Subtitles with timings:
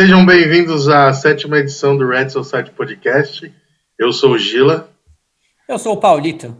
[0.00, 3.52] Sejam bem-vindos à sétima edição do Red Society Podcast.
[3.98, 4.88] Eu sou o Gila.
[5.68, 6.56] Eu sou o Paulito.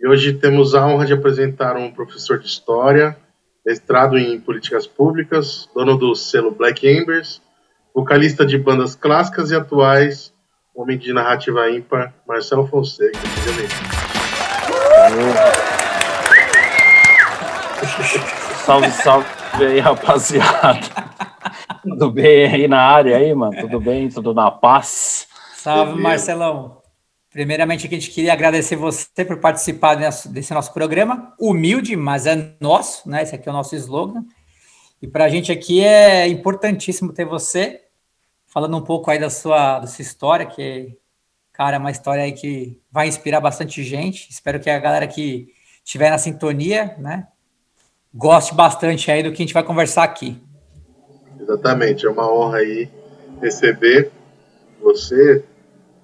[0.00, 3.18] E hoje temos a honra de apresentar um professor de História,
[3.66, 7.42] mestrado em Políticas Públicas, dono do selo Black Embers,
[7.94, 10.32] vocalista de bandas clássicas e atuais,
[10.74, 13.18] homem de narrativa ímpar, Marcelo Fonseca.
[18.64, 19.26] salve, salve
[19.66, 21.04] aí, rapaziada.
[21.82, 23.56] Tudo bem aí na área aí, mano?
[23.60, 24.08] Tudo bem?
[24.08, 25.26] Tudo na paz?
[25.56, 26.82] Salve, Marcelão.
[27.30, 31.34] Primeiramente, aqui a gente queria agradecer você por participar desse nosso programa.
[31.40, 33.22] Humilde, mas é nosso, né?
[33.22, 34.24] Esse aqui é o nosso slogan.
[35.02, 37.82] E para a gente aqui é importantíssimo ter você
[38.46, 40.96] falando um pouco aí da sua, da sua história, que,
[41.52, 44.30] cara, é uma história aí que vai inspirar bastante gente.
[44.30, 45.48] Espero que a galera que
[45.84, 47.26] estiver na sintonia, né,
[48.14, 50.40] goste bastante aí do que a gente vai conversar aqui.
[51.44, 52.88] Exatamente, é uma honra aí
[53.40, 54.10] receber
[54.80, 55.44] você,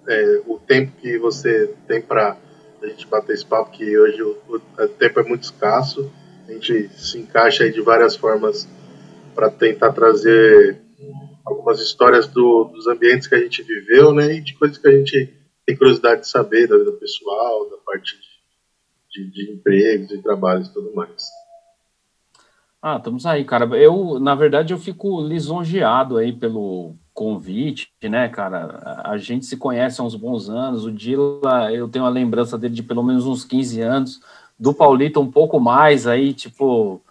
[0.06, 2.36] é, o tempo que você tem para
[2.82, 6.12] a gente bater esse papo, que hoje o, o, tempo é muito escasso,
[6.46, 8.68] a gente se encaixa aí de várias formas
[9.34, 10.78] para tentar trazer
[11.44, 14.92] algumas histórias do, dos ambientes que a gente viveu, né, e de coisas que a
[14.92, 18.14] gente tem curiosidade de saber da vida pessoal, da parte
[19.10, 21.39] de, de, de empregos, de trabalhos e tudo mais.
[22.82, 23.66] Ah, estamos aí, cara.
[23.76, 29.02] Eu, na verdade, eu fico lisonjeado aí pelo convite, né, cara?
[29.04, 30.86] A gente se conhece há uns bons anos.
[30.86, 34.20] O Dila, eu tenho uma lembrança dele de pelo menos uns 15 anos.
[34.58, 37.02] Do Paulito, um pouco mais aí, tipo,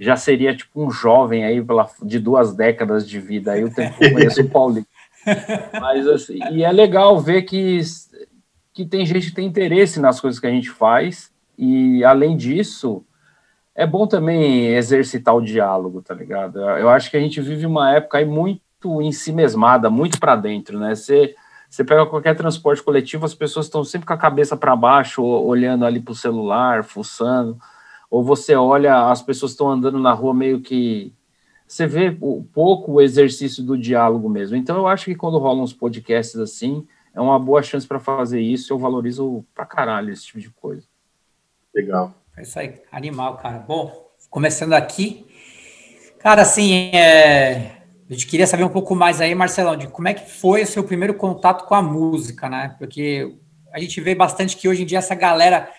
[0.00, 3.52] já seria tipo um jovem aí pela, de duas décadas de vida.
[3.52, 4.88] Aí o tempo que eu conheço o Paulito.
[5.80, 7.80] Mas assim, e é legal ver que,
[8.72, 11.32] que tem gente que tem interesse nas coisas que a gente faz.
[11.56, 13.04] E além disso,
[13.74, 16.60] é bom também exercitar o diálogo, tá ligado?
[16.60, 18.62] Eu acho que a gente vive uma época aí muito
[19.02, 20.94] em si mesmada, muito para dentro, né?
[20.94, 21.34] Você,
[21.68, 25.84] você pega qualquer transporte coletivo, as pessoas estão sempre com a cabeça para baixo, olhando
[25.84, 27.58] ali para o celular, fuçando
[28.14, 31.12] ou você olha, as pessoas estão andando na rua meio que.
[31.66, 32.16] Você vê
[32.52, 34.56] pouco o exercício do diálogo mesmo.
[34.56, 38.40] Então, eu acho que quando rolam uns podcasts assim, é uma boa chance para fazer
[38.40, 38.72] isso.
[38.72, 40.86] Eu valorizo pra caralho esse tipo de coisa.
[41.74, 42.14] Legal.
[42.36, 43.58] É isso aí, animal, cara.
[43.58, 45.24] Bom, começando aqui.
[46.18, 47.82] Cara, assim, é...
[48.08, 50.66] a gente queria saber um pouco mais aí, Marcelão, de como é que foi o
[50.66, 52.74] seu primeiro contato com a música, né?
[52.76, 53.36] Porque
[53.72, 55.70] a gente vê bastante que hoje em dia essa galera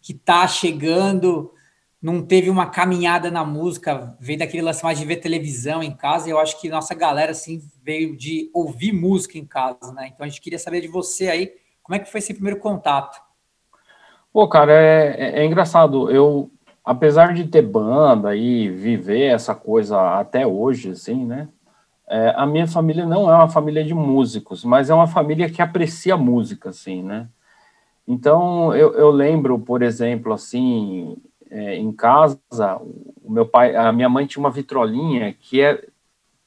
[0.00, 1.52] que tá chegando
[2.00, 6.26] não teve uma caminhada na música, veio daquele lance mais de ver televisão em casa,
[6.26, 10.10] e eu acho que nossa galera, assim, veio de ouvir música em casa, né?
[10.12, 11.52] Então a gente queria saber de você aí,
[11.82, 13.20] como é que foi esse primeiro contato?
[14.32, 16.50] Pô, cara, é, é, é engraçado, eu,
[16.84, 21.48] apesar de ter banda e viver essa coisa até hoje, assim, né?
[22.08, 25.62] É, a minha família não é uma família de músicos, mas é uma família que
[25.62, 27.28] aprecia música, assim, né?
[28.08, 31.16] Então, eu, eu lembro, por exemplo, assim,
[31.50, 32.40] é, em casa,
[33.24, 35.84] o meu pai, a minha mãe tinha uma vitrolinha que é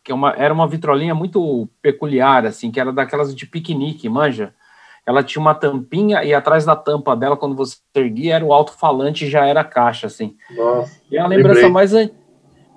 [0.03, 4.53] que é uma, era uma vitrolinha muito peculiar, assim, que era daquelas de piquenique, manja?
[5.05, 9.25] Ela tinha uma tampinha e atrás da tampa dela, quando você erguia, era o alto-falante
[9.25, 10.35] e já era a caixa, assim.
[10.55, 11.71] Nossa, e a lembrança lembrei.
[11.71, 11.93] mais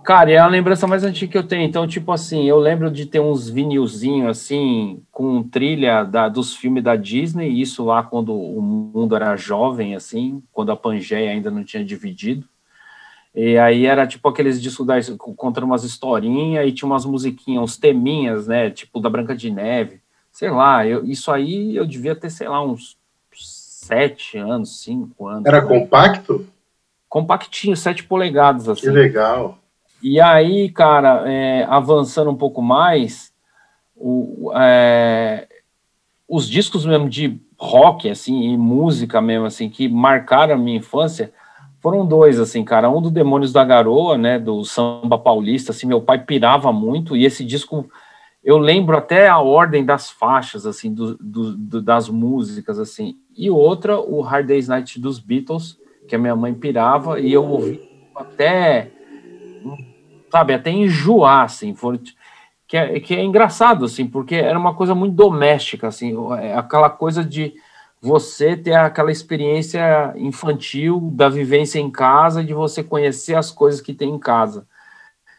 [0.08, 1.64] Cara, é a lembrança mais antiga que eu tenho.
[1.64, 6.82] Então, tipo assim, eu lembro de ter uns vinilzinhos assim, com trilha da, dos filmes
[6.82, 11.62] da Disney, isso lá quando o mundo era jovem, assim, quando a Pangeia ainda não
[11.62, 12.48] tinha dividido.
[13.34, 14.94] E aí era tipo aqueles discos da,
[15.36, 18.70] contando umas historinhas e tinha umas musiquinhas, uns teminhas, né?
[18.70, 20.00] Tipo da Branca de Neve.
[20.38, 22.96] Sei lá, eu, isso aí eu devia ter, sei lá, uns
[23.34, 25.44] sete anos, cinco anos.
[25.44, 26.46] Era compacto?
[27.08, 28.82] Compactinho, sete polegadas, assim.
[28.82, 29.58] Que legal.
[30.00, 33.32] E aí, cara, é, avançando um pouco mais,
[33.96, 35.48] o, é,
[36.28, 41.32] os discos mesmo de rock, assim, e música mesmo, assim, que marcaram a minha infância,
[41.80, 42.88] foram dois, assim, cara.
[42.88, 47.24] Um do Demônios da Garoa, né, do samba paulista, assim, meu pai pirava muito, e
[47.24, 47.90] esse disco,
[48.42, 53.16] eu lembro até a ordem das faixas, assim, do, do, do das músicas, assim.
[53.36, 57.44] E outra, o Hard Day's Night dos Beatles, que a minha mãe pirava, e eu
[57.44, 58.90] ouvi até
[60.30, 61.74] sabe, até enjoar, assim,
[62.66, 66.90] que, é, que é engraçado, assim, porque era uma coisa muito doméstica, assim, é aquela
[66.90, 67.54] coisa de
[68.00, 73.92] você ter aquela experiência infantil da vivência em casa, de você conhecer as coisas que
[73.92, 74.66] tem em casa.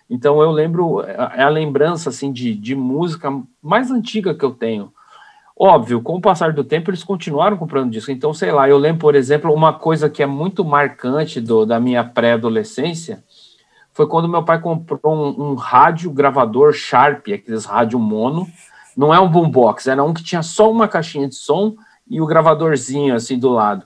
[0.09, 4.91] Então eu lembro, é a lembrança, assim, de, de música mais antiga que eu tenho.
[5.55, 8.11] Óbvio, com o passar do tempo, eles continuaram comprando disco.
[8.11, 11.79] Então, sei lá, eu lembro, por exemplo, uma coisa que é muito marcante do, da
[11.79, 13.23] minha pré-adolescência,
[13.91, 18.47] foi quando meu pai comprou um, um rádio gravador Sharp, aqueles rádio mono.
[18.95, 21.75] Não é um boombox, era um que tinha só uma caixinha de som
[22.09, 23.85] e o gravadorzinho assim do lado.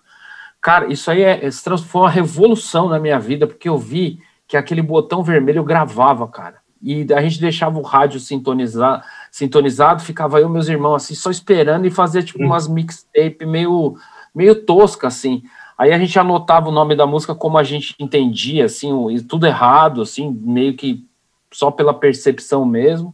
[0.61, 4.19] Cara, isso aí é, foi uma revolução na minha vida, porque eu vi
[4.53, 6.57] que aquele botão vermelho gravava, cara.
[6.79, 11.31] E a gente deixava o rádio sintonizar, sintonizado, ficava eu e meus irmãos assim, só
[11.31, 12.45] esperando e fazia tipo hum.
[12.45, 13.95] umas mixtape meio,
[14.33, 15.41] meio tosca, assim.
[15.75, 18.91] Aí a gente anotava o nome da música como a gente entendia, assim,
[19.27, 21.03] tudo errado, assim, meio que
[21.51, 23.11] só pela percepção mesmo.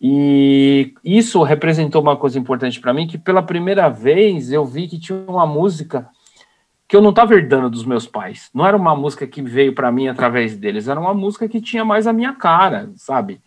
[0.00, 4.98] E isso representou uma coisa importante para mim, que pela primeira vez eu vi que
[4.98, 6.08] tinha uma música
[6.88, 8.48] que eu não estava herdando dos meus pais.
[8.54, 11.84] Não era uma música que veio para mim através deles, era uma música que tinha
[11.84, 13.40] mais a minha cara, sabe?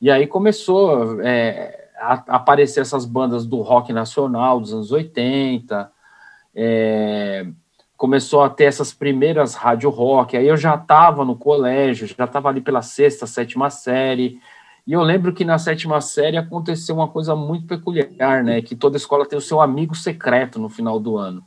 [0.00, 5.90] E aí começou é, a aparecer essas bandas do rock nacional dos anos 80,
[6.54, 7.46] é,
[7.96, 10.36] começou a ter essas primeiras rádio rock.
[10.36, 14.40] Aí eu já estava no colégio, já estava ali pela sexta, sétima série.
[14.84, 18.60] E eu lembro que na sétima série aconteceu uma coisa muito peculiar, né?
[18.60, 21.44] Que toda escola tem o seu amigo secreto no final do ano.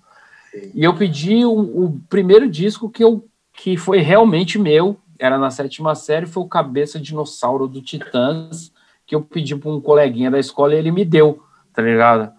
[0.73, 5.49] E eu pedi o, o primeiro disco que, eu, que foi realmente meu, era na
[5.49, 8.71] sétima série, foi o Cabeça Dinossauro do Titãs,
[9.05, 11.43] que eu pedi para um coleguinha da escola e ele me deu,
[11.73, 12.33] tá ligado?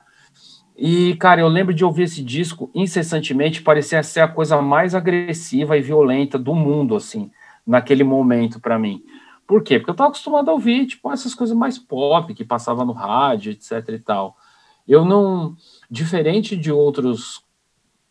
[0.77, 5.77] E, cara, eu lembro de ouvir esse disco incessantemente, parecia ser a coisa mais agressiva
[5.77, 7.31] e violenta do mundo, assim,
[7.67, 9.03] naquele momento para mim.
[9.47, 9.79] Por quê?
[9.79, 13.53] Porque eu estava acostumado a ouvir, tipo, essas coisas mais pop que passava no rádio,
[13.53, 14.37] etc e tal.
[14.87, 15.57] Eu não,
[15.91, 17.46] diferente de outros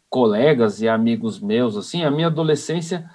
[0.10, 3.10] colegas e amigos meus, assim, a minha adolescência,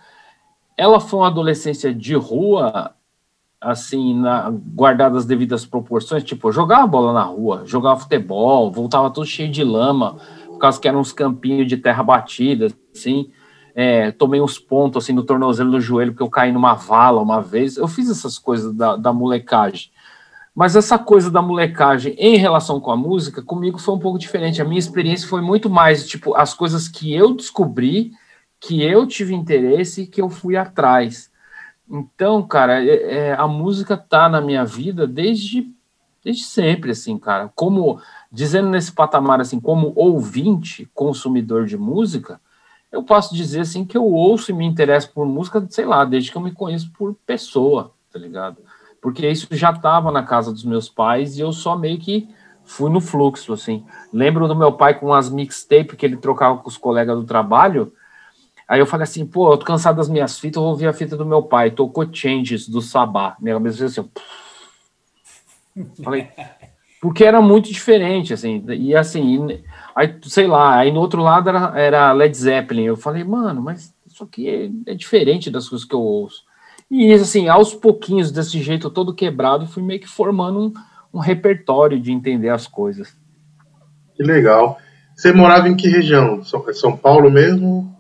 [0.77, 2.95] ela foi uma adolescência de rua,
[3.61, 9.11] assim, na, guardada as devidas proporções, tipo, eu jogava bola na rua, jogava futebol, voltava
[9.11, 10.17] todo cheio de lama,
[10.47, 13.31] por causa que eram uns campinhos de terra batida, assim,
[13.75, 17.41] é, tomei uns pontos assim no tornozelo no joelho porque eu caí numa vala uma
[17.41, 17.77] vez.
[17.77, 19.90] Eu fiz essas coisas da, da molecagem.
[20.61, 24.61] Mas essa coisa da molecagem em relação com a música, comigo foi um pouco diferente.
[24.61, 28.13] A minha experiência foi muito mais, tipo, as coisas que eu descobri,
[28.61, 31.33] que eu tive interesse e que eu fui atrás.
[31.91, 35.67] Então, cara, é, é, a música tá na minha vida desde,
[36.23, 37.51] desde sempre, assim, cara.
[37.55, 37.99] Como,
[38.31, 42.39] dizendo nesse patamar, assim, como ouvinte, consumidor de música,
[42.93, 46.31] eu posso dizer assim que eu ouço e me interesso por música, sei lá, desde
[46.31, 48.59] que eu me conheço por pessoa, tá ligado?
[49.01, 52.29] Porque isso já estava na casa dos meus pais e eu só meio que
[52.65, 53.85] fui no fluxo, assim.
[54.13, 57.93] Lembro do meu pai com as mixtapes que ele trocava com os colegas do trabalho.
[58.69, 60.93] Aí eu falei assim, pô, eu tô cansado das minhas fitas, eu vou ouvir a
[60.93, 61.71] fita do meu pai.
[61.71, 63.37] Tocou Changes do Sabá.
[63.41, 64.09] Minha cabeça assim,
[66.05, 66.29] falei,
[67.01, 69.63] porque era muito diferente, assim, e assim,
[69.97, 73.95] aí, sei lá, aí no outro lado era, era Led Zeppelin, eu falei, mano, mas
[74.07, 74.49] isso aqui
[74.87, 76.43] é, é, diferente das coisas que eu ouço.
[76.91, 80.73] E assim, aos pouquinhos, desse jeito todo quebrado, fui meio que formando um,
[81.15, 83.17] um repertório de entender as coisas.
[84.15, 84.79] Que legal.
[85.15, 86.43] Você morava em que região?
[86.43, 87.95] São Paulo mesmo?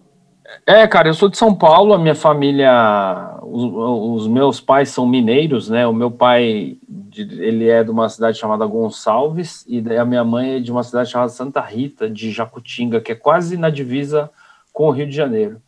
[0.67, 5.07] É, cara, eu sou de São Paulo, a minha família, os, os, meus pais são
[5.07, 5.87] mineiros, né?
[5.87, 6.77] O meu pai,
[7.17, 11.11] ele é de uma cidade chamada Gonçalves e a minha mãe é de uma cidade
[11.11, 14.31] chamada Santa Rita, de Jacutinga, que é quase na divisa
[14.73, 15.61] com o Rio de Janeiro.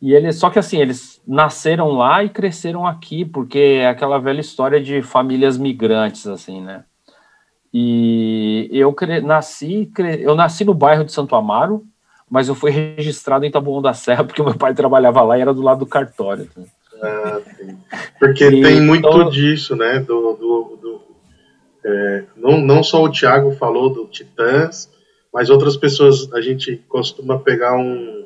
[0.00, 4.40] E eles, só que assim, eles nasceram lá e cresceram aqui, porque é aquela velha
[4.40, 6.84] história de famílias migrantes, assim, né?
[7.72, 11.82] E eu cre, nasci, cre, eu nasci no bairro de Santo Amaro,
[12.30, 15.54] mas eu fui registrado em Taboão da Serra porque meu pai trabalhava lá e era
[15.54, 16.48] do lado do cartório.
[16.54, 16.62] Tá?
[17.02, 17.40] Ah,
[18.18, 19.28] porque e, tem muito então...
[19.28, 19.98] disso, né?
[20.00, 21.02] Do, do, do
[21.84, 24.90] é, não, não só o Thiago falou do Titãs,
[25.32, 28.25] mas outras pessoas, a gente costuma pegar um,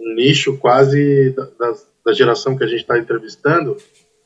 [0.00, 1.74] um nicho quase da, da,
[2.06, 3.76] da geração que a gente está entrevistando,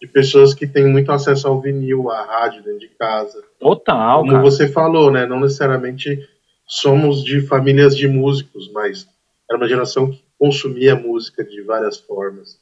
[0.01, 3.43] de pessoas que têm muito acesso ao vinil, à rádio dentro de casa.
[3.59, 4.21] Total.
[4.21, 4.43] Como cara.
[4.43, 5.27] você falou, né?
[5.27, 6.19] Não necessariamente
[6.67, 9.09] somos de famílias de músicos, mas
[9.49, 12.59] era uma geração que consumia música de várias formas.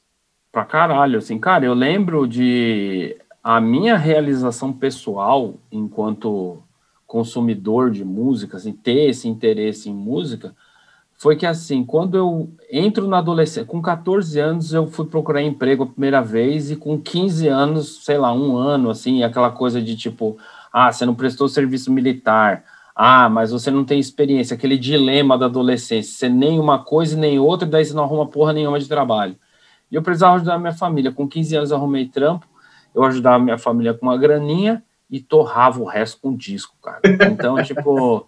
[0.50, 6.62] Pra caralho, assim, cara, eu lembro de a minha realização pessoal enquanto
[7.07, 10.54] consumidor de música, assim, ter esse interesse em música,
[11.23, 15.85] foi que assim, quando eu entro na adolescência, com 14 anos eu fui procurar emprego
[15.85, 19.95] a primeira vez e com 15 anos, sei lá, um ano, assim, aquela coisa de
[19.95, 20.37] tipo,
[20.73, 25.47] ah, você não prestou serviço militar, ah, mas você não tem experiência, aquele dilema da
[25.47, 29.37] adolescência, você nem uma coisa nem outra, daí você não arruma porra nenhuma de trabalho.
[29.93, 31.12] E eu precisava ajudar a minha família.
[31.12, 32.49] Com 15 anos eu arrumei trampo,
[32.93, 37.00] eu ajudava a minha família com uma graninha e torrava o resto com disco, cara.
[37.31, 38.26] Então, tipo,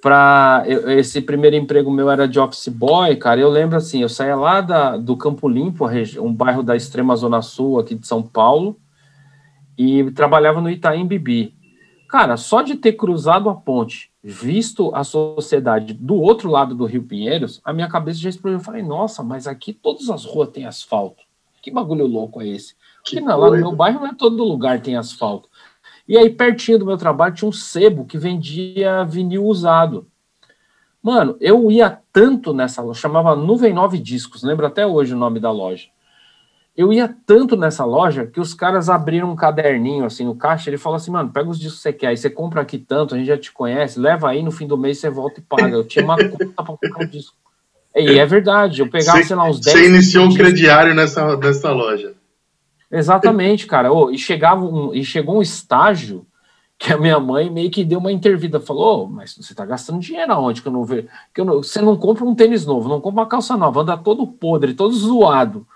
[0.00, 3.40] para esse primeiro emprego meu era de office boy, cara.
[3.40, 5.86] Eu lembro assim, eu saía lá da, do Campo Limpo,
[6.20, 8.78] um bairro da extrema zona sul aqui de São Paulo,
[9.76, 11.54] e trabalhava no Itaim Bibi.
[12.08, 17.02] Cara, só de ter cruzado a ponte, visto a sociedade do outro lado do Rio
[17.02, 18.58] Pinheiros, a minha cabeça já explodiu.
[18.58, 21.22] Eu falei, nossa, mas aqui todas as ruas têm asfalto.
[21.60, 22.74] Que bagulho louco é esse?
[23.02, 25.48] Porque lá no meu bairro não é todo lugar tem asfalto.
[26.08, 30.06] E aí, pertinho do meu trabalho, tinha um sebo que vendia vinil usado.
[31.02, 35.38] Mano, eu ia tanto nessa loja, chamava Nuvem 9 Discos, lembro até hoje o nome
[35.38, 35.86] da loja.
[36.76, 40.68] Eu ia tanto nessa loja que os caras abriram um caderninho assim no caixa.
[40.68, 43.14] Ele falou assim: mano, pega os discos que você quer, aí você compra aqui tanto,
[43.14, 45.74] a gente já te conhece, leva aí no fim do mês você volta e paga.
[45.74, 47.34] Eu tinha uma conta para comprar um disco.
[47.94, 49.74] E é verdade, eu pegava, você, sei lá, uns 10.
[49.74, 52.12] Você iniciou o crediário nessa, nessa loja.
[52.90, 53.92] Exatamente, cara.
[53.92, 56.26] Oh, e, chegava um, e chegou um estágio
[56.78, 60.00] que a minha mãe meio que deu uma intervida, falou: oh, mas você está gastando
[60.00, 61.08] dinheiro aonde que eu não vejo?
[61.34, 64.26] Que não, você não compra um tênis novo, não compra uma calça nova, anda todo
[64.26, 65.66] podre, todo zoado.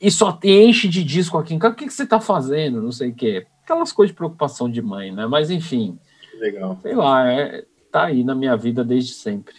[0.00, 1.54] E só enche de disco aqui.
[1.54, 2.82] O que, que você está fazendo?
[2.82, 3.46] Não sei o quê.
[3.62, 5.26] Aquelas coisas de preocupação de mãe, né?
[5.26, 5.96] Mas enfim.
[6.40, 6.76] Legal.
[6.82, 9.54] Sei lá, é, tá aí na minha vida desde sempre.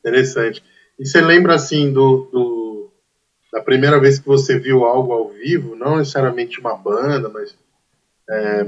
[0.00, 0.64] Interessante.
[0.98, 2.73] E você lembra assim do, do
[3.54, 7.56] da primeira vez que você viu algo ao vivo, não necessariamente uma banda, mas
[8.28, 8.66] é,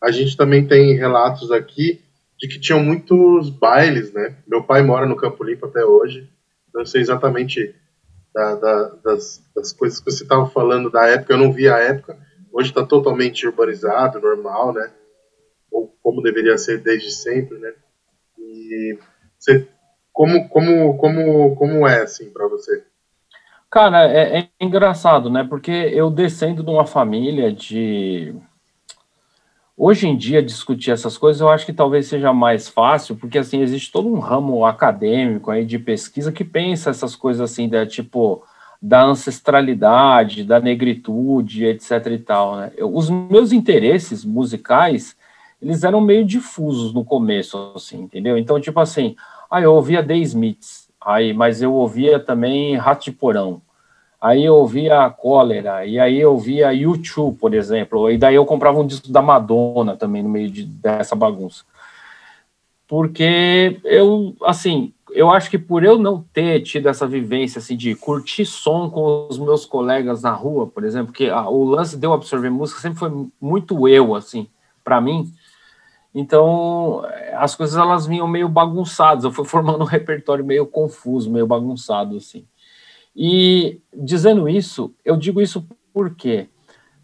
[0.00, 2.00] a gente também tem relatos aqui
[2.38, 4.34] de que tinham muitos bailes, né?
[4.46, 6.26] Meu pai mora no Campo Limpo até hoje,
[6.74, 7.74] não sei exatamente
[8.34, 11.76] da, da, das, das, coisas que você estava falando da época, eu não vi a
[11.76, 12.18] época,
[12.50, 14.90] hoje está totalmente urbanizado, normal, né?
[15.70, 17.74] Ou como deveria ser desde sempre, né?
[18.38, 18.98] E
[19.38, 19.68] você,
[20.10, 22.82] como, como, como, como é assim para você?
[23.72, 25.44] Cara, é, é, engraçado, né?
[25.44, 28.34] Porque eu descendo de uma família de.
[29.74, 33.62] Hoje em dia, discutir essas coisas eu acho que talvez seja mais fácil, porque assim,
[33.62, 38.44] existe todo um ramo acadêmico aí de pesquisa que pensa essas coisas assim, da, tipo,
[38.80, 42.72] da ancestralidade, da negritude, etc e tal, né?
[42.76, 45.16] Eu, os meus interesses musicais,
[45.62, 48.36] eles eram meio difusos no começo, assim, entendeu?
[48.36, 49.16] Então, tipo assim,
[49.50, 53.60] ah, eu ouvia The Smiths, Aí, mas eu ouvia também Rato de Porão.
[54.20, 58.78] Aí eu ouvia Cólera, e aí eu via YouTube, por exemplo, e daí eu comprava
[58.78, 61.64] um disco da Madonna também no meio de, dessa bagunça.
[62.86, 67.94] Porque eu, assim, eu acho que por eu não ter tido essa vivência assim de
[67.94, 72.06] curtir som com os meus colegas na rua, por exemplo, que ah, o lance de
[72.06, 74.46] eu absorver música sempre foi muito eu, assim,
[74.84, 75.32] para mim.
[76.14, 77.02] Então,
[77.34, 82.16] as coisas elas vinham meio bagunçadas, eu fui formando um repertório meio confuso, meio bagunçado,
[82.16, 82.46] assim.
[83.14, 86.48] E, dizendo isso, eu digo isso por quê?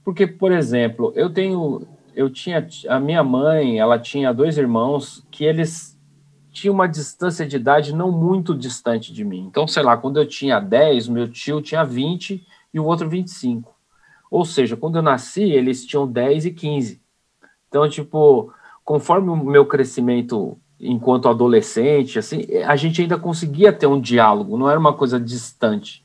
[0.04, 5.44] Porque, por exemplo, eu tenho, eu tinha, a minha mãe, ela tinha dois irmãos que
[5.44, 5.98] eles
[6.50, 9.46] tinham uma distância de idade não muito distante de mim.
[9.46, 13.74] Então, sei lá, quando eu tinha 10, meu tio tinha 20 e o outro 25.
[14.30, 17.00] Ou seja, quando eu nasci, eles tinham 10 e 15.
[17.68, 18.52] Então, tipo,
[18.88, 24.71] conforme o meu crescimento enquanto adolescente, assim, a gente ainda conseguia ter um diálogo, não
[24.71, 26.02] era uma coisa distante.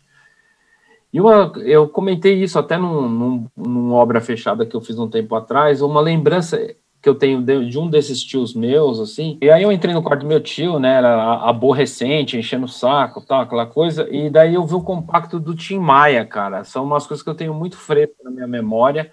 [1.13, 5.07] E uma, eu comentei isso até num, num, numa obra fechada que eu fiz um
[5.07, 6.59] tempo atrás, uma lembrança
[7.01, 9.37] que eu tenho de, de, um desses tios meus, assim.
[9.41, 13.21] E aí eu entrei no quarto do meu tio, né, era aborrecente, enchendo o saco,
[13.25, 14.09] tal, aquela coisa.
[14.13, 16.65] E daí eu vi o compacto do Tim Maia, cara.
[16.65, 19.09] São umas coisas que eu tenho muito fresco na minha memória,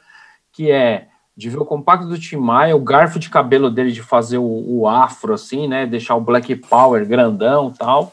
[0.51, 1.07] que é
[1.41, 4.45] de ver o compacto do Tim Maia, o garfo de cabelo dele de fazer o,
[4.45, 5.87] o afro, assim, né?
[5.87, 8.13] Deixar o Black Power grandão tal.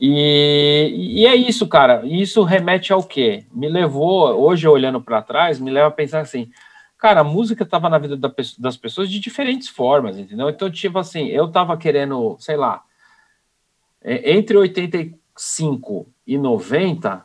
[0.00, 2.04] E, e é isso, cara.
[2.04, 3.44] Isso remete ao quê?
[3.52, 6.50] Me levou, hoje olhando para trás, me leva a pensar assim,
[6.98, 8.16] cara, a música estava na vida
[8.58, 10.50] das pessoas de diferentes formas, entendeu?
[10.50, 12.82] Então, tipo assim, eu tava querendo, sei lá,
[14.02, 17.24] é, entre 85 e 90,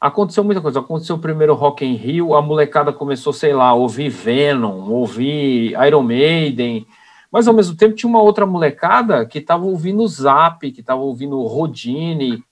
[0.00, 0.80] aconteceu muita coisa.
[0.80, 5.72] Aconteceu o primeiro Rock in Rio, a molecada começou, sei lá, a ouvir Venom, ouvir
[5.86, 6.86] Iron Maiden,
[7.30, 11.40] mas ao mesmo tempo tinha uma outra molecada que estava ouvindo Zap, que estava ouvindo
[11.42, 12.42] Rodine,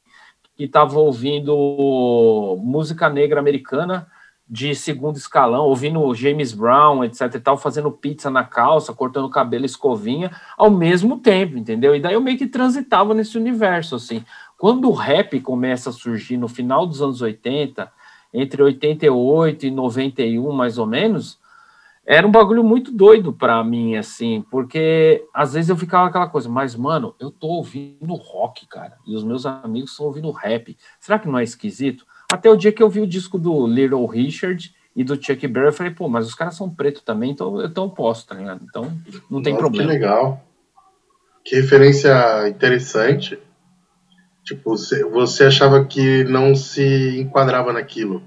[0.57, 4.07] que estava ouvindo música negra americana
[4.49, 9.65] de segundo escalão, ouvindo James Brown, etc e tal, fazendo pizza na calça, cortando cabelo,
[9.65, 11.97] escovinha, ao mesmo tempo, entendeu?
[11.97, 14.25] E daí eu meio que transitava nesse universo, assim.
[14.59, 17.91] Quando o rap começa a surgir no final dos anos 80,
[18.33, 21.39] entre 88 e 91, mais ou menos,
[22.07, 26.49] era um bagulho muito doido para mim, assim, porque às vezes eu ficava aquela coisa,
[26.49, 30.77] mas, mano, eu tô ouvindo rock, cara, e os meus amigos estão ouvindo rap.
[31.01, 32.07] Será que não é esquisito?
[32.33, 35.67] Até o dia que eu vi o disco do Little Richard e do Chuck Berry,
[35.67, 38.63] eu falei, pô, mas os caras são pretos também, então, eu posso, tá ligado?
[38.65, 38.93] Então
[39.29, 39.91] não tem Nossa, problema.
[39.91, 40.45] Que legal.
[41.45, 43.39] que referência interessante.
[44.47, 48.23] Tipo, você, você achava que não se enquadrava naquilo.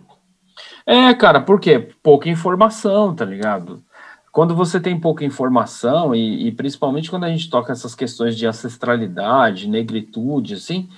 [0.85, 1.93] É, cara, por quê?
[2.03, 3.81] Pouca informação, tá ligado?
[4.29, 8.45] Quando você tem pouca informação, e, e principalmente quando a gente toca essas questões de
[8.45, 10.89] ancestralidade, negritude, assim,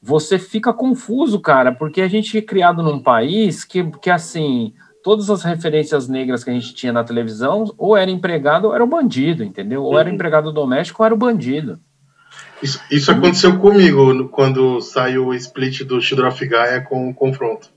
[0.00, 5.30] você fica confuso, cara, porque a gente é criado num país que, que assim, todas
[5.30, 8.86] as referências negras que a gente tinha na televisão, ou era empregado ou era o
[8.86, 9.82] bandido, entendeu?
[9.84, 11.80] Ou era empregado doméstico ou era o bandido.
[12.62, 17.70] Isso, isso aconteceu comigo quando saiu o split do Shidroff Gaia com o confronto.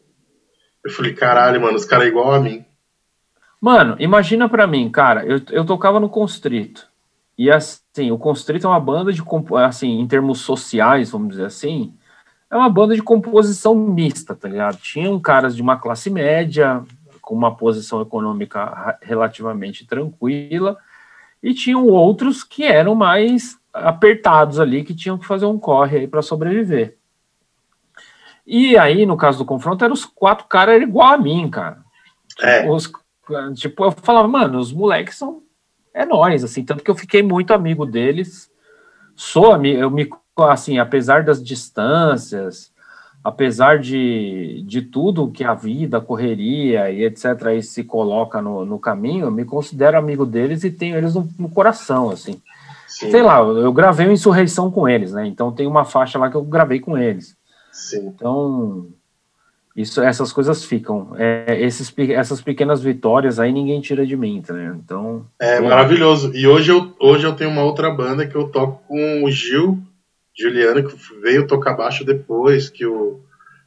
[0.84, 2.66] Eu falei, caralho, mano, os caras é igual a mim.
[3.62, 6.86] Mano, imagina para mim, cara, eu, eu tocava no Constrito.
[7.38, 9.24] E assim, o Constrito é uma banda de,
[9.66, 11.94] assim, em termos sociais, vamos dizer assim,
[12.52, 14.78] é uma banda de composição mista, tá ligado?
[14.78, 16.84] Tinham caras de uma classe média,
[17.22, 20.78] com uma posição econômica relativamente tranquila,
[21.42, 26.08] e tinham outros que eram mais apertados ali, que tinham que fazer um corre aí
[26.08, 26.98] para sobreviver.
[28.46, 31.82] E aí, no caso do confronto, eram os quatro caras igual a mim, cara.
[32.42, 32.70] É.
[32.70, 32.92] Os,
[33.56, 35.42] tipo, eu falava, mano, os moleques são
[35.94, 38.50] é nós, assim, tanto que eu fiquei muito amigo deles.
[39.16, 40.10] Sou amigo, eu me
[40.50, 42.74] assim, apesar das distâncias,
[43.24, 47.46] apesar de, de tudo que a vida, a correria e etc.
[47.46, 51.30] aí se coloca no, no caminho, eu me considero amigo deles e tenho eles no,
[51.38, 52.42] no coração, assim.
[52.94, 53.10] Sim.
[53.10, 55.26] Sei lá, eu gravei uma insurreição com eles, né?
[55.26, 57.36] Então tem uma faixa lá que eu gravei com eles.
[57.72, 58.06] Sim.
[58.06, 58.88] Então,
[59.76, 61.16] isso, essas coisas ficam.
[61.18, 64.78] É, esses, essas pequenas vitórias aí ninguém tira de mim, tá né?
[64.78, 65.26] Então.
[65.40, 66.32] É maravilhoso.
[66.36, 69.80] E hoje eu, hoje eu tenho uma outra banda que eu toco com o Gil
[70.38, 73.22] Juliano, que veio tocar baixo depois que o,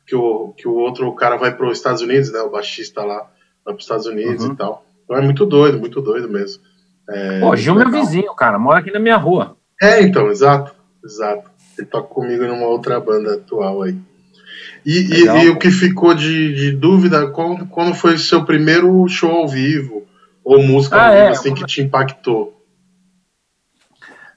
[0.07, 2.41] que o, que o outro cara vai para os Estados Unidos, né?
[2.43, 3.29] O baixista lá
[3.65, 4.53] vai para os Estados Unidos uhum.
[4.53, 4.87] e tal.
[5.05, 6.63] Então é muito doido, muito doido mesmo.
[7.09, 9.57] É, Pô, Gil é meu vizinho, cara, mora aqui na minha rua.
[9.81, 11.51] É, então, exato, exato.
[11.79, 13.97] Ele toca comigo numa outra banda atual aí.
[14.85, 19.07] E, e, e, o que ficou de, de dúvida, quando, quando foi o seu primeiro
[19.09, 20.07] show ao vivo?
[20.45, 22.57] Ou música ah, ao vivo, é, assim, que te impactou?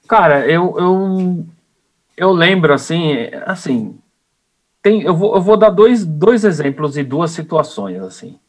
[0.08, 1.46] Cara, eu, eu,
[2.18, 3.96] eu lembro, assim, assim,
[4.82, 8.40] tem, eu, vou, eu vou dar dois, dois exemplos e duas situações, assim.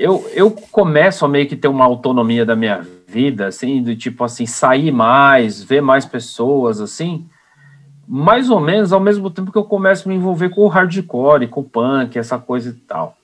[0.00, 4.24] Eu, eu começo a meio que ter uma autonomia da minha vida, assim, do tipo,
[4.24, 7.28] assim, sair mais, ver mais pessoas, assim,
[8.08, 11.48] mais ou menos ao mesmo tempo que eu começo a me envolver com o hardcore,
[11.48, 13.14] com o punk, essa coisa e tal.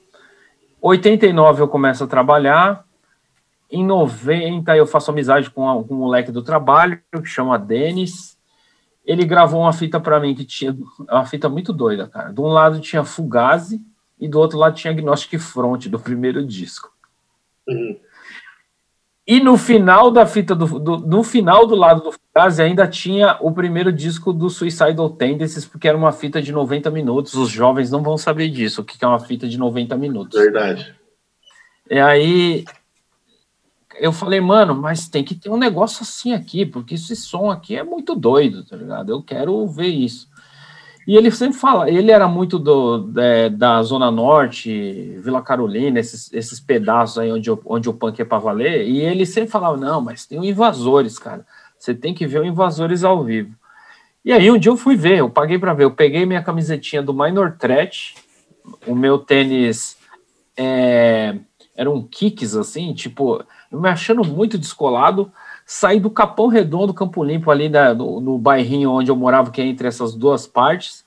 [0.83, 2.85] 89 eu começo a trabalhar,
[3.71, 8.37] em 90 eu faço amizade com, um moleque do trabalho que chama Denis.
[9.03, 10.77] Ele gravou uma fita para mim que tinha
[11.11, 12.35] uma fita muito doida, cara.
[12.35, 13.81] De um lado tinha Fugazi
[14.19, 16.93] e do outro lado tinha Agnostic Front do primeiro disco.
[17.69, 17.99] Uhum.
[19.27, 23.37] E no final da fita do, do, no final do lado do Fugazi ainda tinha
[23.41, 27.35] o primeiro disco do Suicidal Tendencies, porque era uma fita de 90 minutos.
[27.35, 30.39] Os jovens não vão saber disso, o que é uma fita de 90 minutos.
[30.39, 30.95] Verdade.
[31.91, 32.65] E aí
[33.99, 37.77] eu falei, mano, mas tem que ter um negócio assim aqui, porque esse som aqui
[37.77, 39.11] é muito doido, tá ligado?
[39.11, 40.29] Eu quero ver isso.
[41.07, 46.33] E ele sempre fala, ele era muito do, é, da Zona Norte, Vila Carolina, esses,
[46.33, 50.01] esses pedaços aí onde, onde o punk é para valer, e ele sempre falava, não,
[50.01, 51.47] mas tem o Invasores, cara,
[51.79, 53.55] você tem que ver o Invasores ao vivo.
[54.25, 57.01] E aí um dia eu fui ver, eu paguei para ver, eu peguei minha camisetinha
[57.01, 58.17] do Minor Threat,
[58.85, 59.97] o meu tênis
[60.57, 61.37] é,
[61.77, 65.31] era um kicks assim, tipo, me achando muito descolado,
[65.67, 69.61] saí do Capão Redondo, Campo Limpo, ali da, no, no bairrinho onde eu morava, que
[69.61, 71.05] é entre essas duas partes.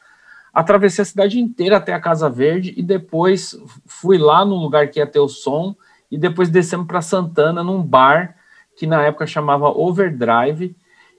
[0.53, 4.99] Atravessei a cidade inteira até a Casa Verde e depois fui lá no lugar que
[4.99, 5.73] ia ter o som
[6.11, 8.35] e depois descemos para Santana, num bar
[8.75, 10.75] que na época chamava Overdrive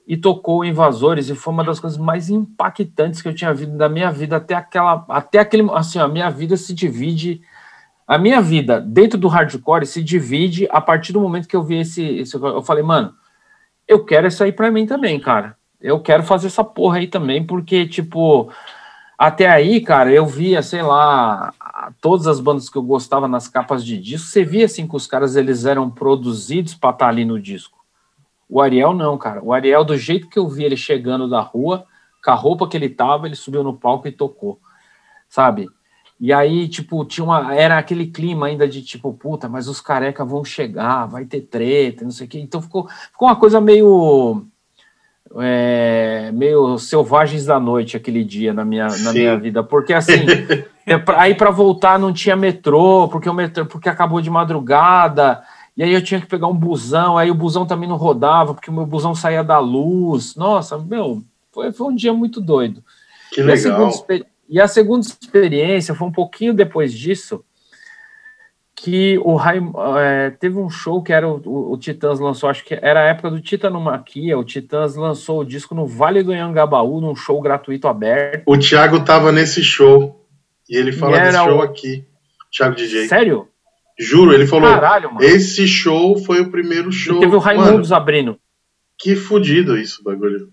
[0.06, 3.88] e tocou Invasores e foi uma das coisas mais impactantes que eu tinha visto da
[3.88, 7.40] minha vida até aquela até aquele assim a minha vida se divide
[8.06, 11.80] a minha vida dentro do hardcore se divide a partir do momento que eu vi
[11.80, 13.14] esse, esse eu falei mano
[13.90, 15.56] eu quero isso aí para mim também, cara.
[15.80, 18.48] Eu quero fazer essa porra aí também, porque, tipo,
[19.18, 21.52] até aí, cara, eu via, sei lá,
[22.00, 25.08] todas as bandas que eu gostava nas capas de disco, você via, assim, que os
[25.08, 27.80] caras, eles eram produzidos para estar tá ali no disco.
[28.48, 29.42] O Ariel não, cara.
[29.42, 31.84] O Ariel, do jeito que eu vi ele chegando da rua,
[32.22, 34.60] com a roupa que ele tava, ele subiu no palco e tocou,
[35.28, 35.68] sabe?
[36.20, 37.54] E aí, tipo, tinha uma.
[37.54, 42.04] Era aquele clima ainda de tipo, puta, mas os careca vão chegar, vai ter treta,
[42.04, 42.38] não sei o quê.
[42.38, 44.44] Então ficou, ficou uma coisa meio.
[45.38, 50.26] É, meio selvagens da noite aquele dia na minha, na minha vida, porque assim,
[50.84, 55.40] é, pra, aí para voltar não tinha metrô, porque o metrô, porque acabou de madrugada,
[55.76, 58.68] E aí eu tinha que pegar um busão, aí o busão também não rodava, porque
[58.70, 60.34] o meu busão saía da luz.
[60.34, 62.82] Nossa, meu, foi, foi um dia muito doido.
[63.32, 63.90] Que legal.
[63.90, 67.44] Segunda, e a segunda experiência foi um pouquinho depois disso,
[68.74, 72.64] que o Raim, é, teve um show que era o, o, o, Titãs lançou, acho
[72.64, 77.00] que era a época do Titanomaquia, o Titãs lançou o disco no Vale do Anhangabaú,
[77.00, 78.42] num show gratuito aberto.
[78.44, 80.26] O Thiago tava nesse show,
[80.68, 81.62] e ele fala e desse show o...
[81.62, 82.04] aqui,
[82.50, 83.06] Thiago DJ.
[83.06, 83.46] Sério?
[83.96, 85.24] Juro, ele falou, Caralho, mano.
[85.24, 87.18] esse show foi o primeiro show...
[87.18, 88.36] E teve o Raimundos abrindo.
[88.98, 90.50] Que fudido isso, bagulho.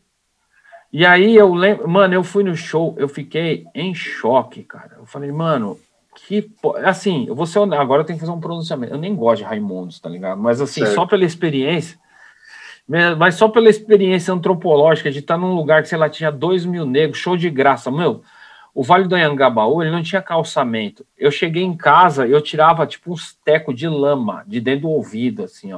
[0.98, 4.96] E aí eu lembro, mano, eu fui no show, eu fiquei em choque, cara.
[4.98, 5.78] Eu falei, mano,
[6.16, 6.50] que.
[6.84, 8.96] Assim, eu vou ser honesto, agora eu tenho que fazer um pronunciamento.
[8.96, 10.42] Eu nem gosto de Raimundos, tá ligado?
[10.42, 10.96] Mas assim, certo.
[10.96, 12.00] só pela experiência.
[13.16, 16.84] Mas só pela experiência antropológica de estar num lugar que, sei lá, tinha dois mil
[16.84, 17.92] negros, show de graça.
[17.92, 18.24] Meu,
[18.74, 21.06] o Vale do Anhangabaú, ele não tinha calçamento.
[21.16, 25.44] Eu cheguei em casa, eu tirava tipo uns tecos de lama de dentro do ouvido,
[25.44, 25.78] assim, ó.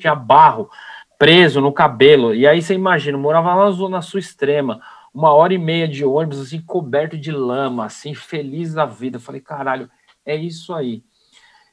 [0.00, 0.70] tinha barro
[1.20, 2.34] preso no cabelo.
[2.34, 4.80] E aí você imagina, morava lá na zona sul extrema,
[5.12, 9.18] uma hora e meia de ônibus, assim, coberto de lama, assim, feliz da vida.
[9.18, 9.90] Eu falei, caralho,
[10.24, 11.04] é isso aí.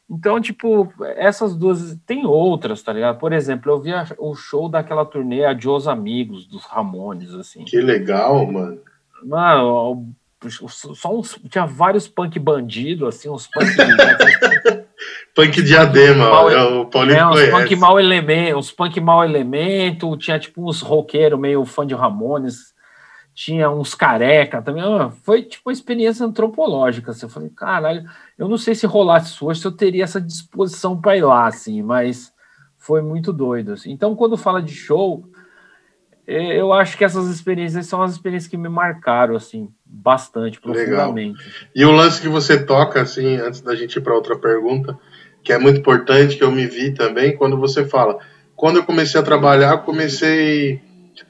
[0.09, 1.97] Então, tipo, essas duas.
[2.05, 3.19] Tem outras, tá ligado?
[3.19, 7.63] Por exemplo, eu vi o show daquela turnê Adios Amigos, dos Ramones, assim.
[7.63, 8.79] Que legal, mano.
[9.23, 10.13] Mano,
[10.49, 13.65] só uns, tinha vários punk bandido, assim, uns punk.
[15.35, 17.51] punk diadema, mal, é, o Paulinho é, conhece.
[17.51, 22.73] punk mal elemento, uns punk mal elemento, tinha tipo uns roqueiros meio fã de Ramones,
[23.33, 24.83] tinha uns careca também,
[25.23, 28.03] foi tipo uma experiência antropológica, assim, eu falei, caralho,
[28.37, 31.83] eu não sei se rolasse hoje se eu teria essa disposição para ir lá, assim,
[31.83, 32.33] mas
[32.77, 33.91] foi muito doido, assim.
[33.91, 35.29] Então, quando fala de show,
[36.27, 41.39] eu acho que essas experiências são as experiências que me marcaram, assim, bastante, profundamente.
[41.39, 41.71] Legal.
[41.73, 44.97] E o lance que você toca, assim, antes da gente ir para outra pergunta,
[45.41, 48.19] que é muito importante, que eu me vi também, quando você fala,
[48.55, 50.81] quando eu comecei a trabalhar, comecei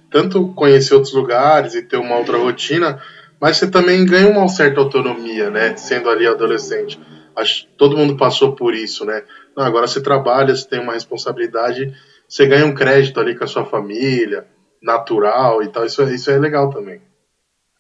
[0.09, 2.99] tanto conhecer outros lugares e ter uma outra rotina,
[3.39, 6.99] mas você também ganha uma certa autonomia, né, sendo ali adolescente.
[7.35, 9.21] Acho, todo mundo passou por isso, né?
[9.55, 11.93] Não, agora você trabalha, você tem uma responsabilidade,
[12.27, 14.47] você ganha um crédito ali com a sua família,
[14.81, 17.01] natural e tal, isso, é, isso é legal também.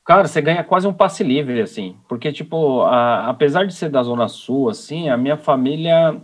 [0.05, 4.01] Cara, você ganha quase um passe livre, assim, porque, tipo, a, apesar de ser da
[4.01, 6.21] Zona Sul, assim, a minha família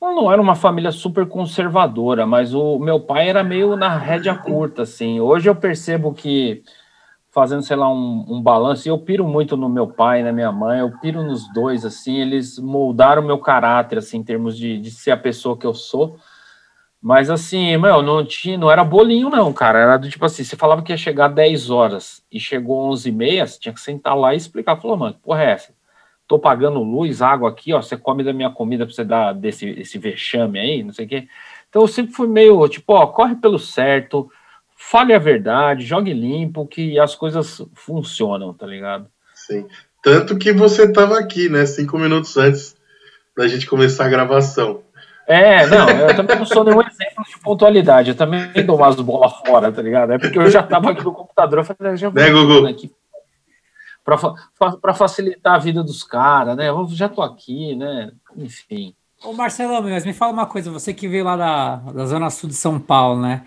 [0.00, 4.82] não era uma família super conservadora, mas o meu pai era meio na rédea curta,
[4.82, 5.20] assim.
[5.20, 6.62] Hoje eu percebo que,
[7.30, 10.80] fazendo, sei lá, um, um balanço, eu piro muito no meu pai na minha mãe,
[10.80, 15.10] eu piro nos dois, assim, eles moldaram meu caráter, assim, em termos de, de ser
[15.10, 16.18] a pessoa que eu sou,
[17.02, 20.54] mas assim, meu, não tinha, não era bolinho não, cara, era do tipo assim, você
[20.54, 24.16] falava que ia chegar 10 horas e chegou 11 e meia, você tinha que sentar
[24.16, 25.72] lá e explicar, falou, mano, que porra é essa?
[26.28, 29.66] Tô pagando luz, água aqui, ó, você come da minha comida pra você dar desse
[29.70, 31.26] esse vexame aí, não sei o quê.
[31.68, 34.30] Então eu sempre fui meio, tipo, ó, corre pelo certo,
[34.76, 39.06] fale a verdade, jogue limpo, que as coisas funcionam, tá ligado?
[39.34, 39.66] Sim.
[40.02, 42.76] Tanto que você tava aqui, né, cinco minutos antes
[43.36, 44.82] da gente começar a gravação.
[45.30, 49.32] É, não, eu também não sou nenhum exemplo de pontualidade, eu também dou umas bolas
[49.46, 50.12] fora, tá ligado?
[50.12, 52.66] É porque eu já tava aqui no computador, eu falei, já vou né, Gugu?
[52.66, 52.90] aqui
[54.80, 56.68] para facilitar a vida dos caras, né?
[56.68, 58.10] Eu já tô aqui, né?
[58.36, 58.92] Enfim.
[59.22, 62.48] Ô Marcelo, mas me fala uma coisa, você que veio lá da, da Zona Sul
[62.48, 63.44] de São Paulo, né?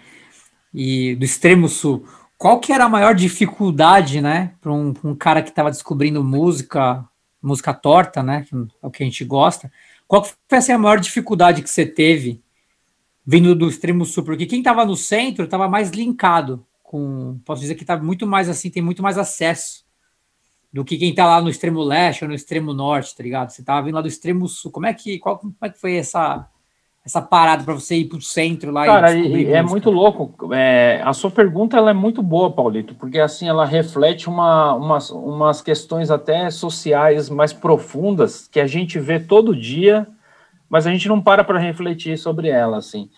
[0.74, 2.06] E do extremo sul,
[2.38, 7.04] qual que era a maior dificuldade, né, para um, um, cara que estava descobrindo música,
[7.41, 9.72] música torta, né, que é o que a gente gosta,
[10.13, 12.39] qual foi assim, a maior dificuldade que você teve
[13.26, 14.23] vindo do extremo sul?
[14.23, 17.39] Porque quem estava no centro estava mais linkado com.
[17.43, 19.84] Posso dizer que está muito mais assim, tem muito mais acesso
[20.71, 23.49] do que quem está lá no extremo leste ou no extremo norte, tá ligado?
[23.49, 24.69] Você estava vindo lá do extremo sul.
[24.69, 26.47] Como é que, qual, como é que foi essa,
[27.06, 28.86] essa parada para você ir para o centro lá?
[28.86, 30.54] Cara, e é muito louco.
[30.54, 35.10] É, a sua pergunta ela é muito boa, Paulito, porque assim ela reflete uma, umas,
[35.10, 40.08] umas questões até sociais mais profundas que a gente vê todo dia,
[40.70, 43.10] mas a gente não para para refletir sobre ela, assim.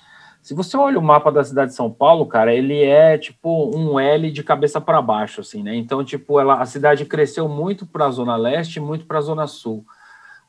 [0.41, 3.99] Se você olha o mapa da cidade de São Paulo, cara, ele é tipo um
[3.99, 5.75] L de cabeça para baixo, assim, né?
[5.75, 9.21] Então, tipo, ela, a cidade cresceu muito para a zona leste e muito para a
[9.21, 9.83] zona sul.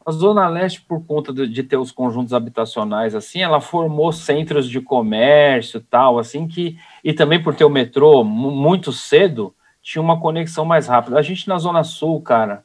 [0.07, 4.81] A Zona Leste, por conta de, ter os conjuntos habitacionais, assim, ela formou centros de
[4.81, 10.65] comércio tal, assim, que, e também por ter o metrô muito cedo, tinha uma conexão
[10.65, 11.19] mais rápida.
[11.19, 12.63] A gente na Zona Sul, cara,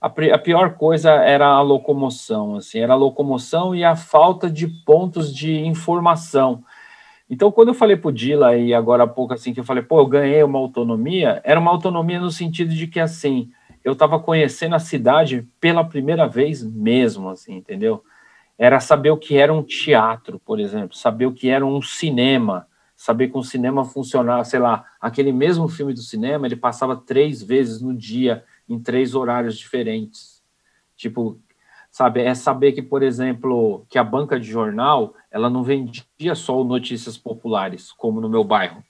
[0.00, 4.68] a, a pior coisa era a locomoção, assim, era a locomoção e a falta de
[4.68, 6.62] pontos de informação.
[7.28, 9.82] Então, quando eu falei para o Dila, e agora há pouco, assim, que eu falei,
[9.82, 13.50] pô, eu ganhei uma autonomia, era uma autonomia no sentido de que, assim,
[13.84, 18.02] eu estava conhecendo a cidade pela primeira vez mesmo, assim, entendeu?
[18.58, 22.66] era saber o que era um teatro, por exemplo, saber o que era um cinema,
[22.96, 27.40] saber que um cinema funcionava, sei lá, aquele mesmo filme do cinema, ele passava três
[27.40, 30.42] vezes no dia, em três horários diferentes.
[30.96, 31.38] Tipo,
[31.88, 36.64] sabe, é saber que, por exemplo, que a banca de jornal, ela não vendia só
[36.64, 38.82] notícias populares, como no meu bairro.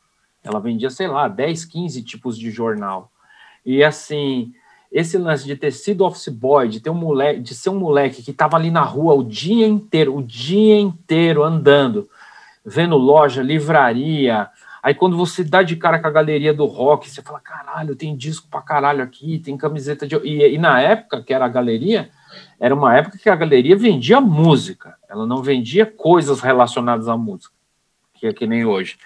[0.42, 3.12] Ela vendia, sei lá, 10, 15 tipos de jornal.
[3.66, 4.54] E assim,
[4.90, 8.22] esse lance de ter sido office boy, de ter um moleque, de ser um moleque
[8.22, 12.08] que estava ali na rua o dia inteiro, o dia inteiro andando,
[12.64, 14.48] vendo loja, livraria.
[14.82, 18.16] Aí quando você dá de cara com a galeria do rock, você fala: caralho, tem
[18.16, 20.16] disco pra caralho aqui, tem camiseta de.
[20.24, 22.10] E, e na época que era a galeria,
[22.58, 27.54] era uma época que a galeria vendia música, ela não vendia coisas relacionadas à música,
[28.14, 28.96] que é que nem hoje.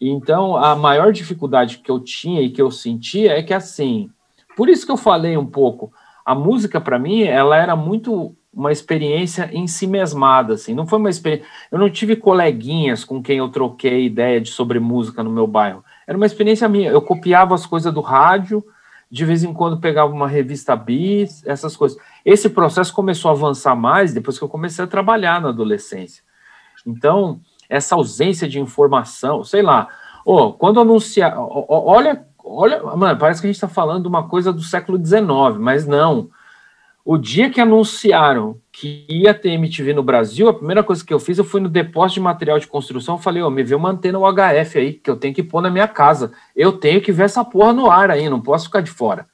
[0.00, 4.10] Então, a maior dificuldade que eu tinha e que eu sentia é que, assim,
[4.58, 5.92] por isso que eu falei um pouco,
[6.26, 10.98] a música, para mim, ela era muito uma experiência em si mesmada, assim, não foi
[10.98, 15.30] uma experiência, eu não tive coleguinhas com quem eu troquei ideia de sobre música no
[15.30, 18.64] meu bairro, era uma experiência minha, eu copiava as coisas do rádio,
[19.08, 21.96] de vez em quando pegava uma revista bis, essas coisas.
[22.24, 26.24] Esse processo começou a avançar mais depois que eu comecei a trabalhar na adolescência.
[26.84, 29.86] Então, essa ausência de informação, sei lá,
[30.24, 34.52] oh, quando anunciar, olha, olha, mano, parece que a gente está falando de uma coisa
[34.52, 36.30] do século XIX, mas não.
[37.04, 41.18] O dia que anunciaram que ia ter MTV no Brasil, a primeira coisa que eu
[41.18, 43.90] fiz, eu fui no depósito de material de construção, falei, ó, oh, me vê uma
[43.90, 46.32] antena UHF aí, que eu tenho que pôr na minha casa.
[46.54, 49.26] Eu tenho que ver essa porra no ar aí, não posso ficar de fora.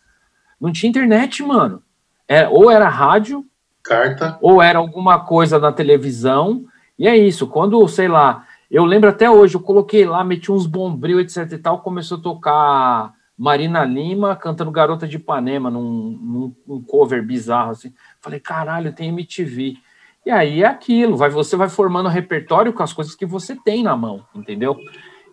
[0.61, 1.83] Não tinha internet, mano.
[2.29, 3.45] É, ou era rádio,
[3.83, 6.65] carta, ou era alguma coisa na televisão,
[6.99, 10.67] e é isso, quando, sei lá, eu lembro até hoje, eu coloquei lá, meti uns
[10.67, 16.83] bombril, etc e tal, começou a tocar Marina Lima cantando Garota de Ipanema num, num,
[16.83, 17.93] cover bizarro assim.
[18.21, 19.77] Falei, caralho, tem MTV.
[20.25, 23.83] E aí é aquilo, vai, você vai formando repertório com as coisas que você tem
[23.83, 24.77] na mão, entendeu?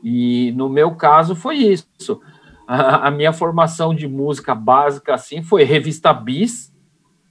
[0.04, 2.20] E no meu caso foi isso.
[2.67, 6.74] A, a minha formação de música básica assim foi revista Bis,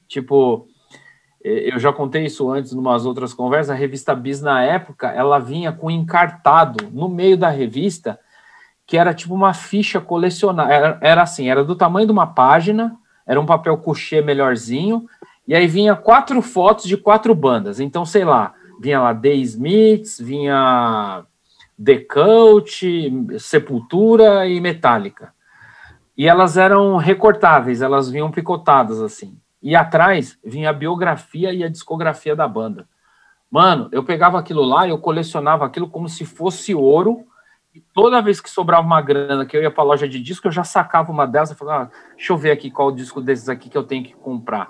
[0.09, 0.67] tipo,
[1.43, 5.39] eu já contei isso antes em umas outras conversas, a revista Bis na época, ela
[5.39, 8.19] vinha com encartado no meio da revista,
[8.87, 12.97] que era tipo uma ficha colecionável, era, era assim, era do tamanho de uma página,
[13.27, 15.07] era um papel couché melhorzinho,
[15.47, 20.21] e aí vinha quatro fotos de quatro bandas, então, sei lá, vinha lá The Smiths,
[20.21, 21.25] vinha
[21.83, 22.83] The Cult,
[23.39, 25.33] Sepultura e Metallica.
[26.17, 29.39] E elas eram recortáveis, elas vinham picotadas assim.
[29.63, 32.89] E atrás vinha a biografia e a discografia da banda.
[33.51, 37.27] Mano, eu pegava aquilo lá eu colecionava aquilo como se fosse ouro.
[37.75, 40.49] E toda vez que sobrava uma grana que eu ia para a loja de disco,
[40.49, 43.49] eu já sacava uma delas e falava: ah, deixa eu ver aqui qual disco desses
[43.49, 44.69] aqui que eu tenho que comprar.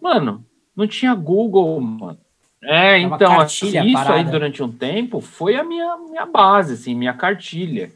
[0.00, 2.18] Mano, não tinha Google, mano.
[2.62, 6.94] É, é então, assim, isso aí durante um tempo foi a minha, minha base, assim,
[6.94, 7.90] minha cartilha.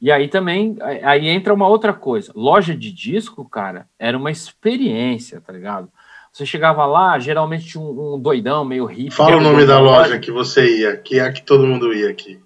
[0.00, 2.32] E aí também, aí entra uma outra coisa.
[2.34, 5.88] Loja de disco, cara, era uma experiência, tá ligado?
[6.32, 9.10] Você chegava lá, geralmente um, um doidão meio hippie.
[9.12, 11.92] Fala o nome da loja, loja que você ia, que é a que todo mundo
[11.94, 12.40] ia aqui.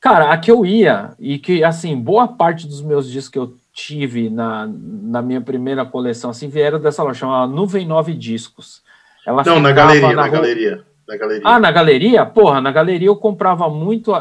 [0.00, 3.56] Cara, a que eu ia, e que, assim, boa parte dos meus discos que eu
[3.72, 8.82] tive na, na minha primeira coleção, assim, vieram dessa loja, chamada Nuvem 9 Discos.
[9.26, 11.42] Ela Não, na galeria, na, na galeria, na galeria.
[11.44, 12.24] Ah, na galeria?
[12.24, 14.12] Porra, na galeria eu comprava muito,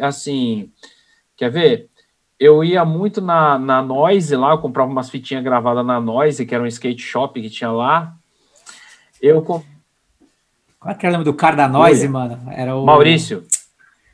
[0.00, 0.72] assim,
[1.38, 1.88] Quer ver?
[2.38, 6.54] Eu ia muito na, na Noise lá, eu comprava umas fitinhas gravadas na Noise, que
[6.54, 8.14] era um skate shop que tinha lá.
[9.22, 9.64] Eu comp...
[10.80, 12.12] Qual é que era o nome do cara da Noise, Oi.
[12.12, 12.40] mano?
[12.50, 13.44] Era o Maurício.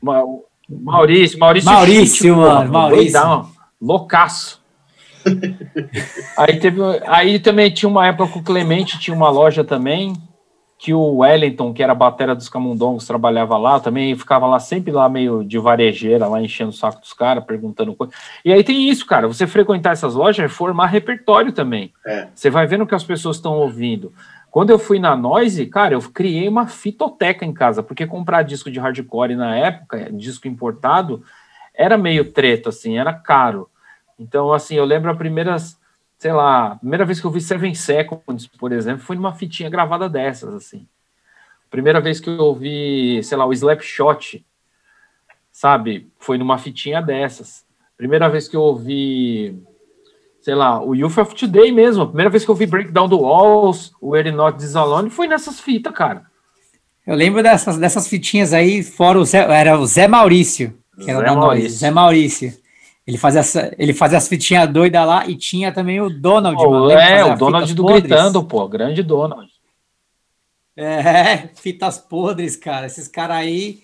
[0.01, 0.23] Ma...
[0.69, 1.71] Maurício, Maurício.
[1.71, 3.11] Maurício, mano, Maurício.
[3.11, 4.63] Doidão, loucaço.
[6.37, 10.13] aí teve, aí também tinha uma época que o Clemente tinha uma loja também
[10.77, 14.91] que o Wellington, que era a batera dos Camundongos, trabalhava lá, também ficava lá sempre
[14.91, 18.13] lá meio de varejeira, lá enchendo o saco dos caras, perguntando coisa.
[18.43, 21.93] E aí tem isso, cara, você frequentar essas lojas é formar repertório também.
[22.05, 22.27] É.
[22.35, 24.11] Você vai vendo o que as pessoas estão ouvindo.
[24.51, 28.69] Quando eu fui na Noise, cara, eu criei uma fitoteca em casa, porque comprar disco
[28.69, 31.23] de hardcore na época, disco importado,
[31.73, 33.69] era meio treta, assim, era caro.
[34.17, 35.77] Então, assim, eu lembro as primeiras
[36.17, 39.69] sei lá, a primeira vez que eu vi Seven Seconds, por exemplo, foi numa fitinha
[39.69, 40.87] gravada dessas, assim.
[41.69, 44.45] Primeira vez que eu ouvi, sei lá, o Slapshot,
[45.51, 47.65] sabe, foi numa fitinha dessas.
[47.97, 49.57] Primeira vez que eu ouvi,
[50.41, 53.15] sei lá, o Youth of Today mesmo, a primeira vez que eu ouvi Breakdown the
[53.15, 56.25] Walls, o We're Not This Alone, foi nessas fitas, cara.
[57.05, 61.19] Eu lembro dessas, dessas fitinhas aí, fora o Zé, era o Zé Maurício, que era
[61.19, 61.69] Zé da Maurício.
[61.77, 62.64] Zé Maurício.
[63.07, 66.57] Ele fazia, ele fazia as fitinhas doidas lá e tinha também o Donald.
[66.57, 68.01] Mano, é, o Donald do podres.
[68.01, 69.47] Gritando, pô, grande Donald.
[70.75, 72.87] É, fitas podres, cara.
[72.87, 73.81] Esses caras aí,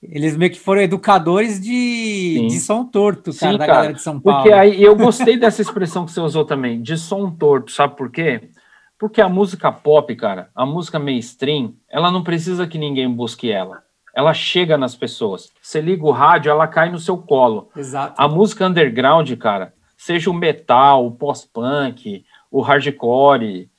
[0.00, 4.02] eles meio que foram educadores de, de som torto, cara, Sim, da cara, galera de
[4.02, 4.42] São Paulo.
[4.42, 8.10] Porque aí eu gostei dessa expressão que você usou também, de som torto, sabe por
[8.10, 8.50] quê?
[8.96, 13.82] Porque a música pop, cara, a música mainstream, ela não precisa que ninguém busque ela.
[14.20, 15.50] Ela chega nas pessoas.
[15.62, 17.70] Você liga o rádio, ela cai no seu colo.
[17.74, 18.14] Exato.
[18.18, 23.70] A música underground, cara, seja o metal, o pós-punk, o hardcore,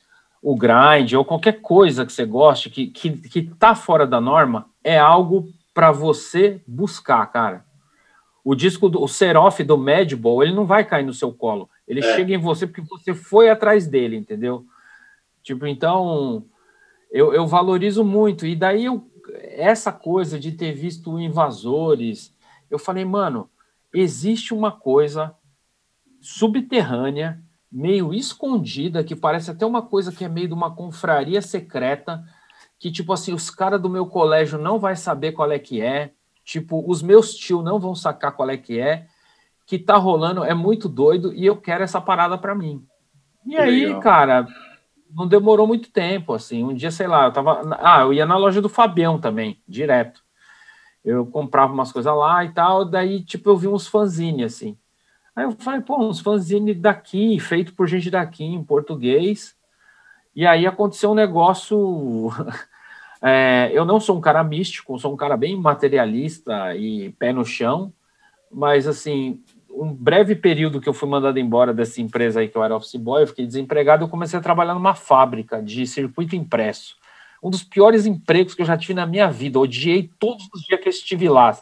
[0.41, 4.65] o grind, ou qualquer coisa que você goste, que, que, que tá fora da norma,
[4.83, 7.63] é algo para você buscar, cara.
[8.43, 11.69] O disco do o Seroff do Madball, ele não vai cair no seu colo.
[11.87, 12.15] Ele é.
[12.15, 14.65] chega em você porque você foi atrás dele, entendeu?
[15.43, 16.43] Tipo, então,
[17.11, 18.47] eu, eu valorizo muito.
[18.47, 19.05] E daí, eu,
[19.55, 22.35] essa coisa de ter visto invasores,
[22.69, 23.49] eu falei, mano,
[23.93, 25.35] existe uma coisa
[26.19, 32.23] subterrânea meio escondida, que parece até uma coisa que é meio de uma confraria secreta,
[32.77, 36.11] que, tipo assim, os caras do meu colégio não vai saber qual é que é,
[36.43, 39.07] tipo, os meus tios não vão sacar qual é que é,
[39.65, 42.85] que tá rolando, é muito doido, e eu quero essa parada para mim.
[43.45, 44.01] E aí, legal.
[44.01, 44.47] cara,
[45.15, 48.37] não demorou muito tempo, assim, um dia, sei lá, eu tava, ah, eu ia na
[48.37, 50.23] loja do Fabião também, direto,
[51.03, 54.77] eu comprava umas coisas lá e tal, daí, tipo, eu vi uns fanzines, assim,
[55.35, 59.55] Aí eu falei, pô, uns fanzine daqui, feito por gente daqui, em português.
[60.35, 62.29] E aí aconteceu um negócio.
[63.21, 67.45] é, eu não sou um cara místico, sou um cara bem materialista e pé no
[67.45, 67.93] chão,
[68.51, 69.41] mas assim,
[69.73, 72.95] um breve período que eu fui mandado embora dessa empresa aí que eu era office
[72.95, 76.95] boy, eu fiquei desempregado, eu comecei a trabalhar numa fábrica de circuito impresso.
[77.41, 79.59] Um dos piores empregos que eu já tive na minha vida.
[79.59, 81.57] odiei todos os dias que eu estive lá.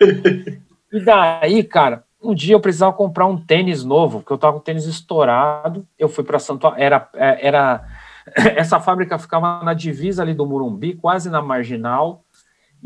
[0.92, 4.60] E daí, cara, um dia eu precisava comprar um tênis novo, porque eu estava com
[4.60, 5.86] o tênis estourado.
[5.98, 7.84] Eu fui para Santo era é, era
[8.56, 12.24] essa fábrica ficava na divisa ali do Murumbi, quase na marginal,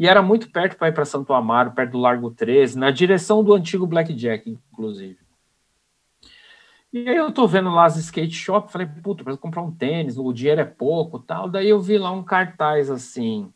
[0.00, 3.44] e era muito perto para ir para Santo Amaro, perto do Largo 13, na direção
[3.44, 5.18] do antigo Blackjack, inclusive.
[6.90, 10.16] E aí eu tô vendo lá as skate shop, falei, puta, preciso comprar um tênis,
[10.16, 11.50] o dinheiro é pouco, tal.
[11.50, 13.52] Daí eu vi lá um cartaz assim,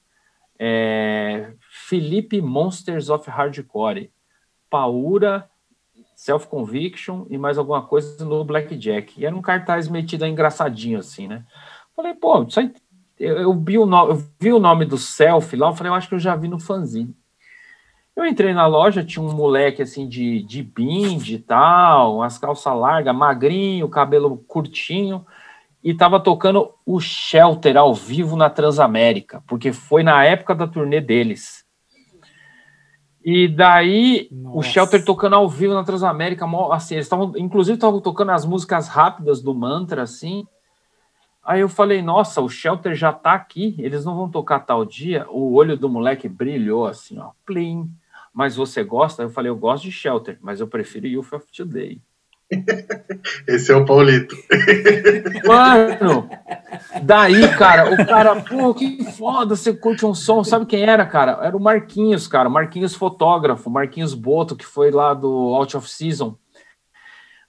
[0.58, 1.54] é,
[1.88, 4.12] Felipe Monsters of Hardcore,
[4.68, 5.48] Paura
[6.14, 9.18] Self-Conviction e mais alguma coisa no Blackjack.
[9.18, 11.46] E era um cartaz metido engraçadinho, assim, né?
[11.96, 12.70] Falei, pô, isso aí,
[13.18, 15.94] eu, eu, vi o no, eu vi o nome do Self lá, eu falei, eu
[15.94, 17.14] acho que eu já vi no fanzine.
[18.16, 22.74] Eu entrei na loja, tinha um moleque assim de, de bind e tal, umas calças
[22.76, 25.26] largas, magrinho, cabelo curtinho,
[25.82, 31.00] e tava tocando o Shelter ao vivo na Transamérica, porque foi na época da turnê
[31.00, 31.64] deles.
[33.24, 34.58] E daí Nossa.
[34.58, 38.86] o Shelter tocando ao vivo na Transamérica, assim, eles estavam, inclusive estavam tocando as músicas
[38.86, 40.46] rápidas do Mantra, assim.
[41.44, 45.26] Aí eu falei, nossa, o Shelter já tá aqui, eles não vão tocar tal dia.
[45.28, 47.90] O olho do moleque brilhou assim, ó, plim.
[48.32, 49.22] Mas você gosta?
[49.22, 52.00] Eu falei, eu gosto de Shelter, mas eu prefiro Youth of Today.
[53.46, 54.34] Esse é o Paulito.
[55.46, 56.28] Mano,
[57.02, 60.42] daí, cara, o cara, pô, que foda, você curte um som.
[60.42, 61.38] Sabe quem era, cara?
[61.42, 62.48] Era o Marquinhos, cara.
[62.48, 66.36] Marquinhos fotógrafo, Marquinhos Boto, que foi lá do Out of Season.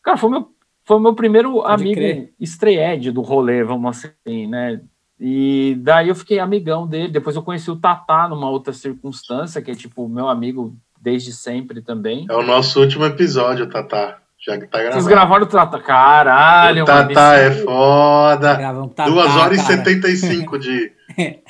[0.03, 0.54] Cara, foi meu,
[0.85, 4.79] foi meu primeiro Pode amigo estreed do rolê, vamos assim, né?
[5.19, 7.11] E daí eu fiquei amigão dele.
[7.11, 11.81] Depois eu conheci o Tatá numa outra circunstância, que é tipo meu amigo desde sempre
[11.81, 12.25] também.
[12.29, 14.19] É o nosso último episódio, Tatá.
[14.45, 14.93] Já tá gravado.
[14.93, 15.79] Vocês gravaram o Tata?
[15.79, 18.55] Caralho, o Tata é foda.
[18.95, 19.73] Tata, 2 horas cara.
[19.73, 20.91] e 75 de.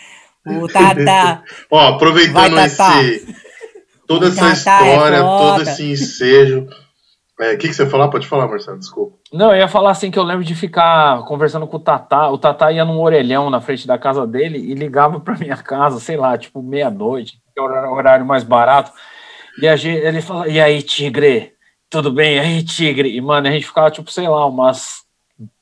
[0.48, 1.44] o Tata.
[1.70, 3.36] Ó, aproveitando Vai, esse.
[4.08, 6.68] Toda essa é história, é todo esse ensejo.
[7.38, 8.08] O é, que, que você falar?
[8.08, 9.18] Pode falar, Marcelo, desculpa.
[9.32, 12.30] Não, eu ia falar assim que eu lembro de ficar conversando com o Tatá.
[12.30, 16.00] O Tatá ia num orelhão na frente da casa dele e ligava para minha casa,
[16.00, 18.92] sei lá, tipo meia-noite, que é o horário mais barato.
[19.62, 21.56] E a gente, ele fala: E aí, Tigre?
[21.90, 22.40] tudo bem?
[22.40, 23.16] Aí, Tigre.
[23.16, 25.04] E, mano, a gente ficava, tipo, sei lá, umas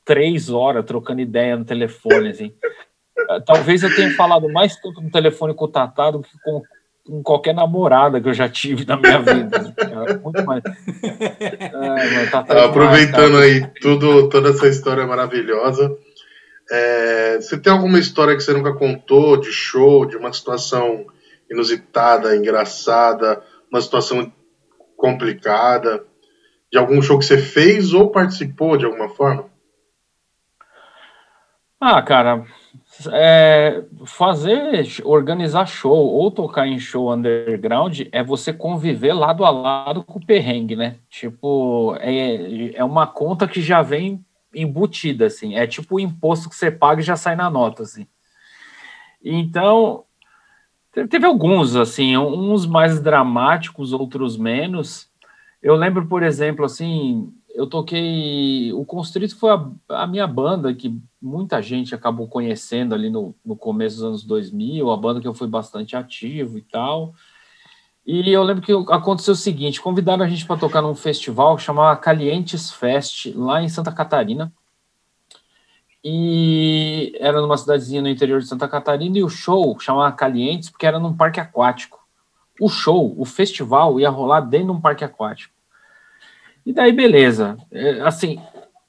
[0.03, 2.53] três horas trocando ideia no telefone, assim.
[3.45, 6.61] Talvez eu tenha falado mais tempo no telefone com o Tatá do que com,
[7.05, 9.59] com qualquer namorada que eu já tive na minha vida.
[9.59, 10.19] Né?
[10.23, 10.63] Muito mais.
[11.03, 15.95] É, tá Aproveitando demais, aí tudo, toda essa história maravilhosa.
[16.71, 21.05] É, você tem alguma história que você nunca contou de show, de uma situação
[21.51, 24.31] inusitada, engraçada, uma situação
[24.95, 26.05] complicada?
[26.73, 29.45] de algum show que você fez ou participou de alguma forma?
[31.79, 32.43] Ah, cara,
[33.11, 40.03] é, fazer, organizar show ou tocar em show underground é você conviver lado a lado
[40.03, 40.97] com o perrengue, né?
[41.09, 44.23] Tipo, é, é uma conta que já vem
[44.53, 45.55] embutida, assim.
[45.55, 48.05] É tipo o imposto que você paga e já sai na nota, assim.
[49.23, 50.03] Então,
[51.09, 55.09] teve alguns, assim, uns mais dramáticos, outros menos.
[55.61, 58.73] Eu lembro, por exemplo, assim, eu toquei.
[58.73, 63.55] O Constrito foi a, a, minha banda que muita gente acabou conhecendo ali no, no
[63.55, 67.13] começo dos anos 2000, a banda que eu fui bastante ativo e tal.
[68.05, 71.99] E eu lembro que aconteceu o seguinte: convidaram a gente para tocar num festival chamado
[72.01, 74.51] Calientes Fest, lá em Santa Catarina.
[76.03, 80.85] E era numa cidadezinha no interior de Santa Catarina, e o show chamava Calientes porque
[80.85, 82.03] era num parque aquático.
[82.59, 85.52] O show, o festival, ia rolar dentro de um parque aquático.
[86.65, 87.57] E daí, beleza.
[87.71, 88.39] É, assim,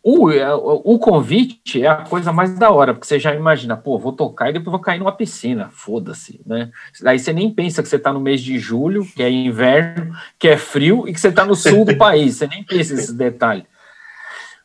[0.06, 3.98] o, é, o convite é a coisa mais da hora, porque você já imagina, pô,
[3.98, 6.70] vou tocar e depois vou cair numa piscina, foda-se, né?
[7.06, 10.46] Aí você nem pensa que você está no mês de julho, que é inverno, que
[10.46, 13.64] é frio e que você está no sul do país, você nem pensa nesses detalhes.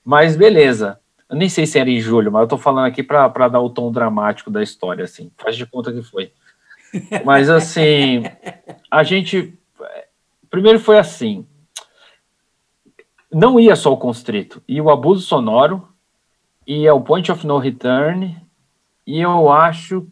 [0.04, 1.00] Mas beleza.
[1.30, 3.70] Eu nem sei se era em julho, mas eu tô falando aqui para dar o
[3.70, 5.32] tom dramático da história, assim.
[5.38, 6.34] Faz de conta que foi.
[7.24, 8.24] Mas assim,
[8.92, 9.58] a gente.
[10.50, 11.46] Primeiro foi assim
[13.32, 15.88] não ia só o constrito, e o abuso sonoro,
[16.66, 18.36] e é o point of no return,
[19.06, 20.08] e eu acho.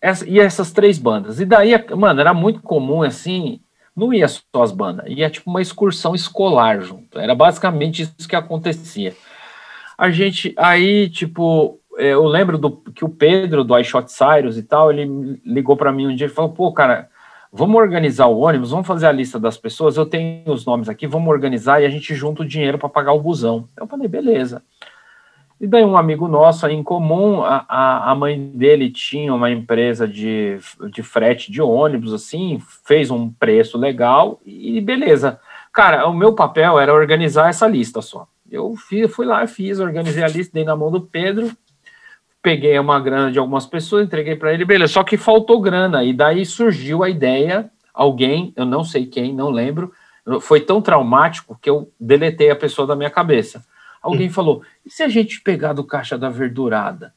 [0.00, 1.40] Essa, e essas três bandas.
[1.40, 3.60] E daí, mano, era muito comum assim.
[3.96, 7.18] Não ia só as bandas, ia tipo uma excursão escolar junto.
[7.18, 9.14] Era basicamente isso que acontecia.
[9.96, 14.62] A gente, aí, tipo, é, eu lembro do que o Pedro do iShot Cyrus e
[14.62, 17.08] tal, ele ligou para mim um dia e falou: pô, cara,
[17.56, 21.06] vamos organizar o ônibus, vamos fazer a lista das pessoas, eu tenho os nomes aqui,
[21.06, 23.68] vamos organizar e a gente junta o dinheiro para pagar o busão.
[23.76, 24.60] Eu falei, beleza.
[25.60, 29.52] E daí um amigo nosso aí em comum, a, a, a mãe dele tinha uma
[29.52, 30.58] empresa de,
[30.92, 35.38] de frete de ônibus, assim, fez um preço legal e beleza.
[35.72, 38.26] Cara, o meu papel era organizar essa lista só.
[38.50, 41.50] Eu fui, fui lá, fiz, organizei a lista, dei na mão do Pedro,
[42.44, 44.92] peguei uma grana de algumas pessoas, entreguei para ele, beleza.
[44.92, 49.48] Só que faltou grana, e daí surgiu a ideia, alguém, eu não sei quem, não
[49.48, 49.90] lembro,
[50.42, 53.64] foi tão traumático que eu deletei a pessoa da minha cabeça.
[54.02, 54.32] Alguém hum.
[54.32, 57.14] falou: e se a gente pegar do caixa da verdurada?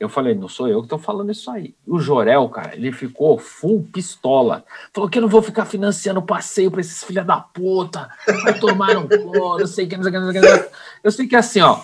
[0.00, 1.74] Eu falei, não sou eu que estou falando isso aí.
[1.84, 4.64] O Jorel, cara, ele ficou full pistola.
[4.94, 8.08] Falou que eu não vou ficar financiando passeio para esses filha da puta.
[8.44, 10.68] Vai tomar um coro, eu sei que não sei que, não sei que.
[11.02, 11.80] Eu sei que é assim, ó.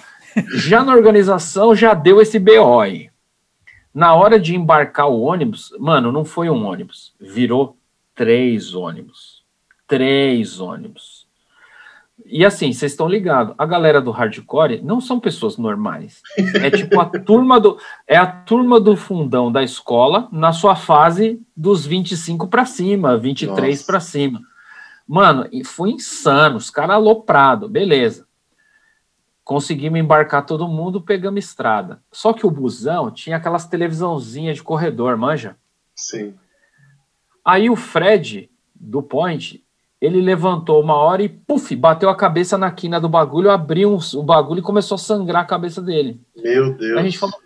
[0.55, 3.11] Já na organização já deu esse BO aí.
[3.95, 7.77] Na hora de embarcar o ônibus, mano, não foi um ônibus, virou
[8.15, 9.45] três ônibus.
[9.87, 11.25] Três ônibus.
[12.27, 16.23] E assim, vocês estão ligados, a galera do hardcore não são pessoas normais.
[16.63, 21.41] É tipo a turma do é a turma do fundão da escola na sua fase
[21.57, 24.41] dos 25 para cima, 23 para cima.
[25.07, 28.24] Mano, foi insano, os caras aloprado, beleza
[29.45, 32.01] conseguimos embarcar todo mundo, pegamos estrada.
[32.11, 35.57] Só que o busão tinha aquelas televisãozinhas de corredor, manja?
[35.95, 36.35] Sim.
[37.45, 39.63] Aí o Fred, do Point,
[40.01, 44.23] ele levantou uma hora e, puf, bateu a cabeça na quina do bagulho, abriu o
[44.23, 46.21] bagulho e começou a sangrar a cabeça dele.
[46.37, 46.99] Meu Deus.
[46.99, 47.37] A gente falou,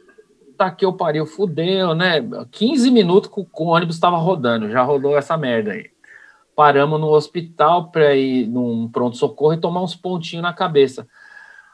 [0.56, 2.20] tá que eu pariu, fudeu, né?
[2.50, 5.90] 15 minutos que o ônibus estava rodando, já rodou essa merda aí.
[6.54, 11.06] Paramos no hospital para ir num pronto-socorro e tomar uns pontinhos na cabeça.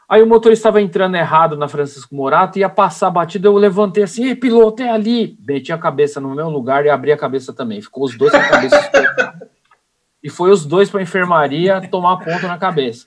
[0.09, 4.03] Aí o motorista estava entrando errado na Francisco Morato, ia passar a batida, eu levantei
[4.03, 5.39] assim, ei, piloto, é ali.
[5.47, 7.81] Meti a cabeça no meu lugar e abri a cabeça também.
[7.81, 8.91] Ficou os dois com a cabeça
[10.23, 13.07] E foi os dois para a enfermaria tomar ponto na cabeça.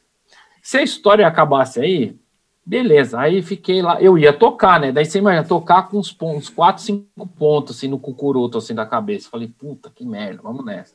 [0.61, 2.15] Se a história acabasse aí,
[2.63, 3.19] beleza.
[3.19, 4.91] Aí fiquei lá, eu ia tocar, né?
[4.91, 8.85] Daí você imagina, tocar com uns pontos, quatro, cinco pontos, assim, no cucuruto, assim, da
[8.85, 9.29] cabeça.
[9.31, 10.93] Falei, puta, que merda, vamos nessa.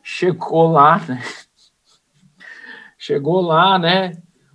[0.00, 1.20] Chegou lá, né?
[2.96, 4.12] Chegou lá, né?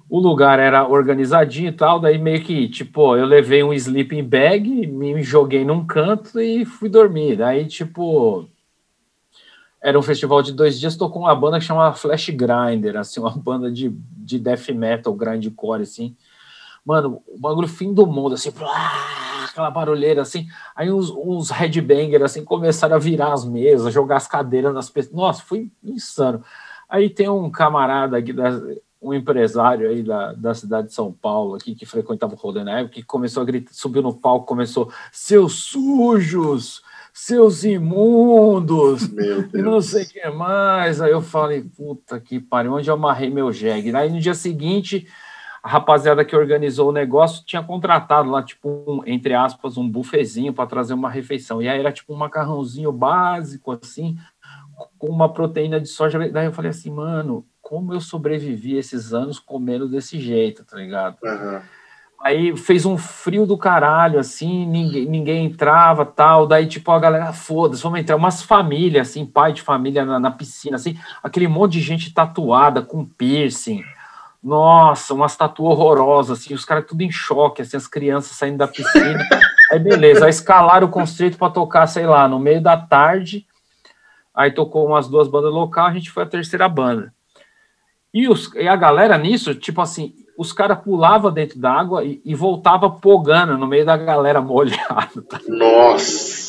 [0.09, 4.87] O lugar era organizadinho e tal, daí meio que, tipo, eu levei um sleeping bag,
[4.87, 7.35] me joguei num canto e fui dormir.
[7.37, 8.47] Daí, tipo,
[9.81, 13.31] era um festival de dois dias, tocou uma banda que chamava Flash Grinder, assim, uma
[13.31, 16.15] banda de, de death metal, grindcore, assim.
[16.85, 18.49] Mano, o bagulho fim do mundo, assim,
[19.49, 20.47] aquela barulheira, assim.
[20.73, 25.13] Aí uns, uns headbangers, assim, começaram a virar as mesas, jogar as cadeiras nas pessoas.
[25.13, 26.41] Nossa, foi insano.
[26.87, 28.51] Aí tem um camarada aqui da,
[29.01, 32.79] um empresário aí da, da cidade de São Paulo aqui que frequentava o rolê na
[32.79, 36.81] época, que começou a gritar, subiu no palco, começou seus sujos,
[37.13, 39.03] seus imundos,
[39.53, 41.01] e não sei o que mais.
[41.01, 43.95] Aí eu falei, puta que pariu, onde eu amarrei meu jegue?
[43.95, 45.07] Aí no dia seguinte,
[45.61, 50.53] a rapaziada que organizou o negócio tinha contratado lá, tipo, um, entre aspas, um bufezinho
[50.53, 51.61] para trazer uma refeição.
[51.61, 54.17] E aí era tipo um macarrãozinho básico, assim,
[54.97, 56.19] com uma proteína de soja.
[56.29, 61.17] Daí eu falei assim, mano, como eu sobrevivi esses anos comendo desse jeito, tá ligado?
[61.21, 61.59] Uhum.
[62.23, 66.47] Aí fez um frio do caralho, assim, ninguém, ninguém entrava, tal.
[66.47, 68.15] Daí, tipo, a galera, foda-se, vamos entrar.
[68.15, 72.81] Umas famílias, assim, pai de família na, na, piscina, assim, aquele monte de gente tatuada,
[72.81, 73.83] com piercing.
[74.41, 78.67] Nossa, umas tatuas horrorosas, assim, os caras tudo em choque, assim, as crianças saindo da
[78.69, 79.27] piscina.
[79.73, 83.45] Aí, beleza, aí escalaram o constrito para tocar, sei lá, no meio da tarde.
[84.33, 87.13] Aí tocou umas duas bandas locais, a gente foi a terceira banda.
[88.13, 92.35] E, os, e a galera nisso, tipo assim, os caras pulavam dentro d'água e, e
[92.35, 95.21] voltava pogando no meio da galera molhada.
[95.27, 95.39] Tá?
[95.47, 96.47] Nossa!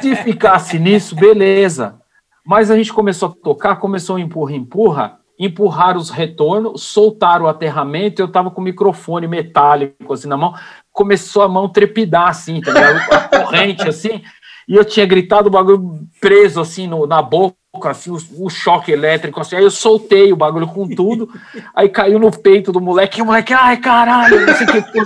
[0.00, 2.00] Se ficasse nisso, beleza.
[2.44, 7.48] Mas a gente começou a tocar, começou a empurra, empurra, empurrar os retornos, soltaram o
[7.48, 10.54] aterramento, eu tava com o microfone metálico assim na mão,
[10.92, 13.12] começou a mão trepidar assim, tá ligado?
[13.12, 14.22] A corrente assim,
[14.68, 18.92] e eu tinha gritado o bagulho preso assim no, na boca, assim, o, o, choque
[18.92, 21.28] elétrico, assim, aí eu soltei o bagulho com tudo,
[21.74, 25.00] aí caiu no peito do moleque, e o moleque, ai caralho, não sei o que,
[25.00, 25.04] o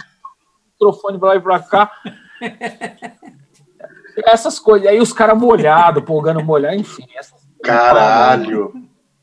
[0.72, 1.90] microfone pra lá e pra cá.
[4.24, 7.06] Essas coisas, aí os caras molhados, pulgando molhar, enfim.
[7.62, 8.72] Caralho!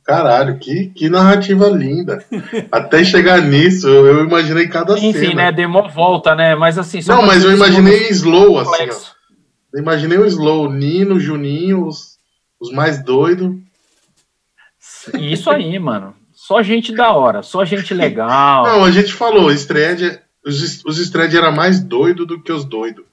[0.06, 2.24] Caralho, que, que narrativa linda.
[2.70, 5.26] Até chegar nisso, eu imaginei cada Enfim, cena.
[5.26, 5.52] Enfim, né?
[5.52, 6.56] Deu uma volta, né?
[6.56, 7.00] Mas assim.
[7.08, 9.14] Não, mas eu imaginei slow, assim, ó.
[9.74, 12.12] Eu imaginei o slow, Nino, Juninho, os,
[12.64, 13.55] os mais doidos.
[15.20, 16.16] Isso aí, mano.
[16.32, 18.64] Só gente da hora, só gente legal.
[18.64, 23.05] Não, a gente falou, Stred, os, os Stred era mais doido do que os doidos.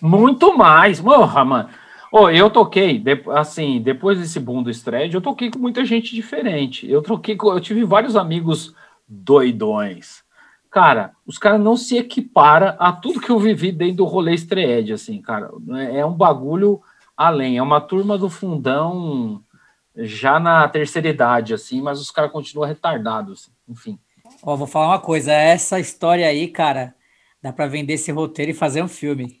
[0.00, 1.68] Muito mais, morra, mano.
[2.10, 3.02] Oh, eu toquei,
[3.34, 6.90] assim, depois desse boom do Stred, eu toquei com muita gente diferente.
[6.90, 8.74] Eu troquei, eu tive vários amigos
[9.08, 10.22] doidões.
[10.70, 14.92] Cara, os caras não se equipara a tudo que eu vivi dentro do rolê Stred,
[14.92, 15.50] assim, cara.
[15.92, 16.80] É um bagulho
[17.16, 19.42] além, é uma turma do fundão
[19.96, 23.98] já na terceira idade, assim, mas os caras continuam retardados, enfim.
[24.42, 26.94] Ó, oh, vou falar uma coisa, essa história aí, cara,
[27.42, 29.40] dá para vender esse roteiro e fazer um filme.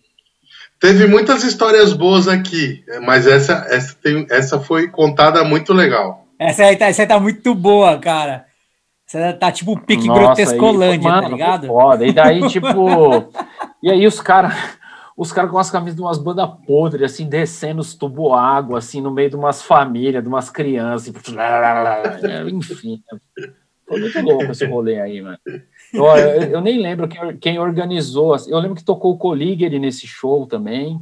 [0.78, 6.26] Teve muitas histórias boas aqui, mas essa, essa, tem, essa foi contada muito legal.
[6.38, 8.46] Essa aí, tá, essa aí tá muito boa, cara.
[9.06, 11.66] Você tá tipo pique Nossa, grotescolândia, tá ligado?
[11.66, 12.06] Foda.
[12.06, 13.30] E daí, tipo.
[13.82, 14.54] e aí os caras.
[15.16, 19.00] Os caras com as camisas de umas bandas podres, assim, descendo os tubo água, assim,
[19.00, 21.12] no meio de umas famílias, de umas crianças.
[22.50, 23.02] Enfim.
[23.86, 25.38] Foi muito louco esse rolê aí, mano.
[25.92, 28.32] Eu, eu, eu nem lembro quem, quem organizou.
[28.32, 30.98] Assim, eu lembro que tocou o Coligere nesse show também.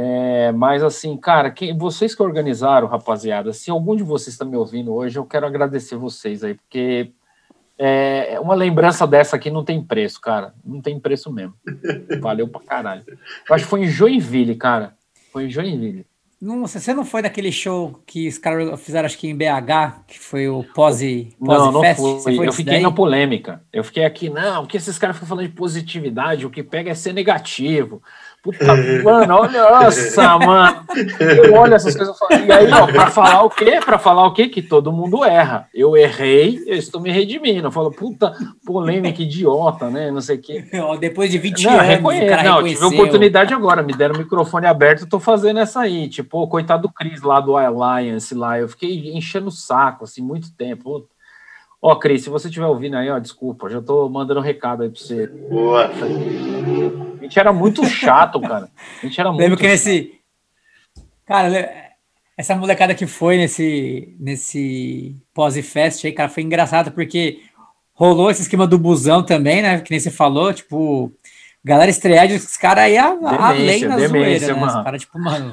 [0.00, 4.56] É, mas assim, cara, quem, vocês que organizaram, rapaziada, se algum de vocês está me
[4.56, 7.10] ouvindo hoje, eu quero agradecer vocês aí, porque
[7.78, 10.52] é, uma lembrança dessa aqui não tem preço, cara.
[10.64, 11.54] Não tem preço mesmo.
[12.20, 13.04] Valeu pra caralho.
[13.48, 14.94] Eu acho que foi em Joinville, cara.
[15.32, 16.04] Foi em Joinville.
[16.40, 20.20] Não, você não foi naquele show que os caras fizeram, acho que em BH, que
[20.20, 22.00] foi o Pose, pose Não, não Fest?
[22.00, 22.46] fui.
[22.46, 22.82] eu fiquei daí?
[22.82, 23.60] na polêmica.
[23.72, 26.94] Eu fiquei aqui, não, porque esses caras ficam falando de positividade, o que pega é
[26.94, 28.00] ser negativo.
[28.42, 30.84] Puta, mano, olha, nossa, mano.
[31.44, 33.80] Eu olho essas coisas e aí, ó, pra falar o quê?
[33.84, 34.48] Pra falar o quê?
[34.48, 35.68] Que todo mundo erra.
[35.74, 37.66] Eu errei, eu estou me redimindo.
[37.66, 38.32] Eu falo, puta,
[38.64, 40.10] polêmica, idiota, né?
[40.10, 40.64] Não sei o quê.
[41.00, 42.30] Depois de 20 não, anos, reconhe...
[42.30, 46.08] Não, tive oportunidade agora, me deram o microfone aberto, eu tô fazendo essa aí.
[46.08, 50.54] Tipo, coitado do Cris lá do Alliance lá, eu fiquei enchendo o saco, assim, muito
[50.56, 51.06] tempo.
[51.80, 54.90] Ó, Cris, se você estiver ouvindo aí, ó, desculpa, já tô mandando um recado aí
[54.90, 55.26] pra você.
[55.28, 55.86] Boa.
[55.86, 58.68] A gente era muito chato, cara.
[59.00, 59.72] A gente era muito Lembro que chato.
[59.72, 60.18] nesse.
[61.24, 61.88] Cara,
[62.36, 67.40] essa molecada que foi nesse, nesse pós-fest aí, cara, foi engraçado porque
[67.92, 69.80] rolou esse esquema do busão também, né?
[69.80, 71.12] Que nem você falou, tipo,
[71.64, 74.66] galera estrear, os caras aí além na demência, zoeira, né?
[74.66, 75.52] Os caras, tipo, mano.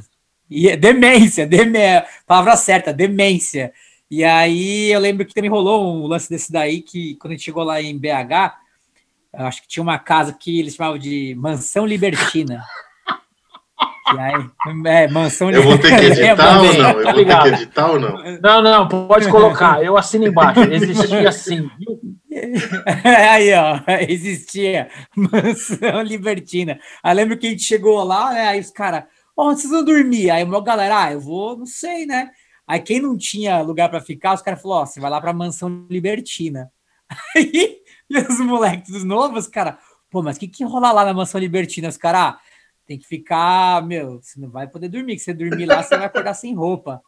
[0.49, 3.73] E, é demência, demência, palavra certa, demência.
[4.15, 7.43] E aí eu lembro que também rolou um lance desse daí, que quando a gente
[7.43, 8.55] chegou lá em BH,
[9.33, 12.63] acho que tinha uma casa que eles chamavam de Mansão Libertina.
[14.13, 14.49] E aí,
[14.85, 16.91] é, mansão Eu vou ter que editar ou não?
[16.91, 18.39] Eu vou ter que editar ou não?
[18.39, 19.83] Não, não, pode colocar.
[19.83, 20.61] Eu assino embaixo.
[20.61, 21.67] Existia assim.
[23.03, 26.79] Aí, ó, existia mansão libertina.
[27.03, 28.47] Aí lembro que a gente chegou lá, né?
[28.47, 29.05] Aí os caras,
[29.35, 30.29] onde vocês vão dormir?
[30.29, 32.29] Aí uma galera, ah, eu vou, não sei, né?
[32.67, 35.33] Aí quem não tinha lugar para ficar, os caras falaram: Ó, você vai lá para
[35.33, 36.71] mansão libertina.
[37.35, 39.77] Aí e os moleques os novos, cara,
[40.09, 41.89] pô, mas o que, que rola lá na mansão libertina?
[41.89, 42.39] Os caras, ah,
[42.85, 46.05] tem que ficar, meu, você não vai poder dormir, que você dormir lá, você vai
[46.05, 47.01] acordar sem roupa.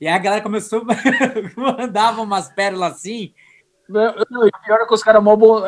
[0.00, 0.84] E aí a galera começou,
[1.56, 3.32] mandava umas pérolas assim.
[3.88, 4.12] Não,
[4.64, 5.22] pior é que os caras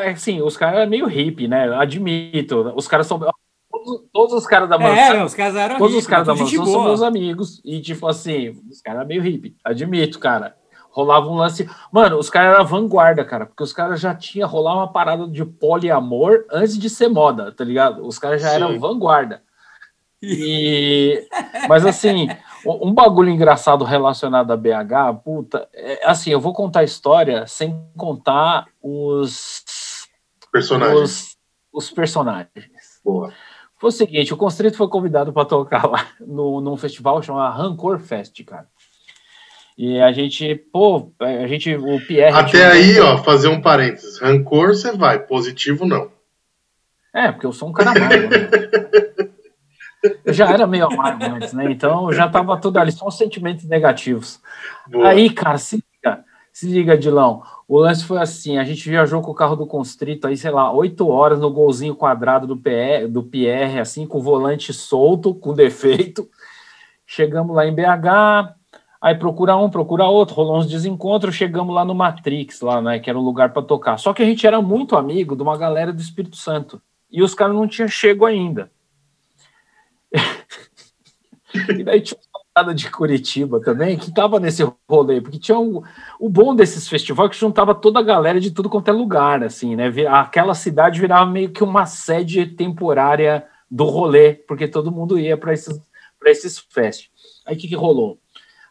[0.04, 1.72] é assim, os caras é meio hippie, né?
[1.74, 2.72] Admito.
[2.76, 3.18] Os caras são
[3.84, 5.16] todos, todos os caras da é, mansão.
[5.16, 7.60] É, os caras eram Todos os caras da mansão são meus amigos.
[7.64, 9.56] E, tipo assim, os caras meio hippie.
[9.64, 10.56] Admito, cara.
[10.90, 11.68] rolava um lance.
[11.92, 15.44] Mano, os caras eram vanguarda, cara, porque os caras já tinham rolado uma parada de
[15.44, 18.06] poliamor antes de ser moda, tá ligado?
[18.06, 18.54] Os caras já Sim.
[18.54, 19.42] eram vanguarda.
[20.20, 21.28] E,
[21.68, 22.26] mas assim,
[22.66, 27.80] um bagulho engraçado relacionado a BH, puta, é, assim, eu vou contar a história sem
[27.96, 29.62] contar os
[30.50, 31.00] personagens.
[31.00, 31.36] Os,
[31.72, 32.66] os personagens.
[33.04, 33.32] Boa.
[33.78, 38.00] Foi o seguinte, o Constrito foi convidado para tocar lá no, num festival chamado Rancor
[38.00, 38.66] Fest, cara.
[39.76, 42.36] E a gente, pô, a gente, o Pierre.
[42.36, 44.18] Até aí, ó, fazer um parênteses.
[44.18, 46.10] Rancor você vai, positivo não.
[47.14, 48.28] É, porque eu sou um cara amargo.
[48.28, 49.30] Né?
[50.26, 51.70] eu já era meio amargo antes, né?
[51.70, 54.40] Então já tava tudo ali, só sentimentos negativos.
[54.88, 55.10] Boa.
[55.10, 57.44] Aí, cara, se liga, se liga, Dilão.
[57.68, 60.72] O lance foi assim: a gente viajou com o carro do Constrito aí, sei lá,
[60.72, 65.54] oito horas no golzinho quadrado do PR, do Pierre, assim, com o volante solto, com
[65.54, 66.28] defeito.
[67.06, 68.58] Chegamos lá em BH,
[69.00, 73.08] Aí procura um, procura outro, rolou uns desencontros, chegamos lá no Matrix, lá, né, que
[73.08, 73.96] era um lugar para tocar.
[73.96, 76.82] Só que a gente era muito amigo de uma galera do Espírito Santo.
[77.08, 78.72] E os caras não tinham chego ainda.
[81.78, 82.18] e daí tinha
[82.62, 85.82] uma de Curitiba também, que tava nesse rolê, porque tinha um,
[86.18, 89.76] o bom desses festivais que juntava toda a galera de tudo quanto é lugar, assim,
[89.76, 89.92] né?
[90.08, 95.52] Aquela cidade virava meio que uma sede temporária do rolê, porque todo mundo ia para
[95.52, 95.80] esses,
[96.24, 97.10] esses festivais.
[97.46, 98.18] Aí o que, que rolou?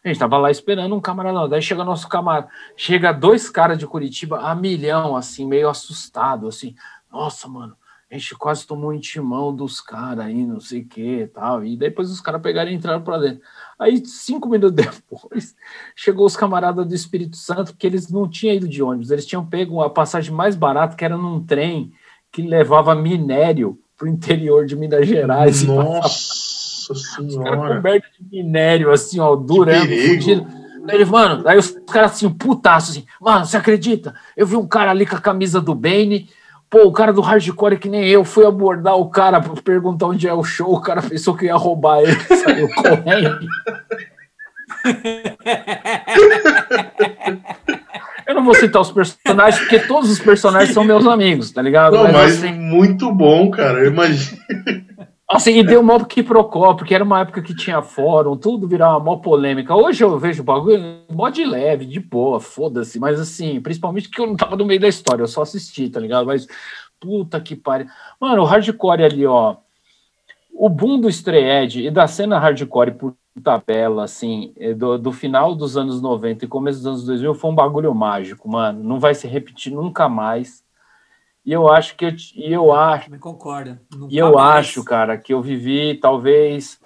[0.04, 3.86] A gente tava lá esperando um camarada, daí chega nosso camarada, chega dois caras de
[3.86, 6.74] Curitiba a milhão, assim, meio assustado, assim,
[7.10, 7.76] nossa, mano,
[8.10, 11.76] a gente quase tomou um intimão dos caras aí, não sei o que tal, e
[11.76, 13.42] depois os caras pegaram e entraram para dentro.
[13.78, 14.72] Aí, cinco minutos
[15.10, 15.54] depois,
[15.94, 19.44] chegou os camaradas do Espírito Santo, que eles não tinham ido de ônibus, eles tinham
[19.44, 21.92] pego a passagem mais barata, que era num trem
[22.32, 25.62] que levava minério para o interior de Minas Gerais.
[25.64, 26.48] Nossa!
[26.88, 27.76] Nossa senhora.
[27.76, 30.46] coberto de minério, assim, ó, durando, fudido.
[30.88, 34.14] Ele, mano, aí os caras assim, putaço, assim, mano, você acredita?
[34.34, 36.30] Eu vi um cara ali com a camisa do Bane,
[36.70, 40.28] pô, o cara do hardcore que nem eu, fui abordar o cara pra perguntar onde
[40.28, 43.38] é o show, o cara pensou que ia roubar ele, saiu correndo.
[48.26, 51.94] Eu não vou citar os personagens, porque todos os personagens são meus amigos, tá ligado?
[51.94, 52.52] Não, mas, mas assim...
[52.52, 54.38] muito bom, cara, eu imagino.
[55.30, 58.98] Assim, e deu mó que procó, porque era uma época que tinha fórum, tudo virava
[58.98, 59.76] mó polêmica.
[59.76, 62.98] Hoje eu vejo o bagulho mó de leve, de boa, foda-se.
[62.98, 66.00] Mas assim, principalmente que eu não tava no meio da história, eu só assisti, tá
[66.00, 66.26] ligado?
[66.26, 66.46] Mas
[66.98, 67.86] puta que pariu.
[68.18, 69.56] Mano, o hardcore ali, ó.
[70.50, 75.54] O boom do Stray e da cena hardcore por tabela, assim, é do, do final
[75.54, 78.82] dos anos 90 e começo dos anos 2000 foi um bagulho mágico, mano.
[78.82, 80.64] Não vai se repetir nunca mais.
[81.48, 83.18] E eu acho que eu, e eu acho.
[83.18, 83.80] Concorda.
[84.10, 84.66] E eu mais.
[84.66, 86.78] acho, cara, que eu vivi talvez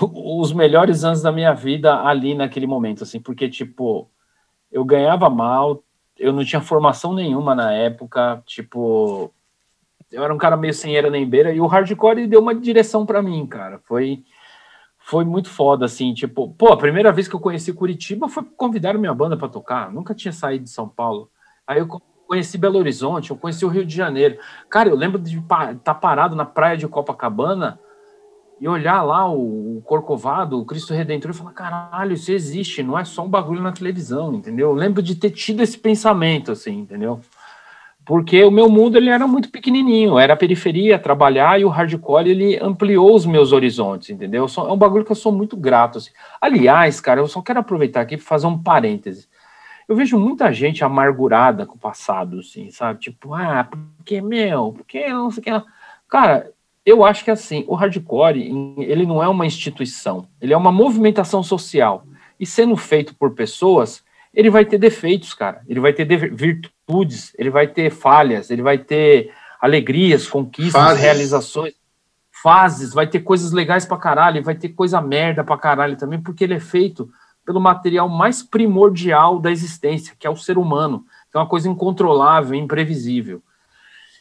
[0.00, 4.08] os melhores anos da minha vida ali naquele momento, assim, porque tipo,
[4.70, 5.82] eu ganhava mal,
[6.16, 9.34] eu não tinha formação nenhuma na época, tipo,
[10.12, 13.04] eu era um cara meio sem era nem beira e o hardcore deu uma direção
[13.04, 13.80] para mim, cara.
[13.80, 14.22] Foi
[14.96, 18.94] foi muito foda assim, tipo, pô, a primeira vez que eu conheci Curitiba foi convidar
[18.94, 21.28] minha banda para tocar, nunca tinha saído de São Paulo.
[21.66, 21.88] Aí eu
[22.28, 24.38] conheci Belo Horizonte, eu conheci o Rio de Janeiro.
[24.68, 27.80] Cara, eu lembro de estar tá parado na praia de Copacabana
[28.60, 33.04] e olhar lá o, Corcovado, o Cristo Redentor, e falar: caralho, isso existe, não é
[33.04, 34.68] só um bagulho na televisão, entendeu?
[34.68, 37.20] Eu lembro de ter tido esse pensamento, assim, entendeu?
[38.04, 42.30] Porque o meu mundo ele era muito pequenininho, era a periferia, trabalhar e o hardcore
[42.30, 44.46] ele ampliou os meus horizontes, entendeu?
[44.46, 45.98] É um bagulho que eu sou muito grato.
[45.98, 46.10] Assim.
[46.40, 49.27] Aliás, cara, eu só quero aproveitar aqui para fazer um parêntese
[49.88, 53.00] eu vejo muita gente amargurada com o passado, assim, sabe?
[53.00, 53.66] Tipo, ah,
[53.98, 55.66] porque, meu, porque não sei o que.
[56.06, 56.52] Cara,
[56.84, 58.38] eu acho que assim, o hardcore,
[58.78, 62.04] ele não é uma instituição, ele é uma movimentação social.
[62.38, 65.62] E sendo feito por pessoas, ele vai ter defeitos, cara.
[65.66, 71.02] Ele vai ter virtudes, ele vai ter falhas, ele vai ter alegrias, conquistas, fases.
[71.02, 71.74] realizações,
[72.42, 76.44] fases, vai ter coisas legais pra caralho, vai ter coisa merda pra caralho também, porque
[76.44, 77.10] ele é feito
[77.48, 81.66] pelo material mais primordial da existência, que é o ser humano, que é uma coisa
[81.66, 83.40] incontrolável, imprevisível.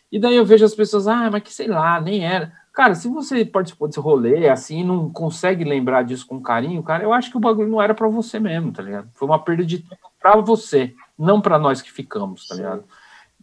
[0.09, 2.53] E daí eu vejo as pessoas, ah, mas que sei lá, nem era.
[2.71, 7.11] Cara, se você participou desse rolê assim, não consegue lembrar disso com carinho, cara, eu
[7.11, 9.09] acho que o bagulho não era para você mesmo, tá ligado?
[9.13, 12.85] Foi uma perda de tempo para você, não para nós que ficamos, tá ligado?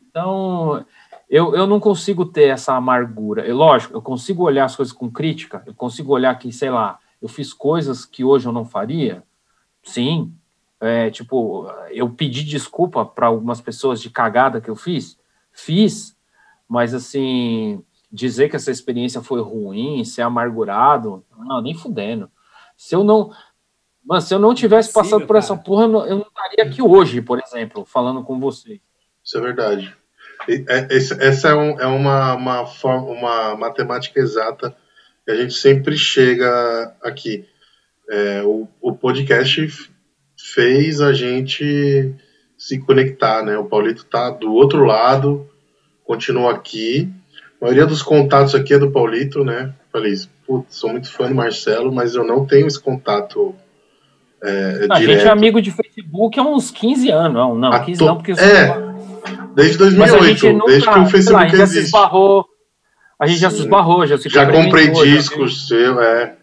[0.08, 0.82] Então,
[1.28, 3.44] eu, eu não consigo ter essa amargura.
[3.44, 6.98] Eu, lógico, eu consigo olhar as coisas com crítica, eu consigo olhar que, sei lá,
[7.20, 9.22] eu fiz coisas que hoje eu não faria,
[9.84, 10.32] Sim.
[10.80, 15.18] É, tipo, eu pedi desculpa para algumas pessoas de cagada que eu fiz.
[15.52, 16.16] Fiz,
[16.68, 22.30] mas assim, dizer que essa experiência foi ruim, ser amargurado, não, nem fudendo.
[22.76, 23.30] Se eu não.
[24.04, 25.38] Mas se eu não tivesse passado por cara.
[25.38, 28.80] essa porra, eu não, estaria aqui hoje, por exemplo, falando com você.
[29.22, 29.96] Isso é verdade.
[30.46, 34.76] É, essa é, um, é uma, uma, forma, uma matemática exata
[35.24, 37.48] que a gente sempre chega aqui.
[38.10, 39.66] É, o, o podcast
[40.36, 42.12] fez a gente
[42.56, 43.56] se conectar, né?
[43.56, 45.48] O Paulito tá do outro lado,
[46.04, 47.10] continua aqui.
[47.60, 49.72] A maioria dos contatos aqui é do Paulito, né?
[49.92, 53.54] Falei isso, putz, sou muito fã do Marcelo, mas eu não tenho esse contato
[54.42, 55.18] é, a direto.
[55.18, 58.04] gente é amigo de Facebook há uns 15 anos, não, não, 15 to...
[58.04, 58.32] não, porque...
[58.32, 58.76] É,
[59.54, 61.74] desde 2008, nunca, desde que o Facebook lá, a gente existe.
[61.74, 62.44] Já se esbarrou,
[63.18, 66.36] a gente já se esbarrou, já se Já comprei discos, seu, é...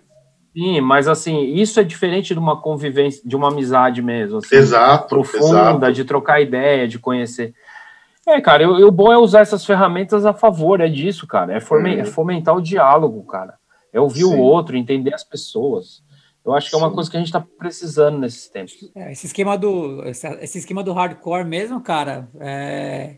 [0.54, 4.38] Sim, mas assim, isso é diferente de uma convivência, de uma amizade mesmo.
[4.40, 5.08] Assim, exato.
[5.08, 5.94] Profunda, exato.
[5.94, 7.54] de trocar ideia, de conhecer.
[8.28, 11.54] É, cara, o bom é usar essas ferramentas a favor, é disso, cara.
[11.54, 11.88] É, hum.
[11.88, 13.56] é fomentar o diálogo, cara.
[13.94, 14.36] É ouvir Sim.
[14.36, 16.04] o outro, entender as pessoas.
[16.44, 18.74] Eu acho que é uma coisa que a gente está precisando nesses tempos.
[18.96, 23.18] É, esse esquema do esse esquema do hardcore mesmo, cara, é,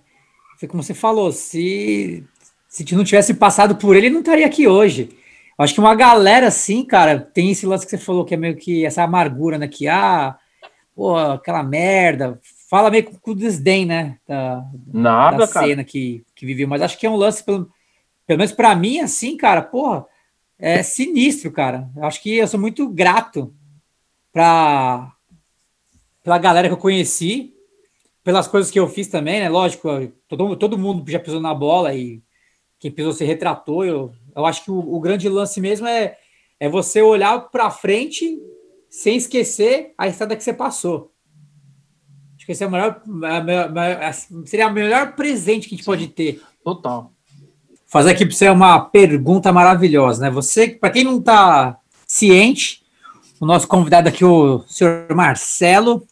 [0.60, 2.26] foi como você falou, se
[2.68, 5.10] se não tivesse passado por ele, não estaria aqui hoje.
[5.58, 8.56] Acho que uma galera assim, cara, tem esse lance que você falou que é meio
[8.56, 9.68] que essa amargura, né?
[9.68, 10.36] Que ah,
[10.96, 12.40] pô, aquela merda.
[12.70, 14.18] Fala meio com, o desdém, né?
[14.28, 16.68] Da, Nada, da cena que, que viveu.
[16.68, 17.70] Mas acho que é um lance, pelo,
[18.26, 20.06] pelo menos para mim, assim, cara, porra,
[20.58, 21.90] é sinistro, cara.
[21.96, 23.54] Eu acho que eu sou muito grato
[24.32, 25.12] para
[26.24, 27.54] pela galera que eu conheci,
[28.24, 29.50] pelas coisas que eu fiz também, né?
[29.50, 29.90] Lógico,
[30.28, 32.24] todo, todo mundo já pisou na bola e
[32.80, 33.84] quem pisou se retratou.
[33.84, 36.18] Eu, eu acho que o, o grande lance mesmo é,
[36.60, 38.40] é você olhar para frente
[38.90, 41.12] sem esquecer a estrada que você passou.
[42.36, 43.02] Acho que esse é o melhor,
[44.46, 46.42] seria o melhor presente que a gente Sim, pode ter.
[46.64, 47.12] Total.
[47.86, 50.30] Fazer aqui para você uma pergunta maravilhosa, né?
[50.30, 52.84] Você, para quem não está ciente,
[53.40, 56.06] o nosso convidado aqui, o senhor Marcelo,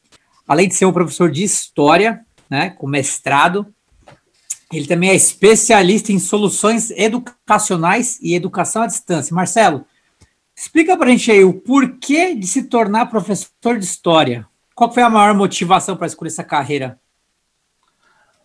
[0.48, 3.74] além de ser um professor de história, né, com mestrado,
[4.78, 9.36] ele também é especialista em soluções educacionais e educação à distância.
[9.36, 9.86] Marcelo,
[10.56, 14.48] explica para a gente aí o porquê de se tornar professor de história.
[14.74, 17.00] Qual foi a maior motivação para escolher essa carreira?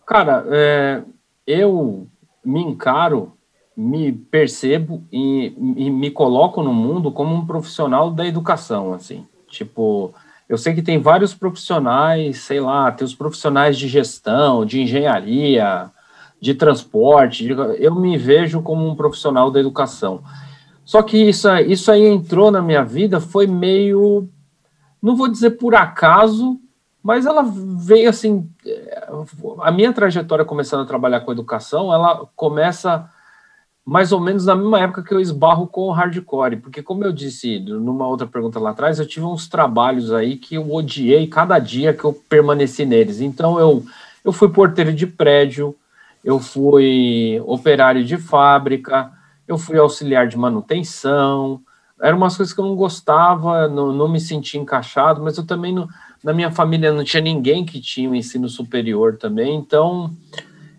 [0.05, 1.03] Cara, é,
[1.45, 2.07] eu
[2.43, 3.33] me encaro,
[3.75, 9.25] me percebo e, e me coloco no mundo como um profissional da educação, assim.
[9.47, 10.13] Tipo,
[10.49, 15.91] eu sei que tem vários profissionais, sei lá, tem os profissionais de gestão, de engenharia,
[16.39, 17.47] de transporte,
[17.79, 20.21] eu me vejo como um profissional da educação.
[20.85, 24.29] Só que isso, isso aí entrou na minha vida, foi meio,
[25.01, 26.59] não vou dizer por acaso,
[27.03, 28.49] mas ela veio assim,
[29.61, 33.09] a minha trajetória começando a trabalhar com educação, ela começa
[33.85, 37.13] mais ou menos na mesma época que eu esbarro com o hardcore, porque como eu
[37.13, 41.57] disse numa outra pergunta lá atrás, eu tive uns trabalhos aí que eu odiei cada
[41.57, 43.21] dia que eu permaneci neles.
[43.21, 43.85] Então eu
[44.27, 45.73] eu fui porteiro de prédio,
[46.23, 49.11] eu fui operário de fábrica,
[49.47, 51.61] eu fui auxiliar de manutenção.
[52.01, 55.73] Eram umas coisas que eu não gostava, não, não me sentia encaixado, mas eu também,
[55.73, 55.87] não,
[56.23, 60.11] na minha família, não tinha ninguém que tinha o um ensino superior também, então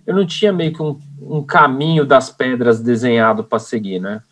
[0.07, 4.23] eu não tinha meio que um, um caminho das pedras desenhado para seguir, né?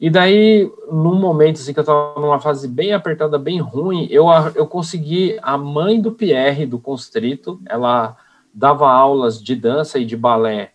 [0.00, 4.26] E daí, num momento assim que eu estava numa fase bem apertada, bem ruim, eu,
[4.54, 8.16] eu consegui a mãe do Pierre, do Constrito, ela
[8.54, 10.72] dava aulas de dança e de balé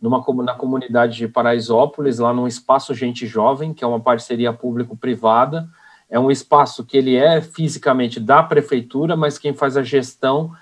[0.00, 5.68] numa, na comunidade de Paraisópolis, lá num espaço Gente Jovem, que é uma parceria público-privada.
[6.08, 10.52] É um espaço que ele é fisicamente da prefeitura, mas quem faz a gestão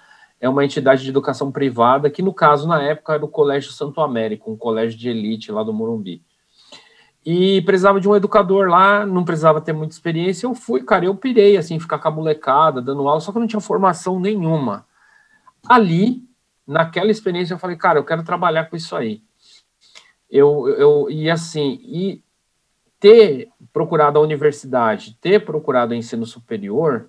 [0.41, 4.01] é uma entidade de educação privada, que no caso, na época, era o Colégio Santo
[4.01, 6.23] Américo, um colégio de elite lá do Morumbi.
[7.25, 10.47] E precisava de um educador lá, não precisava ter muita experiência.
[10.47, 13.41] Eu fui, cara, eu pirei, assim, ficar com a molecada, dando aula, só que eu
[13.41, 14.87] não tinha formação nenhuma.
[15.69, 16.23] Ali,
[16.67, 19.23] naquela experiência eu falei, cara, eu quero trabalhar com isso aí.
[20.31, 22.23] Eu, eu e assim, e
[22.99, 27.09] ter procurado a universidade, ter procurado o ensino superior,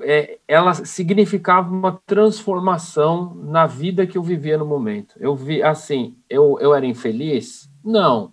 [0.00, 5.14] é, ela significava uma transformação na vida que eu vivia no momento.
[5.18, 7.68] Eu vi, assim, eu, eu era infeliz?
[7.84, 8.32] Não.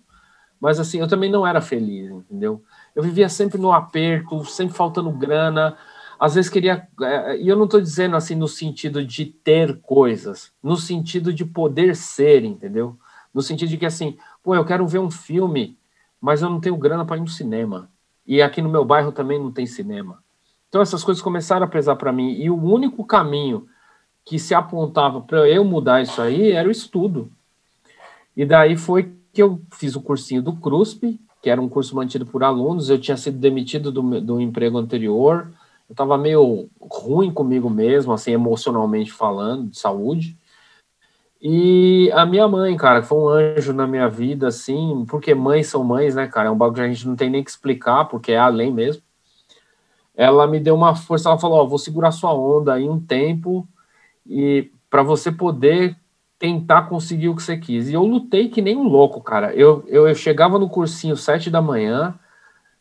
[0.60, 2.62] Mas, assim, eu também não era feliz, entendeu?
[2.94, 5.76] Eu vivia sempre no aperto, sempre faltando grana,
[6.18, 6.88] às vezes queria.
[7.00, 11.44] É, e eu não estou dizendo assim no sentido de ter coisas, no sentido de
[11.44, 12.96] poder ser, entendeu?
[13.32, 15.76] No sentido de que assim, pô, eu quero ver um filme,
[16.20, 17.90] mas eu não tenho grana para ir no cinema.
[18.26, 20.22] E aqui no meu bairro também não tem cinema.
[20.68, 22.32] Então essas coisas começaram a pesar para mim.
[22.32, 23.68] E o único caminho
[24.24, 27.30] que se apontava para eu mudar isso aí era o estudo.
[28.36, 32.26] E daí foi que eu fiz o cursinho do CRUSP, que era um curso mantido
[32.26, 32.90] por alunos.
[32.90, 35.52] Eu tinha sido demitido do, do emprego anterior,
[35.88, 40.36] eu estava meio ruim comigo mesmo, assim, emocionalmente falando, de saúde.
[41.40, 45.84] E a minha mãe, cara, foi um anjo na minha vida, assim, porque mães são
[45.84, 46.48] mães, né, cara?
[46.48, 49.02] É um bagulho que a gente não tem nem que explicar, porque é além mesmo.
[50.16, 53.68] Ela me deu uma força, ela falou: Ó, vou segurar sua onda aí um tempo
[54.26, 55.96] e para você poder
[56.38, 57.88] tentar conseguir o que você quis.
[57.88, 59.54] E eu lutei que nem um louco, cara.
[59.54, 62.18] Eu, eu, eu chegava no cursinho sete da manhã,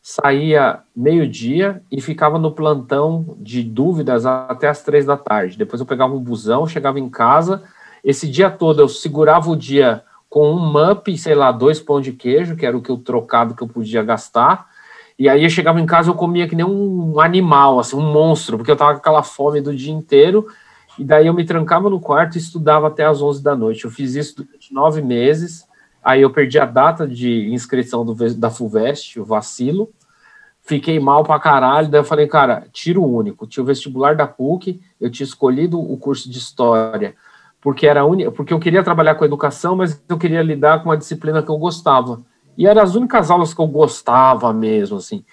[0.07, 5.57] saía meio-dia e ficava no plantão de dúvidas até as três da tarde.
[5.57, 7.63] Depois eu pegava um busão, chegava em casa.
[8.03, 12.11] Esse dia todo eu segurava o dia com um mup, sei lá, dois pão de
[12.11, 14.67] queijo, que era o que eu trocado que eu podia gastar.
[15.17, 18.57] E aí eu chegava em casa eu comia que nem um animal, assim, um monstro,
[18.57, 20.45] porque eu tava com aquela fome do dia inteiro
[20.99, 23.85] e daí eu me trancava no quarto e estudava até as 11 da noite.
[23.85, 25.65] Eu fiz isso durante nove meses.
[26.05, 29.91] Aí eu perdi a data de inscrição do, da FUVEST, o vacilo.
[30.65, 31.87] Fiquei mal pra caralho.
[31.87, 33.45] Daí eu falei, cara, tiro único.
[33.45, 37.15] Tinha o vestibular da PUC, eu tinha escolhido o curso de História,
[37.61, 38.31] porque era un...
[38.31, 41.57] porque eu queria trabalhar com educação, mas eu queria lidar com uma disciplina que eu
[41.59, 42.19] gostava.
[42.57, 45.23] E eram as únicas aulas que eu gostava mesmo, assim.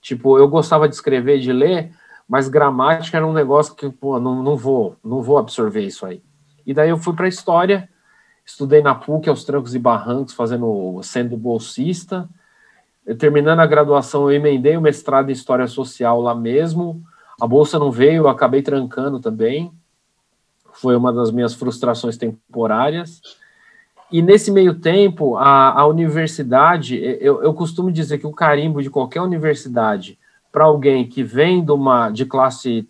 [0.00, 1.92] Tipo, eu gostava de escrever, de ler,
[2.26, 6.22] mas gramática era um negócio que, pô, não, não vou, não vou absorver isso aí.
[6.66, 7.90] E daí eu fui para história,
[8.42, 12.26] estudei na PUC aos trancos e barrancos, fazendo, sendo bolsista.
[13.16, 17.02] Terminando a graduação, eu emendei o mestrado em História Social lá mesmo.
[17.40, 19.72] A bolsa não veio, eu acabei trancando também.
[20.72, 23.20] Foi uma das minhas frustrações temporárias.
[24.10, 28.90] E nesse meio tempo, a, a universidade, eu, eu costumo dizer que o carimbo de
[28.90, 30.18] qualquer universidade
[30.50, 32.88] para alguém que vem de uma de classe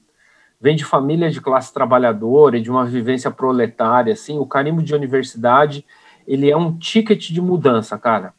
[0.61, 4.93] vem de família de classe trabalhadora e de uma vivência proletária, assim, o carimbo de
[4.93, 5.85] universidade,
[6.27, 8.35] ele é um ticket de mudança, cara.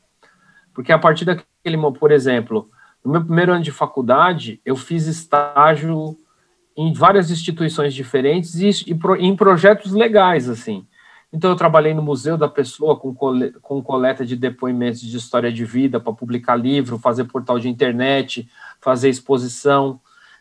[0.80, 2.70] Porque a partir daquele, por exemplo,
[3.04, 6.16] no meu primeiro ano de faculdade, eu fiz estágio
[6.74, 10.88] em várias instituições diferentes e, e pro, em projetos legais, assim.
[11.34, 15.52] Então, eu trabalhei no Museu da Pessoa com, cole, com coleta de depoimentos de história
[15.52, 18.50] de vida para publicar livro, fazer portal de internet,
[18.80, 20.00] fazer exposição.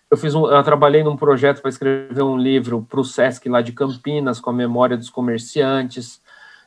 [0.09, 3.61] Eu fiz um, eu trabalhei num projeto para escrever um livro para o Sesc lá
[3.61, 6.22] de Campinas com a memória dos comerciantes.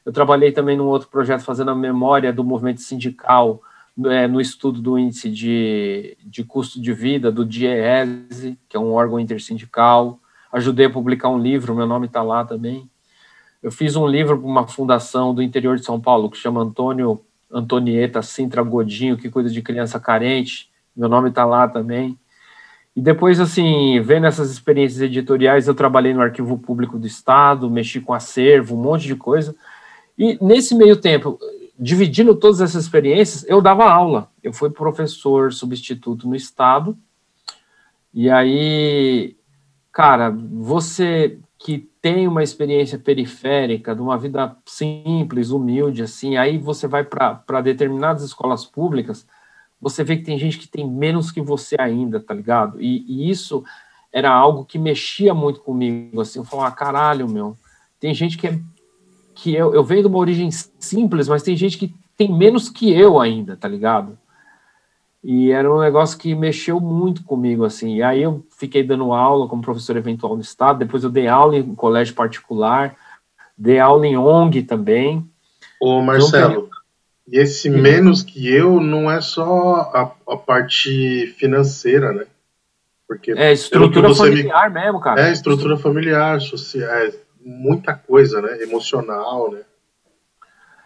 [0.05, 3.61] Eu trabalhei também num outro projeto fazendo a memória do movimento sindical
[4.05, 8.93] é, no estudo do índice de, de custo de vida do DIEESE, que é um
[8.93, 10.19] órgão intersindical.
[10.51, 12.89] Ajudei a publicar um livro, meu nome está lá também.
[13.61, 17.21] Eu fiz um livro para uma fundação do interior de São Paulo que chama Antônio
[17.51, 22.17] Antonieta Sintra Godinho, que cuida de criança carente meu nome está lá também.
[22.95, 28.01] E depois, assim, vendo essas experiências editoriais, eu trabalhei no Arquivo Público do Estado, mexi
[28.01, 29.55] com acervo, um monte de coisa.
[30.21, 31.39] E nesse meio tempo,
[31.79, 34.29] dividindo todas essas experiências, eu dava aula.
[34.43, 36.95] Eu fui professor substituto no Estado.
[38.13, 39.35] E aí,
[39.91, 46.87] cara, você que tem uma experiência periférica, de uma vida simples, humilde, assim, aí você
[46.87, 49.25] vai para determinadas escolas públicas
[49.81, 52.79] você vê que tem gente que tem menos que você ainda, tá ligado?
[52.79, 53.63] E, e isso
[54.13, 57.57] era algo que mexia muito comigo, assim, eu falava, ah, caralho, meu,
[57.99, 58.59] tem gente que é,
[59.41, 62.93] que eu, eu venho de uma origem simples, mas tem gente que tem menos que
[62.93, 64.17] eu ainda, tá ligado?
[65.23, 67.95] E era um negócio que mexeu muito comigo, assim.
[67.95, 71.57] E aí eu fiquei dando aula como professor eventual no estado, depois eu dei aula
[71.57, 72.95] em colégio particular,
[73.57, 75.27] dei aula em ONG também.
[75.81, 76.69] Ô, Marcelo,
[77.27, 77.81] e esse uhum.
[77.81, 82.25] menos que eu não é só a, a parte financeira, né?
[83.07, 84.81] Porque é estrutura familiar me...
[84.81, 85.27] mesmo, cara.
[85.27, 87.11] É estrutura familiar, social, é
[87.43, 88.61] muita coisa, né?
[88.61, 89.61] Emocional, né?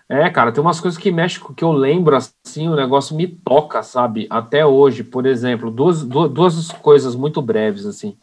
[0.08, 3.82] É, cara, tem umas coisas que mexem que eu lembro assim, o negócio me toca,
[3.82, 4.28] sabe?
[4.30, 8.16] Até hoje, por exemplo, duas, duas, duas coisas muito breves assim.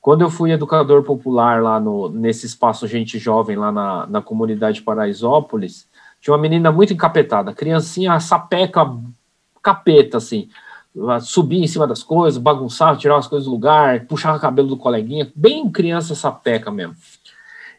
[0.00, 4.82] Quando eu fui educador popular lá no, nesse espaço Gente Jovem, lá na, na comunidade
[4.82, 5.88] Paraisópolis,
[6.20, 8.84] tinha uma menina muito encapetada, criancinha sapeca
[9.62, 10.48] capeta, assim.
[11.20, 14.76] Subia em cima das coisas, bagunçava, tirava as coisas do lugar, puxava o cabelo do
[14.76, 16.96] coleguinha, bem criança sapeca mesmo.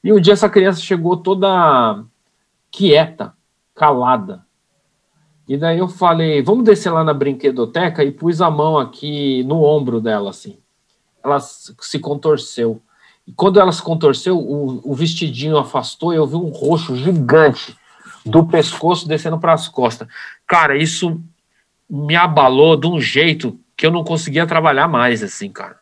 [0.03, 2.03] E um dia essa criança chegou toda
[2.69, 3.33] quieta,
[3.73, 4.45] calada.
[5.47, 9.63] E daí eu falei, vamos descer lá na brinquedoteca e pus a mão aqui no
[9.63, 10.57] ombro dela, assim.
[11.23, 12.81] Ela se contorceu.
[13.25, 17.77] E quando ela se contorceu, o, o vestidinho afastou e eu vi um roxo gigante
[18.25, 20.07] do pescoço descendo para as costas.
[20.47, 21.21] Cara, isso
[21.89, 25.77] me abalou de um jeito que eu não conseguia trabalhar mais, assim, cara.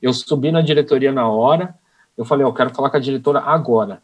[0.00, 1.74] Eu subi na diretoria na hora,
[2.16, 4.02] eu falei, eu quero falar com a diretora agora.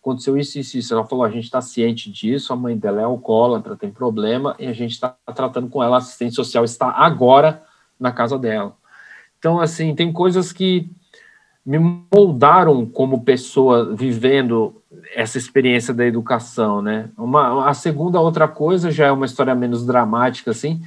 [0.00, 0.94] aconteceu isso e isso, isso.
[0.94, 4.66] Ela falou, a gente está ciente disso, a mãe dela é alcoólatra, tem problema, e
[4.66, 7.62] a gente está tratando com ela, a assistente social está agora
[7.98, 8.76] na casa dela.
[9.38, 10.90] Então, assim, tem coisas que
[11.64, 14.82] me moldaram como pessoa vivendo
[15.14, 17.10] essa experiência da educação, né?
[17.16, 20.82] Uma, a segunda outra coisa já é uma história menos dramática, assim,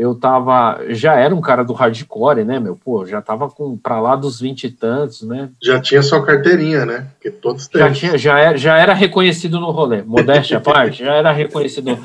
[0.00, 2.74] eu tava, já era um cara do hardcore, né, meu?
[2.74, 5.50] Pô, já tava com para lá dos vinte e tantos, né?
[5.62, 7.08] Já tinha sua carteirinha, né?
[7.20, 7.82] Que todos têm.
[7.82, 11.98] Já, tinha, já, era, já era reconhecido no rolê, modéstia à parte, já era reconhecido.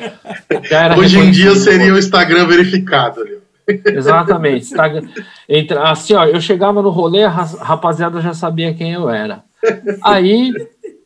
[0.70, 3.22] Já era Hoje reconhecido em dia seria o Instagram verificado.
[3.66, 4.66] Exatamente.
[4.66, 5.08] Instagram,
[5.48, 9.41] entre, assim, ó, eu chegava no rolê, a rapaziada já sabia quem eu era.
[10.04, 10.52] Aí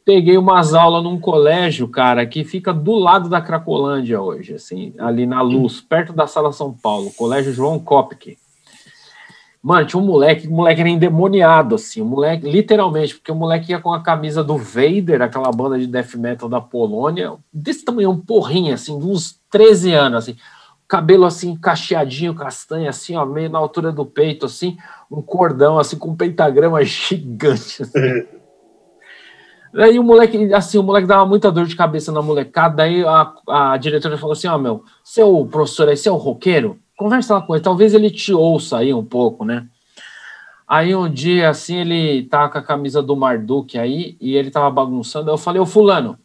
[0.09, 5.27] peguei umas aulas num colégio, cara, que fica do lado da Cracolândia hoje, assim, ali
[5.27, 8.35] na Luz, perto da Sala São Paulo, Colégio João Kopke.
[9.61, 13.71] Mano, tinha um moleque, o moleque era endemoniado, assim, o moleque, literalmente, porque o moleque
[13.71, 18.09] ia com a camisa do Vader, aquela banda de death metal da Polônia, desse tamanho,
[18.09, 20.37] um porrinho, assim, de uns 13 anos, assim,
[20.87, 24.75] cabelo assim, cacheadinho, castanho, assim, ó, meio na altura do peito, assim,
[25.11, 27.99] um cordão, assim, com um pentagrama gigante, assim.
[29.73, 32.77] Aí o moleque, assim, o moleque dava muita dor de cabeça na molecada.
[32.77, 37.35] Daí a, a diretora falou assim: Ó, oh, meu, seu professor aí, seu roqueiro, conversa
[37.35, 39.67] lá com ele, talvez ele te ouça aí um pouco, né?
[40.67, 44.69] Aí um dia, assim, ele tá com a camisa do Marduk aí e ele tava
[44.69, 45.29] bagunçando.
[45.29, 46.17] Eu falei: Ô, Fulano,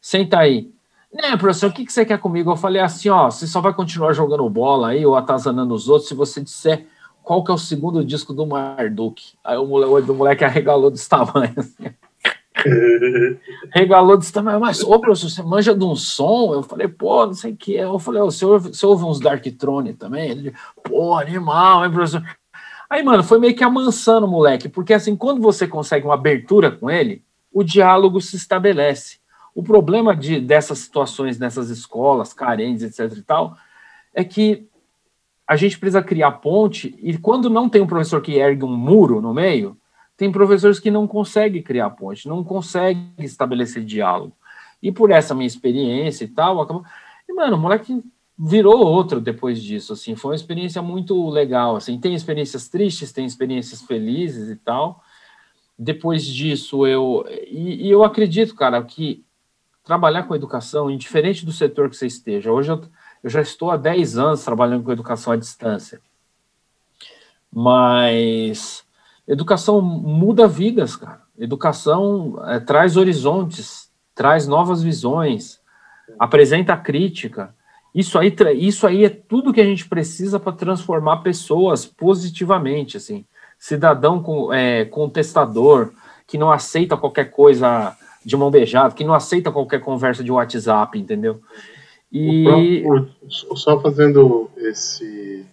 [0.00, 0.70] senta aí.
[1.12, 2.50] Né, professor, o que, que você quer comigo?
[2.52, 6.08] Eu falei assim: Ó, você só vai continuar jogando bola aí ou atazanando os outros
[6.08, 6.86] se você disser
[7.22, 9.34] qual que é o segundo disco do Marduk.
[9.44, 11.54] Aí o moleque, o moleque arregalou desse tamanho.
[11.56, 11.94] Assim.
[13.72, 16.54] Regalou disse também, mas ô professor, você manja de um som?
[16.54, 17.74] Eu falei, pô, não sei o que.
[17.74, 20.30] Eu falei, você ouve, você ouve uns Dark Throne também?
[20.30, 22.22] Ele, pô, animal, hein, professor?
[22.88, 26.72] Aí, mano, foi meio que amansando o moleque, porque assim, quando você consegue uma abertura
[26.72, 29.18] com ele, o diálogo se estabelece.
[29.54, 33.56] O problema de, dessas situações nessas escolas carentes, etc e tal,
[34.14, 34.68] é que
[35.46, 39.20] a gente precisa criar ponte e quando não tem um professor que ergue um muro
[39.20, 39.76] no meio,
[40.20, 44.36] tem professores que não conseguem criar ponte, não conseguem estabelecer diálogo.
[44.82, 46.84] E por essa minha experiência e tal, acabou.
[47.26, 48.04] E, mano, o moleque
[48.38, 53.24] virou outro depois disso, assim, foi uma experiência muito legal, assim, tem experiências tristes, tem
[53.24, 55.02] experiências felizes e tal.
[55.78, 59.24] Depois disso, eu e, e eu acredito, cara, que
[59.82, 62.82] trabalhar com educação, indiferente do setor que você esteja, hoje eu,
[63.24, 65.98] eu já estou há 10 anos trabalhando com educação à distância.
[67.50, 68.84] Mas
[69.30, 71.20] Educação muda vidas, cara.
[71.38, 75.60] Educação é, traz horizontes, traz novas visões,
[76.18, 77.54] apresenta crítica.
[77.94, 83.24] Isso aí, isso aí é tudo que a gente precisa para transformar pessoas positivamente, assim.
[83.56, 85.92] Cidadão com, é, contestador,
[86.26, 90.98] que não aceita qualquer coisa de mão beijada, que não aceita qualquer conversa de WhatsApp,
[90.98, 91.40] entendeu?
[92.10, 95.46] E próprio, só fazendo esse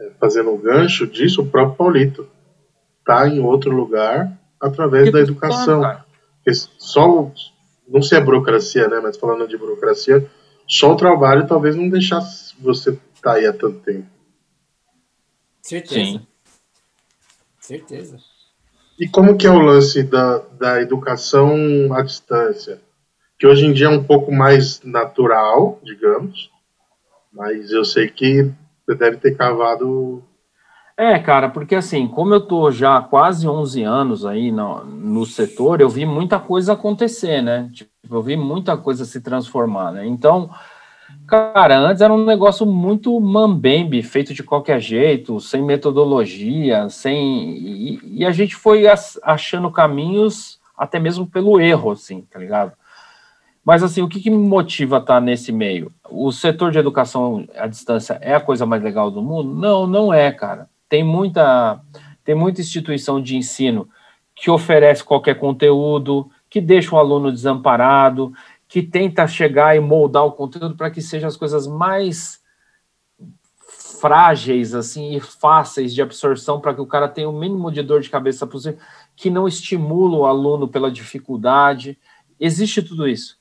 [0.00, 2.28] é, fazendo um gancho disso, o próprio Paulito
[3.10, 5.82] está em outro lugar através que da educação.
[6.78, 7.30] Só,
[7.88, 10.28] não sei a burocracia, né, mas falando de burocracia,
[10.66, 14.06] só o trabalho talvez não deixasse você estar tá aí há tanto tempo.
[15.60, 15.94] Certeza.
[15.94, 16.26] Sim.
[17.58, 18.18] Certeza.
[18.98, 21.56] E como que é o lance da, da educação
[21.92, 22.80] à distância?
[23.38, 26.50] Que hoje em dia é um pouco mais natural, digamos,
[27.32, 28.50] mas eu sei que
[28.84, 30.22] você deve ter cavado
[31.00, 35.24] é, cara, porque assim, como eu tô já há quase 11 anos aí no, no
[35.24, 37.70] setor, eu vi muita coisa acontecer, né?
[37.72, 40.06] Tipo, eu vi muita coisa se transformar, né?
[40.06, 40.50] Então,
[41.26, 47.56] cara, antes era um negócio muito mambembe, feito de qualquer jeito, sem metodologia, sem...
[47.56, 48.84] E, e a gente foi
[49.22, 52.72] achando caminhos até mesmo pelo erro, assim, tá ligado?
[53.64, 55.90] Mas, assim, o que, que me motiva a estar nesse meio?
[56.10, 59.54] O setor de educação à distância é a coisa mais legal do mundo?
[59.54, 61.80] Não, não é, cara tem muita,
[62.24, 63.88] tem muita instituição de ensino
[64.34, 68.32] que oferece qualquer conteúdo, que deixa o aluno desamparado,
[68.66, 72.40] que tenta chegar e moldar o conteúdo para que sejam as coisas mais
[74.00, 78.00] frágeis assim e fáceis de absorção para que o cara tenha o mínimo de dor
[78.00, 78.78] de cabeça possível,
[79.14, 81.96] que não estimula o aluno pela dificuldade.
[82.38, 83.39] Existe tudo isso.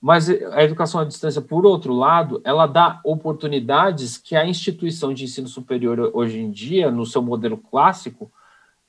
[0.00, 5.24] Mas a educação à distância, por outro lado, ela dá oportunidades que a instituição de
[5.24, 8.30] ensino superior hoje em dia, no seu modelo clássico,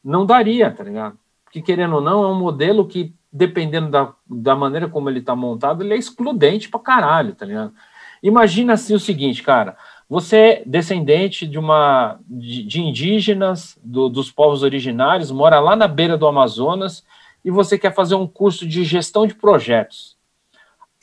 [0.03, 1.18] não daria, tá ligado?
[1.43, 5.36] Porque, querendo ou não, é um modelo que, dependendo da, da maneira como ele está
[5.36, 7.74] montado, ele é excludente pra caralho, tá ligado?
[8.22, 14.32] Imagina assim o seguinte, cara, você é descendente de uma de, de indígenas, do, dos
[14.32, 17.03] povos originários, mora lá na beira do Amazonas
[17.43, 20.19] e você quer fazer um curso de gestão de projetos.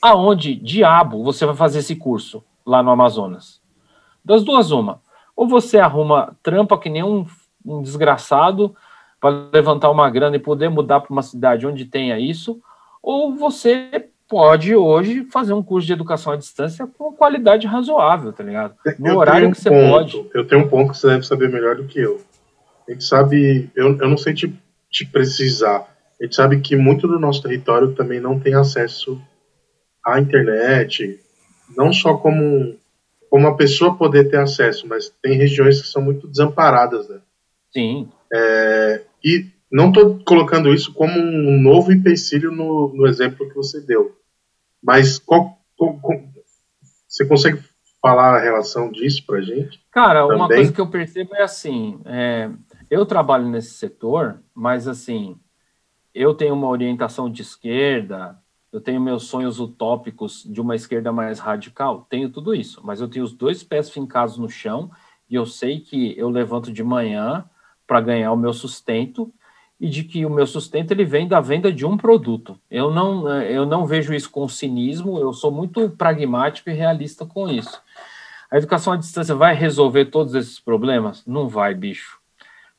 [0.01, 3.61] Aonde diabo você vai fazer esse curso lá no Amazonas?
[4.23, 5.01] Das duas, uma.
[5.35, 7.25] Ou você arruma trampa que nem um,
[7.65, 8.75] um desgraçado
[9.19, 12.61] para levantar uma grana e poder mudar para uma cidade onde tenha isso,
[13.01, 18.43] ou você pode hoje fazer um curso de educação à distância com qualidade razoável, tá
[18.43, 18.75] ligado?
[18.99, 20.29] No eu horário um que você ponto, pode.
[20.33, 22.21] Eu tenho um ponto que você deve saber melhor do que eu.
[22.87, 24.53] A gente sabe, eu, eu não sei te,
[24.89, 25.87] te precisar,
[26.19, 29.19] a gente sabe que muito do nosso território também não tem acesso
[30.07, 31.19] à internet,
[31.75, 32.77] não só como,
[33.29, 37.19] como uma pessoa poder ter acesso, mas tem regiões que são muito desamparadas, né?
[37.71, 38.09] Sim.
[38.33, 43.81] É, e não estou colocando isso como um novo empecilho no, no exemplo que você
[43.81, 44.15] deu,
[44.81, 46.21] mas qual, qual, qual,
[47.07, 47.61] você consegue
[48.01, 49.81] falar a relação disso para gente?
[49.91, 50.37] Cara, também?
[50.37, 52.49] uma coisa que eu percebo é assim, é,
[52.89, 55.37] eu trabalho nesse setor, mas assim,
[56.13, 58.37] eu tenho uma orientação de esquerda,
[58.77, 63.07] eu tenho meus sonhos utópicos de uma esquerda mais radical, tenho tudo isso, mas eu
[63.07, 64.91] tenho os dois pés fincados no chão
[65.27, 67.43] e eu sei que eu levanto de manhã
[67.87, 69.33] para ganhar o meu sustento
[69.79, 72.59] e de que o meu sustento ele vem da venda de um produto.
[72.69, 77.49] Eu não, eu não vejo isso com cinismo, eu sou muito pragmático e realista com
[77.49, 77.81] isso.
[78.51, 81.25] A educação à distância vai resolver todos esses problemas?
[81.25, 82.19] Não vai, bicho.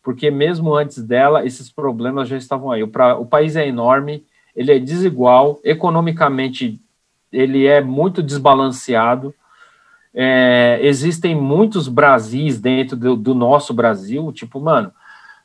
[0.01, 2.85] Porque mesmo antes dela, esses problemas já estavam aí.
[2.85, 4.25] O, pra, o país é enorme,
[4.59, 6.81] ele é desigual, economicamente
[7.31, 9.33] ele é muito desbalanceado.
[10.13, 14.91] É, existem muitos Brasis dentro do, do nosso Brasil, tipo, mano,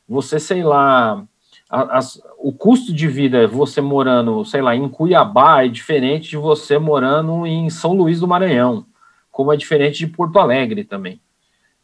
[0.08, 1.24] você, sei lá,
[1.70, 6.76] as, o custo de vida, você morando, sei lá, em Cuiabá é diferente de você
[6.76, 8.84] morando em São Luís do Maranhão,
[9.30, 11.20] como é diferente de Porto Alegre também.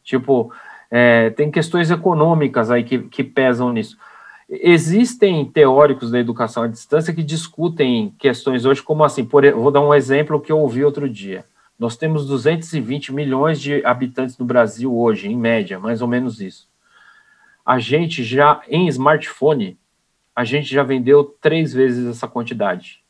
[0.02, 0.52] Tipo,
[0.90, 3.96] é, tem questões econômicas aí que, que pesam nisso.
[4.50, 9.80] Existem teóricos da educação à distância que discutem questões hoje, como assim, por, vou dar
[9.80, 11.44] um exemplo que eu ouvi outro dia.
[11.78, 16.70] Nós temos 220 milhões de habitantes no Brasil hoje, em média, mais ou menos isso
[17.70, 19.78] a gente já, em smartphone,
[20.34, 23.00] a gente já vendeu três vezes essa quantidade.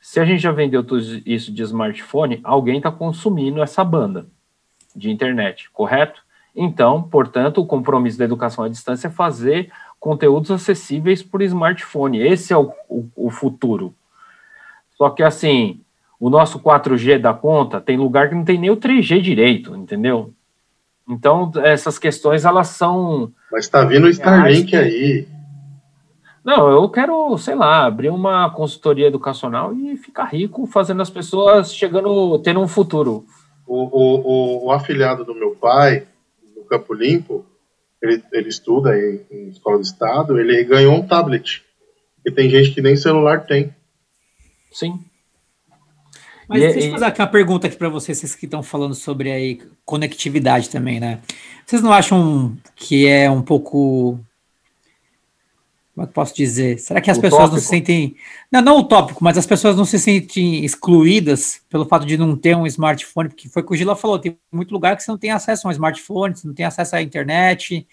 [0.00, 4.26] Se a gente já vendeu tudo isso de smartphone, alguém está consumindo essa banda
[4.94, 6.20] de internet, correto?
[6.52, 9.72] Então, portanto, o compromisso da educação à distância é fazer
[10.04, 12.20] conteúdos acessíveis por smartphone.
[12.20, 13.94] Esse é o, o, o futuro.
[14.98, 15.80] Só que, assim,
[16.20, 20.30] o nosso 4G da conta tem lugar que não tem nem o 3G direito, entendeu?
[21.08, 23.32] Então, essas questões, elas são...
[23.50, 24.76] Mas está vindo o Starlink que...
[24.76, 25.26] aí.
[26.44, 31.74] Não, eu quero, sei lá, abrir uma consultoria educacional e ficar rico fazendo as pessoas
[31.74, 33.24] chegando, tendo um futuro.
[33.66, 36.06] O, o, o, o afilhado do meu pai,
[36.54, 37.46] no Campo Limpo,
[38.06, 41.62] ele, ele estuda em, em escola de estado, ele ganhou um tablet.
[42.24, 43.74] E tem gente que nem celular tem.
[44.72, 44.98] Sim.
[46.48, 49.30] Mas e, deixa eu fazer uma pergunta aqui para vocês, vocês que estão falando sobre
[49.30, 51.20] aí conectividade também, né?
[51.64, 54.18] Vocês não acham que é um pouco
[55.94, 56.80] como é que posso dizer?
[56.80, 58.16] Será que as pessoas não se sentem.
[58.50, 62.56] Não, não utópico, mas as pessoas não se sentem excluídas pelo fato de não ter
[62.56, 63.28] um smartphone?
[63.28, 65.68] Porque foi o que o Gila falou: tem muito lugar que você não tem acesso
[65.68, 67.86] a um smartphone, você não tem acesso à internet.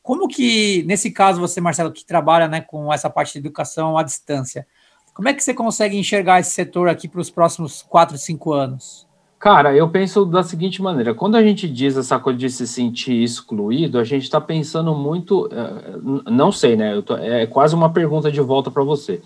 [0.00, 4.04] Como que, nesse caso, você, Marcelo, que trabalha né, com essa parte de educação à
[4.04, 4.64] distância,
[5.12, 9.07] como é que você consegue enxergar esse setor aqui para os próximos quatro, cinco anos?
[9.38, 13.22] Cara, eu penso da seguinte maneira: quando a gente diz essa coisa de se sentir
[13.22, 15.48] excluído, a gente está pensando muito.
[15.52, 17.00] Eh, não sei, né?
[17.02, 19.22] Tô, é quase uma pergunta de volta para você.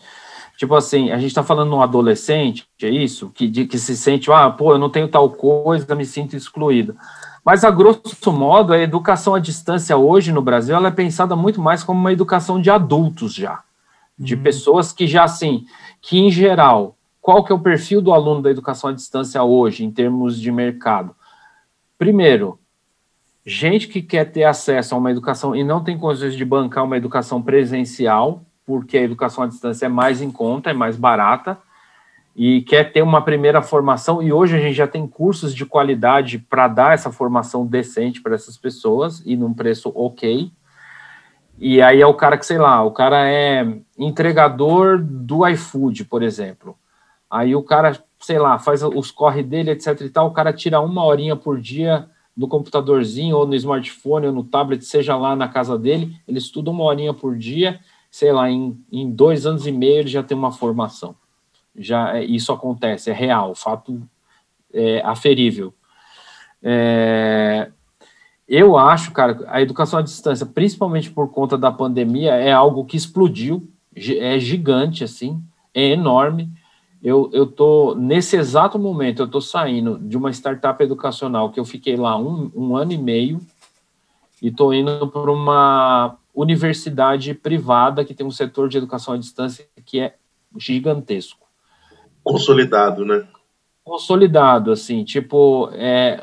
[0.56, 3.30] Tipo assim, a gente está falando de um adolescente, é isso?
[3.34, 6.94] Que, de, que se sente, ah, pô, eu não tenho tal coisa, me sinto excluído.
[7.44, 11.60] Mas, a grosso modo, a educação à distância hoje no Brasil ela é pensada muito
[11.60, 13.62] mais como uma educação de adultos já
[14.18, 14.42] de uhum.
[14.42, 15.64] pessoas que já assim,
[16.00, 19.84] que em geral, qual que é o perfil do aluno da educação à distância hoje,
[19.84, 21.14] em termos de mercado?
[21.96, 22.58] Primeiro,
[23.46, 26.96] gente que quer ter acesso a uma educação e não tem condições de bancar uma
[26.96, 31.56] educação presencial, porque a educação à distância é mais em conta, é mais barata,
[32.34, 36.40] e quer ter uma primeira formação, e hoje a gente já tem cursos de qualidade
[36.40, 40.50] para dar essa formação decente para essas pessoas e num preço ok.
[41.56, 43.64] E aí é o cara que, sei lá, o cara é
[43.96, 46.76] entregador do iFood, por exemplo.
[47.32, 50.78] Aí o cara, sei lá, faz os corre dele, etc e tal, o cara tira
[50.82, 52.06] uma horinha por dia
[52.36, 56.70] no computadorzinho ou no smartphone ou no tablet, seja lá na casa dele, ele estuda
[56.70, 57.80] uma horinha por dia,
[58.10, 61.14] sei lá, em, em dois anos e meio ele já tem uma formação.
[61.74, 64.02] Já é, isso acontece, é real, fato
[64.70, 65.72] é, aferível.
[66.62, 67.70] É,
[68.46, 72.96] eu acho, cara, a educação à distância, principalmente por conta da pandemia, é algo que
[72.98, 73.66] explodiu.
[73.96, 75.42] é gigante, assim,
[75.72, 76.50] é enorme.
[77.02, 81.96] Eu, tô, nesse exato momento, eu tô saindo de uma startup educacional que eu fiquei
[81.96, 83.40] lá um, um ano e meio
[84.40, 89.66] e tô indo para uma universidade privada que tem um setor de educação à distância
[89.84, 90.14] que é
[90.56, 91.44] gigantesco.
[92.22, 93.26] Consolidado, né?
[93.84, 96.20] Consolidado, assim, tipo, é,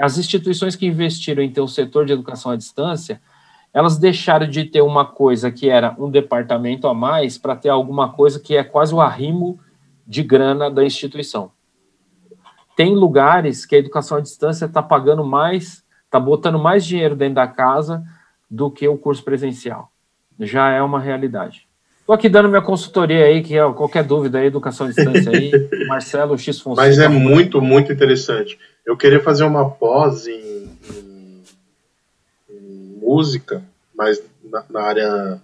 [0.00, 3.20] as instituições que investiram em ter um setor de educação à distância,
[3.72, 8.12] elas deixaram de ter uma coisa que era um departamento a mais para ter alguma
[8.12, 9.60] coisa que é quase o arrimo
[10.08, 11.52] de grana da instituição.
[12.74, 17.34] Tem lugares que a educação à distância está pagando mais, está botando mais dinheiro dentro
[17.34, 18.02] da casa
[18.50, 19.92] do que o curso presencial.
[20.40, 21.68] Já é uma realidade.
[22.00, 25.50] Estou aqui dando minha consultoria aí, que é qualquer dúvida aí, educação à distância aí,
[25.86, 26.86] Marcelo X Fonseca.
[26.86, 28.58] Mas é muito, muito interessante.
[28.86, 31.42] Eu queria fazer uma pós em, em,
[32.48, 33.62] em música,
[33.94, 35.42] mas na, na, área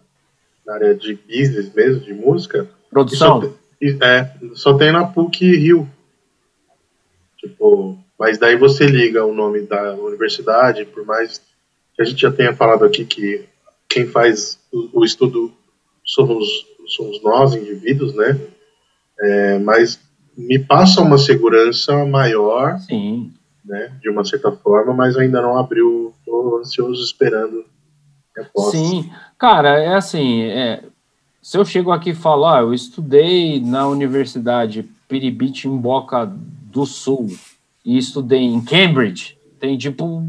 [0.64, 2.66] na área de business mesmo, de música.
[2.90, 3.42] Produção?
[3.42, 5.88] Só, é, só tem na PUC Rio.
[7.38, 11.38] Tipo, mas daí você liga o nome da universidade, por mais
[11.94, 13.44] que a gente já tenha falado aqui que
[13.88, 15.52] quem faz o, o estudo
[16.04, 16.48] somos,
[16.86, 18.40] somos nós, indivíduos, né?
[19.20, 20.00] É, mas
[20.36, 23.32] me passa uma segurança maior, Sim.
[23.64, 23.92] né?
[24.00, 26.12] De uma certa forma, mas ainda não abriu.
[26.18, 27.64] Estou ansioso esperando.
[28.70, 30.42] Sim, cara, é assim.
[30.44, 30.82] É,
[31.44, 37.28] se eu chego aqui e falo, ah, eu estudei na Universidade Piribiti-Boca do Sul
[37.84, 40.26] e estudei em Cambridge, tem tipo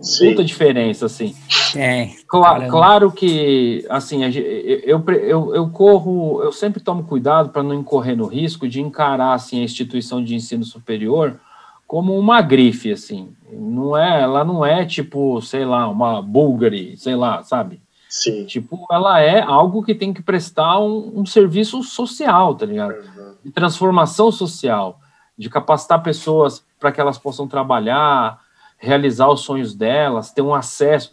[0.00, 0.26] Sim.
[0.26, 1.34] muita diferença, assim.
[1.74, 2.10] É.
[2.28, 8.16] Claro, claro que, assim, eu, eu, eu corro, eu sempre tomo cuidado para não incorrer
[8.16, 11.40] no risco de encarar, assim, a instituição de ensino superior
[11.88, 13.30] como uma grife, assim.
[13.50, 17.80] Não é, ela não é tipo, sei lá, uma Bulgari, sei lá, sabe?
[18.12, 18.44] Sim.
[18.44, 22.92] Tipo, ela é algo que tem que prestar um, um serviço social, tá ligado?
[22.92, 23.34] Uhum.
[23.42, 25.00] De transformação social,
[25.36, 28.38] de capacitar pessoas para que elas possam trabalhar,
[28.76, 31.10] realizar os sonhos delas, ter um acesso,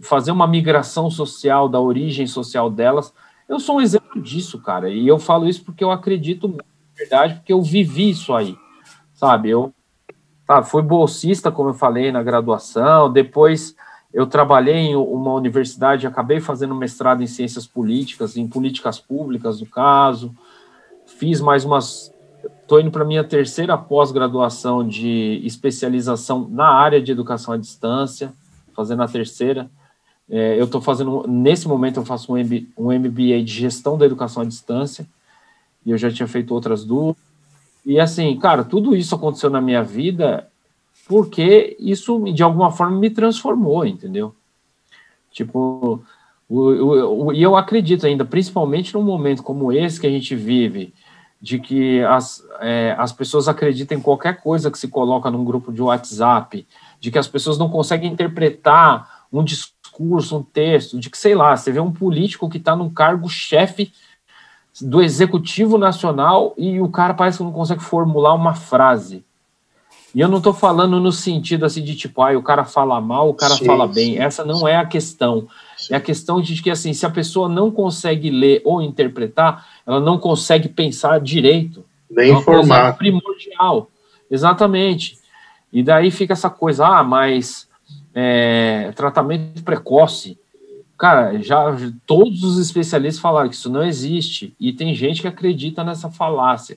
[0.00, 3.12] fazer uma migração social da origem social delas.
[3.48, 6.62] Eu sou um exemplo disso, cara, e eu falo isso porque eu acredito, na
[6.96, 8.56] verdade, porque eu vivi isso aí,
[9.12, 9.50] sabe?
[9.50, 9.74] Eu
[10.46, 13.74] tá, fui bolsista, como eu falei, na graduação, depois
[14.18, 19.66] eu trabalhei em uma universidade, acabei fazendo mestrado em ciências políticas, em políticas públicas, no
[19.66, 20.34] caso,
[21.06, 22.12] fiz mais umas
[22.62, 28.32] Estou indo para minha terceira pós-graduação de especialização na área de educação à distância,
[28.74, 29.70] fazendo a terceira.
[30.28, 34.04] É, eu estou fazendo, nesse momento, eu faço um, MB, um MBA de gestão da
[34.04, 35.06] educação à distância,
[35.86, 37.14] e eu já tinha feito outras duas.
[37.86, 40.48] E assim, cara, tudo isso aconteceu na minha vida
[41.08, 44.34] porque isso, de alguma forma, me transformou, entendeu?
[45.32, 46.02] Tipo,
[47.34, 50.92] e eu acredito ainda, principalmente num momento como esse que a gente vive,
[51.40, 55.72] de que as, é, as pessoas acreditam em qualquer coisa que se coloca num grupo
[55.72, 56.66] de WhatsApp,
[57.00, 61.56] de que as pessoas não conseguem interpretar um discurso, um texto, de que, sei lá,
[61.56, 63.92] você vê um político que está num cargo chefe
[64.80, 69.24] do Executivo Nacional e o cara parece que não consegue formular uma frase.
[70.14, 73.28] E eu não estou falando no sentido assim de tipo, ah, o cara fala mal,
[73.28, 74.14] o cara sim, fala bem.
[74.14, 74.68] Sim, Essa não sim.
[74.68, 75.46] é a questão.
[75.90, 80.00] É a questão de que, assim, se a pessoa não consegue ler ou interpretar, ela
[80.00, 81.84] não consegue pensar direito.
[82.10, 82.96] Nem é informar.
[82.96, 83.90] primordial.
[84.30, 85.18] Exatamente.
[85.72, 87.68] E daí fica essa coisa, ah, mas
[88.14, 90.38] é, tratamento precoce.
[90.96, 91.76] Cara, já
[92.06, 94.54] todos os especialistas falaram que isso não existe.
[94.58, 96.76] E tem gente que acredita nessa falácia.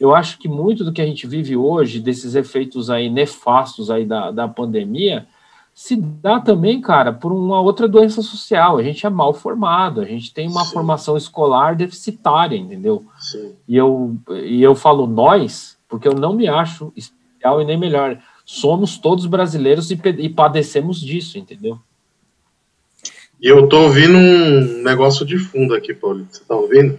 [0.00, 4.06] Eu acho que muito do que a gente vive hoje, desses efeitos aí nefastos aí
[4.06, 5.26] da, da pandemia,
[5.74, 8.78] se dá também, cara, por uma outra doença social.
[8.78, 10.72] A gente é mal formado, a gente tem uma Sim.
[10.72, 13.04] formação escolar deficitária, entendeu?
[13.18, 13.52] Sim.
[13.68, 18.18] E eu, e eu falo nós, porque eu não me acho especial e nem melhor.
[18.44, 21.78] Somos todos brasileiros e, e padecemos disso, entendeu?
[23.40, 26.26] E eu tô ouvindo um negócio de fundo aqui, Paulo.
[26.30, 26.98] Você tá ouvindo?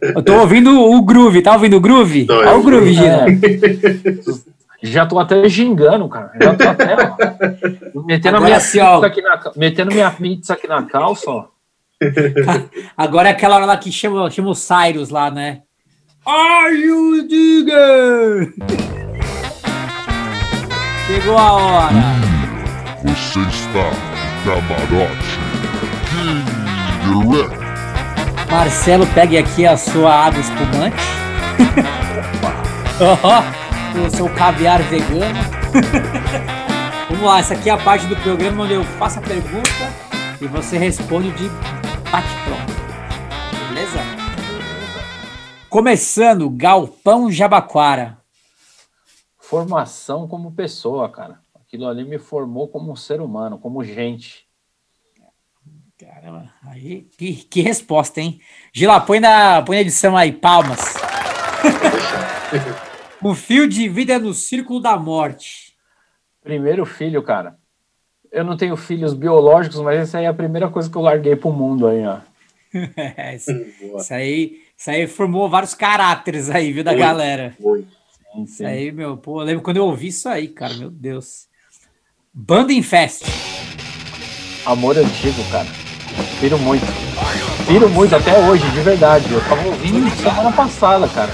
[0.00, 2.26] Eu tô ouvindo o groove, tá ouvindo o groove?
[2.30, 3.26] Olha o groove, Gina.
[3.26, 4.82] É.
[4.82, 6.32] Já tô até gingando, cara.
[6.40, 10.82] Já tô até, ó, metendo, minha assim, pizza aqui na, metendo minha pizza aqui na
[10.82, 11.44] calça, ó.
[12.96, 15.60] Agora é aquela hora lá que chama, chama o Cyrus lá, né?
[16.26, 18.52] Are you digger?
[21.06, 21.94] Chegou a hora.
[21.94, 23.90] Hum, você está
[24.44, 25.38] camarote.
[27.04, 27.71] Direct.
[28.52, 30.94] Marcelo, pegue aqui a sua água espumante.
[33.00, 33.42] Opa!
[34.06, 35.40] o seu caviar vegano.
[37.08, 39.70] Vamos lá, essa aqui é a parte do programa onde eu faço a pergunta
[40.38, 41.48] e você responde de
[42.10, 42.72] bate-pronto.
[45.70, 48.18] Começando, Galpão Jabaquara.
[49.38, 51.40] Formação como pessoa, cara.
[51.54, 54.44] Aquilo ali me formou como um ser humano, como gente.
[56.22, 58.40] Caramba, aí, que, que resposta, hein?
[58.72, 60.78] Gila, põe na, põe na edição aí, palmas.
[63.20, 65.74] o fio de vida no círculo da morte.
[66.40, 67.56] Primeiro filho, cara.
[68.30, 71.34] Eu não tenho filhos biológicos, mas essa aí é a primeira coisa que eu larguei
[71.34, 72.20] pro mundo aí, ó.
[73.16, 77.56] É, isso, isso, aí, isso aí formou vários caráteres aí, viu, da galera.
[77.60, 77.80] Foi.
[77.80, 77.86] Sim,
[78.34, 78.42] sim.
[78.44, 81.48] Isso aí, meu, pô, eu lembro quando eu ouvi isso aí, cara, meu Deus.
[82.32, 83.24] Banda Infest.
[84.64, 85.81] Amor antigo, cara.
[86.40, 86.86] Piro muito.
[87.66, 89.32] Piro muito até hoje, de verdade.
[89.32, 91.30] Eu tava ouvindo semana passada, cara.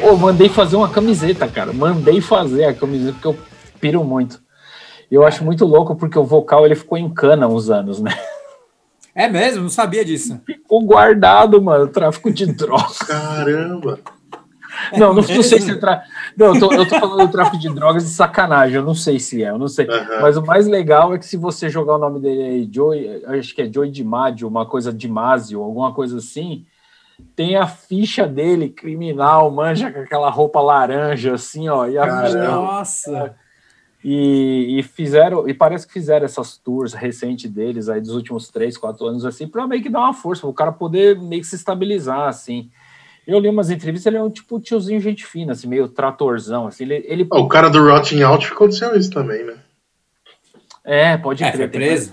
[0.00, 1.72] Pô, mandei fazer uma camiseta, cara.
[1.72, 3.38] Mandei fazer a camiseta porque eu
[3.80, 4.40] piro muito.
[5.10, 8.16] Eu acho muito louco porque o vocal ele ficou em cana uns anos, né?
[9.14, 9.62] É mesmo?
[9.62, 10.40] Não sabia disso.
[10.46, 11.88] Ficou guardado, mano.
[11.88, 12.98] Tráfico de drogas.
[12.98, 13.98] Caramba!
[14.92, 16.04] Não, não, não, sei se é tra...
[16.36, 19.18] Não, eu tô, eu tô falando do tráfico de drogas de sacanagem, eu não sei
[19.18, 19.86] se é, eu não sei.
[19.86, 20.20] Uhum.
[20.20, 23.54] Mas o mais legal é que se você jogar o nome dele aí, Joey, acho
[23.54, 26.64] que é Joey DiMaggio, uma coisa de Mazio, alguma coisa assim,
[27.36, 31.86] tem a ficha dele, criminal, manja, com aquela roupa laranja, assim, ó.
[31.86, 33.36] E a ficha, Nossa!
[34.02, 38.78] E, e, fizeram, e parece que fizeram essas tours recentes deles aí dos últimos três,
[38.78, 41.48] quatro anos, assim, para meio que dar uma força, para o cara poder meio que
[41.48, 42.70] se estabilizar, assim.
[43.26, 46.84] Eu li umas entrevistas, ele é um tipo tiozinho gente fina, assim, meio tratorzão, assim,
[46.84, 47.04] ele...
[47.06, 47.26] ele...
[47.30, 49.54] o cara do Rotting Out aconteceu isso também, né?
[50.84, 51.70] É, pode é, crer.
[51.70, 52.12] Foi preso.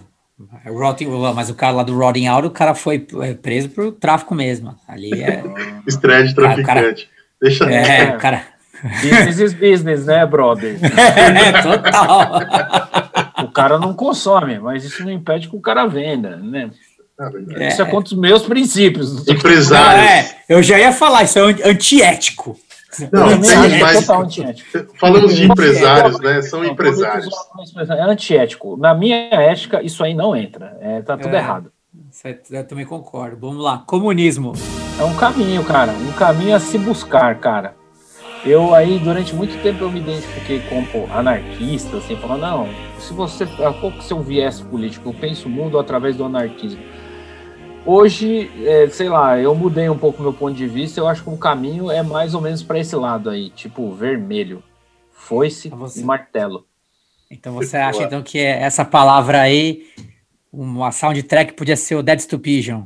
[0.63, 3.91] É, Rotting, mas o cara lá do Rotting Out, o cara foi é, preso por
[3.93, 4.75] tráfico mesmo.
[4.87, 5.43] Ali é...
[5.87, 6.65] Estreia de traficante.
[6.65, 6.95] Cara,
[7.41, 7.65] Deixa...
[7.65, 8.43] É, o cara...
[9.01, 10.77] Business is business, né, brother?
[10.85, 12.39] é, total.
[13.43, 16.69] o cara não consome, mas isso não impede que o cara venda, né?
[17.55, 19.27] É, isso é contra os meus princípios.
[19.27, 20.05] Empresários.
[20.05, 22.57] é, eu já ia falar, isso é antiético.
[23.11, 23.35] Não, é
[23.81, 24.93] mas, antiético.
[24.97, 26.41] falamos de empresários, né?
[26.41, 27.33] São não, empresários.
[27.75, 28.77] É antiético.
[28.77, 30.77] Na minha ética, isso aí não entra.
[30.79, 31.71] É, tá tudo é, errado.
[32.49, 33.37] Eu também concordo.
[33.39, 33.83] Vamos lá.
[33.85, 34.53] Comunismo.
[34.99, 35.91] É um caminho, cara.
[35.91, 37.75] Um caminho a se buscar, cara.
[38.45, 42.69] Eu aí, durante muito tempo, eu me identifiquei como anarquista, assim, falando, não,
[42.99, 45.09] se você, qual que é o seu viés político?
[45.09, 46.81] Eu penso o mundo através do anarquismo.
[47.89, 51.29] Hoje, é, sei lá, eu mudei um pouco meu ponto de vista, eu acho que
[51.29, 54.61] o caminho é mais ou menos para esse lado aí, tipo, vermelho,
[55.13, 56.01] foice então você...
[56.01, 56.65] e martelo.
[57.31, 59.85] Então você acha então que essa palavra aí,
[60.51, 62.83] uma soundtrack podia ser o Dead Stupision?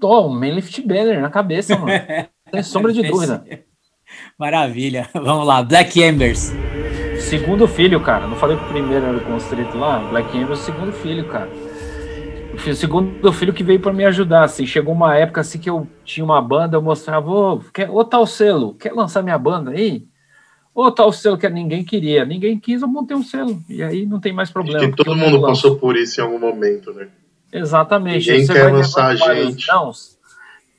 [0.00, 1.92] Tô, um lift banner na cabeça, mano.
[2.50, 3.44] Sem sombra de dúvida.
[4.36, 5.08] Maravilha.
[5.14, 6.52] Vamos lá, Black Embers.
[7.20, 8.26] Segundo filho, cara.
[8.26, 10.00] Não falei que o primeiro era o constrito lá?
[10.10, 11.48] Black Embers, segundo filho, cara.
[12.64, 14.66] O segundo filho que veio para me ajudar, assim.
[14.66, 18.26] Chegou uma época assim que eu tinha uma banda, eu mostrava, ô, quer, ô tal
[18.26, 20.06] selo, quer lançar minha banda aí?
[20.74, 22.24] Ô tal selo que ninguém queria.
[22.24, 23.62] Ninguém quis, eu montei um selo.
[23.68, 24.94] E aí não tem mais problema.
[24.94, 27.08] Todo mundo passou por isso em algum momento, né?
[27.52, 28.30] Exatamente.
[28.30, 29.66] Ninguém Você quer lançar a gente.
[29.68, 29.92] Não,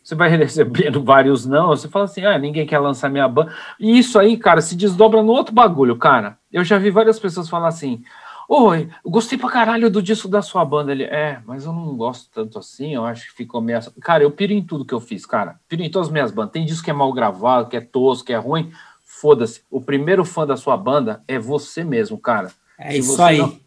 [0.07, 3.51] você vai recebendo vários não, você fala assim, ah, ninguém quer lançar minha banda.
[3.79, 6.37] E isso aí, cara, se desdobra no outro bagulho, cara.
[6.51, 8.03] Eu já vi várias pessoas falar assim,
[8.48, 10.91] oi, eu gostei pra caralho do disco da sua banda.
[10.91, 13.80] Ele, é, mas eu não gosto tanto assim, eu acho que ficou meio...
[14.02, 15.60] Cara, eu piro em tudo que eu fiz, cara.
[15.68, 16.53] Piro em todas as minhas bandas.
[16.53, 18.72] Tem disco que é mal gravado, que é tosco, que é ruim.
[19.03, 19.61] Foda-se.
[19.69, 22.52] O primeiro fã da sua banda é você mesmo, cara.
[22.78, 23.40] É se isso aí.
[23.40, 23.57] Não...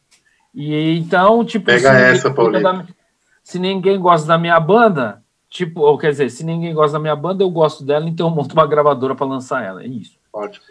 [0.54, 1.66] E então, tipo...
[1.66, 2.62] Pega essa, Paulinho.
[2.62, 2.86] Da...
[3.42, 7.16] Se ninguém gosta da minha banda Tipo, ou quer dizer, se ninguém gosta da minha
[7.16, 9.82] banda, eu gosto dela, então eu monto uma gravadora para lançar ela.
[9.82, 10.16] É isso.
[10.32, 10.64] Ótimo.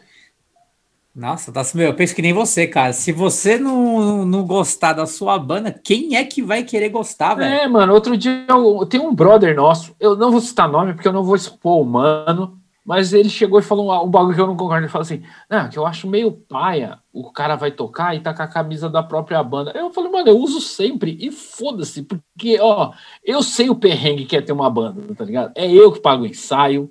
[1.20, 2.94] Nossa, tá, meu, eu penso que nem você, cara.
[2.94, 7.54] Se você não, não gostar da sua banda, quem é que vai querer gostar, velho?
[7.54, 11.10] É, mano, outro dia eu, tem um brother nosso, eu não vou citar nome porque
[11.10, 14.40] eu não vou expor o mano, mas ele chegou e falou um, um bagulho que
[14.40, 14.86] eu não concordo.
[14.86, 17.00] Ele falou assim: Não, que eu acho meio paia.
[17.12, 19.74] O cara vai tocar e tá com a camisa da própria banda.
[19.76, 22.94] Eu falei, mano, eu uso sempre e foda-se, porque, ó,
[23.26, 25.52] eu sei o perrengue que é ter uma banda, tá ligado?
[25.54, 26.90] É eu que pago o ensaio,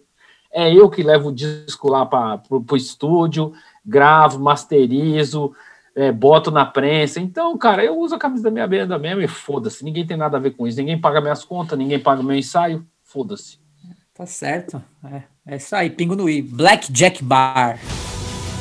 [0.53, 3.53] é eu que levo o disco lá para pro, pro estúdio,
[3.89, 5.53] gravo, masterizo,
[5.97, 7.19] é, boto na prensa.
[7.21, 9.85] Então, cara, eu uso a camisa da minha banda mesmo e foda-se.
[9.85, 10.79] Ninguém tem nada a ver com isso.
[10.79, 13.59] Ninguém paga minhas contas, ninguém paga meu ensaio, foda-se.
[14.15, 14.83] Tá certo.
[15.05, 16.43] É, é isso aí, pingo no i.
[16.43, 17.79] Black Jack Bar.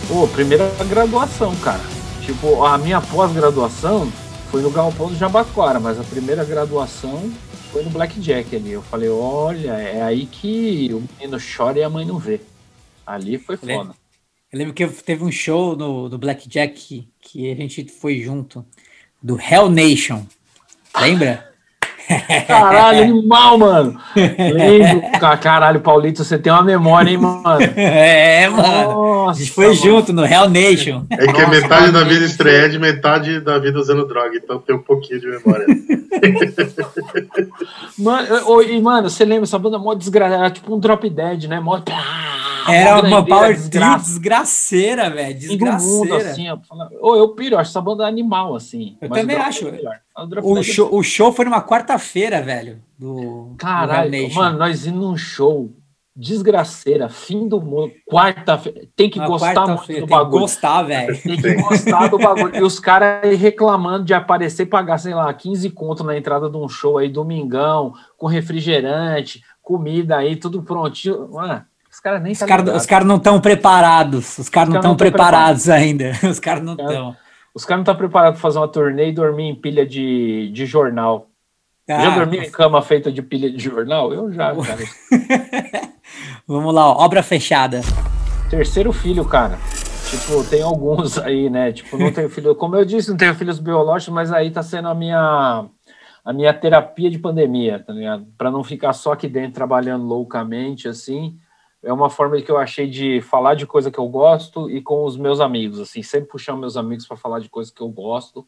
[0.07, 1.81] Pô, primeira graduação, cara.
[2.23, 4.07] Tipo, a minha pós-graduação
[4.49, 7.29] foi no Galpão do Jabaquara, mas a primeira graduação
[7.71, 8.71] foi no Black Jack ali.
[8.71, 12.41] Eu falei, olha, é aí que o menino chora e a mãe não vê.
[13.05, 13.93] Ali foi foda.
[14.51, 18.65] Eu lembro, que teve um show no, do Black Jack que, a gente foi junto,
[19.21, 20.23] do Hell Nation.
[20.97, 21.51] Lembra?
[22.47, 23.99] Caralho, animal, mano.
[24.15, 25.01] Lembro.
[25.19, 27.59] Ca- Caralho, Paulito, você tem uma memória, hein, mano?
[27.75, 28.65] É, mano.
[28.69, 31.05] A Nossa, gente foi junto no Real Nation.
[31.09, 32.09] É que Nossa, metade da Paulito.
[32.13, 35.65] vida estreia de metade da vida usando droga, então tem um pouquinho de memória.
[37.97, 40.37] Mano, eu- eu- e, mano, você lembra essa banda mó desgraçada?
[40.43, 41.59] Era tipo um drop dead, né?
[41.59, 41.79] Mó...
[42.69, 44.05] Era uma power trio desgraça.
[44.05, 45.39] desgraceira, velho.
[45.57, 46.53] Todo mundo, Desgraceira.
[46.53, 48.97] assim, Ô, eu piro, eu acho essa banda animal, assim.
[49.01, 49.69] Eu também acho.
[49.69, 49.79] É.
[50.43, 52.79] O é show, o show foi numa quarta-feira, velho.
[52.99, 54.35] Do, do Caralho, Nation.
[54.39, 55.71] mano, nós indo num show,
[56.17, 60.41] desgraceira, fim do mundo, quarta-feira, tem que Na gostar muito do tem que bagulho.
[60.41, 61.21] gostar, velho.
[61.21, 62.55] Tem que gostar do bagulho.
[62.55, 66.57] E os caras reclamando de aparecer e pagar, sei lá, 15 conto na entrada de
[66.57, 71.29] um show aí, domingão, com refrigerante, comida aí, tudo prontinho.
[71.31, 74.39] Mano, os caras nem Os tá caras cara não estão preparados.
[74.39, 76.13] Os caras não estão preparados ainda.
[76.27, 77.15] Os caras não estão.
[77.53, 80.65] Os caras não estão preparados para fazer uma turnê e dormir em pilha de, de
[80.65, 81.29] jornal.
[81.87, 84.13] Já Ah, dormiu em cama feita de pilha de jornal?
[84.13, 84.83] Eu já, cara.
[86.47, 87.81] Vamos lá, ó, obra fechada.
[88.49, 89.57] Terceiro filho, cara.
[90.09, 91.71] Tipo, tem alguns aí, né?
[91.71, 92.55] Tipo, não tenho filho.
[92.55, 95.65] Como eu disse, não tenho filhos biológicos, mas aí tá sendo a minha
[96.23, 98.25] a minha terapia de pandemia, tá ligado?
[98.37, 101.37] Para não ficar só aqui dentro trabalhando loucamente, assim.
[101.81, 105.05] É uma forma que eu achei de falar de coisa que eu gosto e com
[105.05, 108.45] os meus amigos, assim, sempre puxar meus amigos para falar de coisas que eu gosto,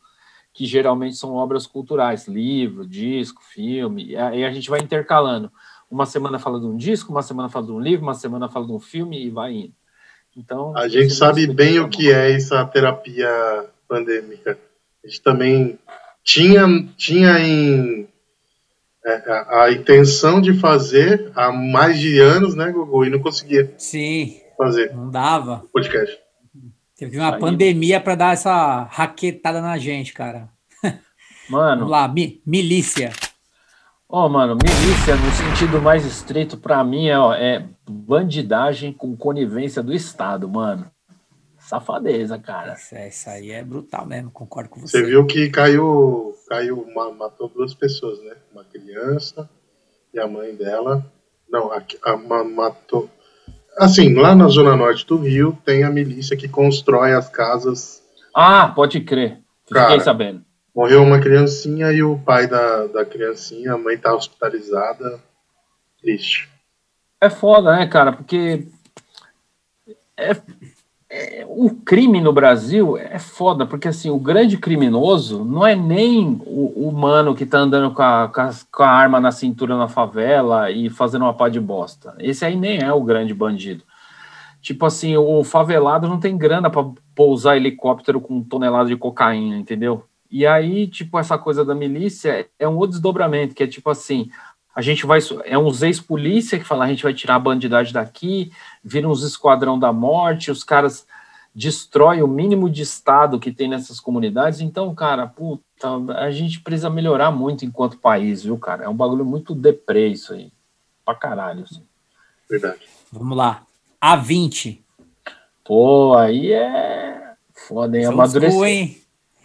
[0.54, 5.52] que geralmente são obras culturais, livro, disco, filme, e aí a gente vai intercalando.
[5.90, 8.66] Uma semana fala de um disco, uma semana fala de um livro, uma semana fala
[8.66, 9.74] de um filme e vai indo.
[10.38, 13.30] Então, A gente sabe bem o que é essa terapia
[13.88, 14.58] pandêmica.
[15.04, 15.80] A gente também
[16.24, 16.66] tinha,
[16.96, 18.08] tinha em,
[19.06, 23.06] é, a, a intenção de fazer há mais de anos, né, Gugu?
[23.06, 25.64] E não conseguia Sim, fazer não dava.
[25.74, 26.18] podcast.
[27.00, 27.40] Teve uma Aí.
[27.40, 30.50] pandemia para dar essa raquetada na gente, cara.
[31.50, 33.12] Mano, Vamos lá, mi- milícia.
[34.08, 39.82] Ó, mano, milícia no sentido mais estrito pra mim é, ó, é bandidagem com conivência
[39.82, 40.92] do Estado, mano.
[41.58, 42.74] Safadeza, cara.
[42.74, 44.98] Isso, é- isso aí é brutal mesmo, concordo com você.
[45.00, 48.36] Você viu que caiu, caiu ma- matou duas pessoas, né?
[48.52, 49.50] Uma criança
[50.14, 51.06] e a mãe dela.
[51.50, 53.10] Não, a, a- ma- matou.
[53.78, 58.02] Assim, lá na zona norte do Rio tem a milícia que constrói as casas.
[58.36, 59.40] Ah, pode crer.
[59.68, 60.00] Fiquei Cara.
[60.00, 60.44] sabendo.
[60.76, 65.20] Morreu uma criancinha e o pai da, da criancinha, a mãe tá hospitalizada.
[66.02, 66.50] Triste.
[67.22, 68.14] É foda, né, cara?
[68.14, 68.68] Porque
[70.16, 70.36] é-
[71.10, 76.40] é- o crime no Brasil é foda, porque assim, o grande criminoso não é nem
[76.46, 79.76] o, o mano que tá andando com a, com, a, com a arma na cintura
[79.76, 82.16] na favela e fazendo uma pá de bosta.
[82.20, 83.84] Esse aí nem é o grande bandido.
[84.62, 90.04] Tipo assim, o favelado não tem grana para pousar helicóptero com tonelada de cocaína, entendeu?
[90.30, 94.30] E aí, tipo, essa coisa da milícia é um outro desdobramento, que é tipo assim,
[94.76, 95.20] a gente vai.
[95.46, 98.52] É uns ex-polícia que fala, a gente vai tirar a bandidagem daqui,
[98.84, 101.06] vira uns esquadrão da morte, os caras
[101.54, 104.62] destroem o mínimo de Estado que tem nessas comunidades.
[104.62, 105.64] Então, cara, puta,
[106.18, 108.86] a gente precisa melhorar muito enquanto país, viu, cara?
[108.86, 110.52] É um bagulho muito deprê isso aí.
[111.04, 111.64] Pra caralho.
[111.64, 111.84] Assim.
[112.50, 112.80] Verdade.
[113.12, 113.64] Vamos lá.
[114.02, 114.80] A20.
[115.66, 117.34] Pô, aí é.
[117.54, 118.04] Foda, hein?
[118.04, 118.14] Esse é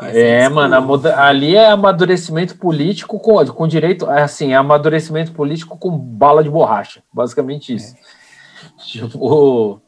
[0.01, 5.97] É, mano, ali é amadurecimento político com, com direito, é assim, é amadurecimento político com
[5.97, 7.95] bala de borracha, basicamente isso.
[8.87, 9.81] Tipo,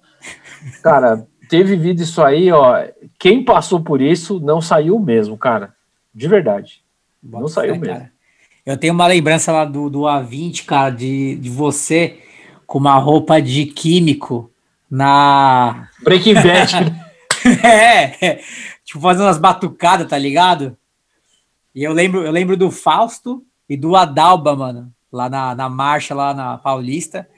[0.82, 2.85] cara, ter vivido isso aí, ó,
[3.18, 5.74] quem passou por isso não saiu mesmo, cara,
[6.14, 6.82] de verdade.
[7.23, 7.86] Bota Não saiu mesmo.
[7.86, 8.12] cara.
[8.64, 12.20] Eu tenho uma lembrança lá do, do A20, cara, de, de você
[12.66, 14.51] com uma roupa de químico
[14.90, 15.89] na.
[16.02, 16.74] Breaking Bad,
[17.64, 18.40] é, é,
[18.85, 20.77] tipo, fazendo umas batucadas, tá ligado?
[21.74, 26.14] E eu lembro, eu lembro do Fausto e do Adalba, mano, lá na, na marcha,
[26.14, 27.28] lá na Paulista,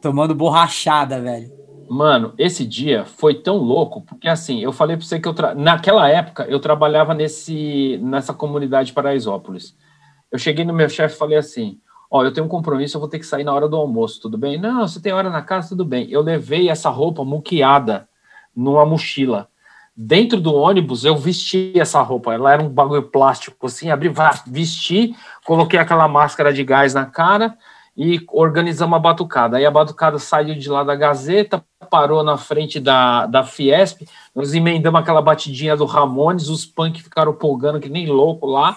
[0.00, 1.50] tomando borrachada, velho.
[1.88, 5.54] Mano, esse dia foi tão louco, porque assim, eu falei pra você que eu tra...
[5.54, 9.74] naquela época eu trabalhava nesse nessa comunidade de Paraisópolis.
[10.30, 11.80] Eu cheguei no meu chefe e falei assim:
[12.10, 14.36] Ó, eu tenho um compromisso, eu vou ter que sair na hora do almoço, tudo
[14.36, 14.58] bem?
[14.58, 16.10] Não, você tem hora na casa, tudo bem.
[16.10, 18.06] Eu levei essa roupa muqueada
[18.54, 19.48] numa mochila.
[19.96, 22.32] Dentro do ônibus, eu vesti essa roupa.
[22.32, 24.12] Ela era um bagulho plástico, assim, abri,
[24.46, 25.14] vesti,
[25.44, 27.56] coloquei aquela máscara de gás na cara
[27.98, 29.56] e organizamos a batucada.
[29.56, 34.02] Aí a batucada saiu de lá da Gazeta, parou na frente da, da Fiesp,
[34.32, 38.76] nós emendamos aquela batidinha do Ramones, os punk ficaram polgando que nem louco lá.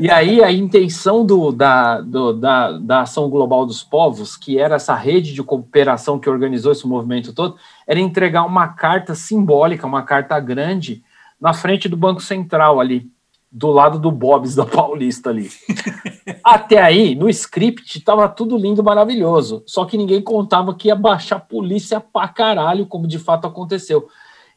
[0.00, 4.74] E aí a intenção do, da, do, da, da Ação Global dos Povos, que era
[4.74, 7.56] essa rede de cooperação que organizou esse movimento todo,
[7.86, 11.02] era entregar uma carta simbólica, uma carta grande,
[11.40, 13.08] na frente do Banco Central ali.
[13.52, 15.50] Do lado do Bob's da Paulista ali.
[16.42, 19.62] Até aí, no script, tava tudo lindo, maravilhoso.
[19.66, 24.08] Só que ninguém contava que ia baixar a polícia pra caralho, como de fato aconteceu.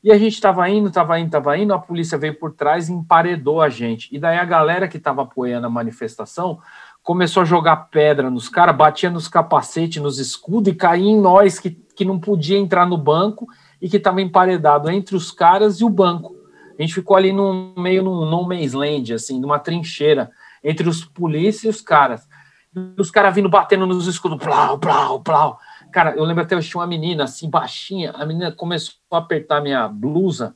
[0.02, 2.94] E a gente tava indo, tava indo, tava indo, a polícia veio por trás e
[2.94, 4.08] emparedou a gente.
[4.16, 6.60] E daí a galera que tava apoiando a manifestação
[7.04, 11.60] começou a jogar pedra nos caras, batia nos capacetes, nos escudos e caía em nós
[11.60, 13.48] que, que não podia entrar no banco
[13.82, 16.35] e que tava emparedado entre os caras e o banco.
[16.78, 20.30] A gente ficou ali no meio num no man's land, assim, numa trincheira,
[20.64, 22.28] entre os polícias e os caras.
[22.76, 25.60] E os caras vindo batendo nos escudos, plau, plau, plau.
[25.92, 29.62] Cara, eu lembro até eu tinha uma menina assim, baixinha, a menina começou a apertar
[29.62, 30.54] minha blusa,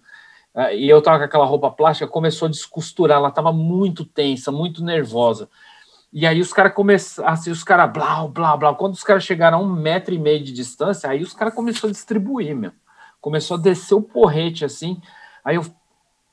[0.54, 4.52] uh, e eu tava com aquela roupa plástica, começou a descosturar, ela tava muito tensa,
[4.52, 5.50] muito nervosa.
[6.12, 8.74] E aí os caras começaram, assim, os caras, blá, blá, blá.
[8.74, 11.90] Quando os caras chegaram a um metro e meio de distância, aí os caras começaram
[11.90, 12.72] a distribuir, meu.
[13.22, 15.00] Começou a descer o porrete, assim.
[15.46, 15.64] Aí eu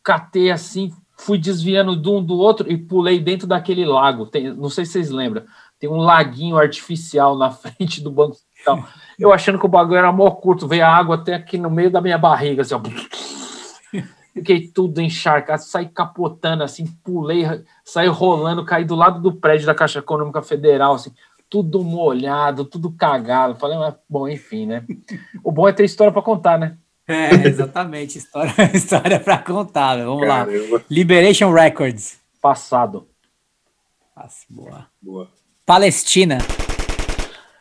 [0.06, 4.26] catei assim, fui desviando de um do outro e pulei dentro daquele lago.
[4.26, 5.42] Tem, não sei se vocês lembram,
[5.80, 8.88] tem um laguinho artificial na frente do banco central.
[9.18, 11.90] Eu achando que o bagulho era mó curto, veio a água até aqui no meio
[11.90, 12.80] da minha barriga, assim, ó.
[14.32, 17.44] Fiquei tudo encharcado, saí capotando, assim, pulei,
[17.82, 21.10] saí rolando, caí do lado do prédio da Caixa Econômica Federal, assim,
[21.48, 23.56] tudo molhado, tudo cagado.
[23.56, 24.84] Falei, mas, bom, enfim, né?
[25.42, 26.76] O bom é ter história para contar, né?
[27.08, 28.18] É, exatamente.
[28.18, 29.96] História, história para contar.
[29.98, 30.76] Vamos Caramba.
[30.76, 30.82] lá.
[30.90, 32.20] Liberation Records.
[32.42, 33.06] Passado.
[34.16, 34.86] Nossa, boa.
[35.00, 35.28] Boa.
[35.64, 36.38] Palestina.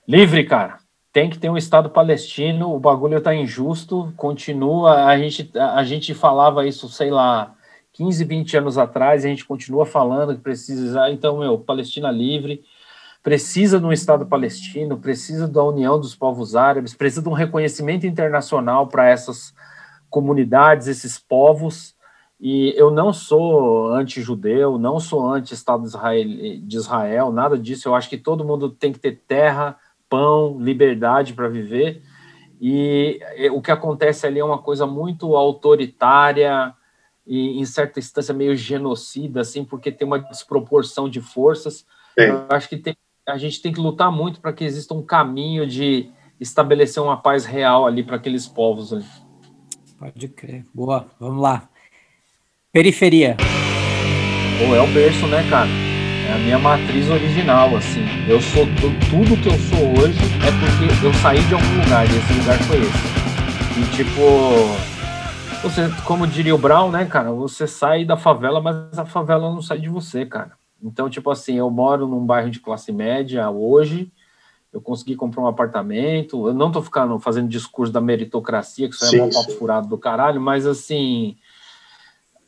[0.08, 0.80] Livre, cara.
[1.14, 2.74] Tem que ter um Estado palestino.
[2.74, 4.12] O bagulho tá injusto.
[4.18, 5.06] Continua.
[5.06, 7.56] A gente, a gente falava isso, sei lá,
[7.94, 9.24] 15, 20 anos atrás.
[9.24, 11.10] A gente continua falando que precisa.
[11.12, 12.64] Então, meu, Palestina livre
[13.26, 18.06] precisa de um Estado palestino, precisa da união dos povos árabes, precisa de um reconhecimento
[18.06, 19.52] internacional para essas
[20.12, 21.96] comunidades, esses povos.
[22.40, 25.88] E eu não sou anti-judeu, não sou anti-Estado
[26.62, 27.88] de Israel, nada disso.
[27.88, 29.76] Eu acho que todo mundo tem que ter terra,
[30.08, 32.04] pão, liberdade para viver.
[32.62, 33.20] E
[33.52, 36.76] o que acontece ali é uma coisa muito autoritária
[37.26, 41.88] e, em certa instância, meio genocida, assim, porque tem uma desproporção de forças.
[42.16, 42.96] Eu acho que tem
[43.28, 47.44] a gente tem que lutar muito para que exista um caminho de estabelecer uma paz
[47.46, 49.06] real ali para aqueles povos ali.
[49.98, 50.66] Pode crer.
[50.74, 51.68] Boa, vamos lá.
[52.72, 53.36] Periferia.
[54.60, 55.70] Pô, é o berço, né, cara?
[56.28, 58.06] É a minha matriz original, assim.
[58.28, 58.66] Eu sou
[59.10, 62.60] tudo que eu sou hoje é porque eu saí de algum lugar e esse lugar
[62.64, 63.16] foi esse.
[63.80, 64.22] E tipo,
[65.64, 67.32] você, como diria o Brown, né, cara?
[67.32, 70.52] Você sai da favela, mas a favela não sai de você, cara.
[70.86, 74.12] Então, tipo assim, eu moro num bairro de classe média hoje,
[74.72, 79.06] eu consegui comprar um apartamento, eu não tô ficando fazendo discurso da meritocracia, que isso
[79.06, 79.58] sim, é um papo sim.
[79.58, 81.38] furado do caralho, mas assim,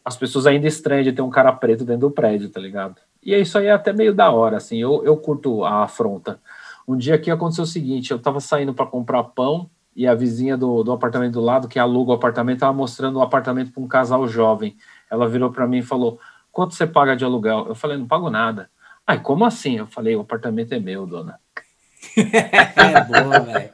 [0.06, 2.98] as pessoas ainda estranham de ter um cara preto dentro do prédio, tá ligado?
[3.24, 6.40] E isso aí é até meio da hora, assim, eu, eu curto a afronta.
[6.88, 10.56] Um dia aqui aconteceu o seguinte, eu tava saindo para comprar pão, e a vizinha
[10.56, 13.88] do, do apartamento do lado, que aluga o apartamento, tava mostrando o apartamento para um
[13.88, 14.78] casal jovem.
[15.10, 16.20] Ela virou para mim e falou:
[16.58, 17.68] quanto você paga de aluguel?
[17.68, 18.68] Eu falei, não pago nada.
[19.06, 19.78] Ai, como assim?
[19.78, 21.40] Eu falei, o apartamento é meu, dona.
[22.18, 23.70] é boa, velho.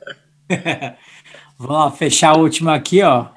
[1.57, 3.27] Vamos fechar a última aqui, ó.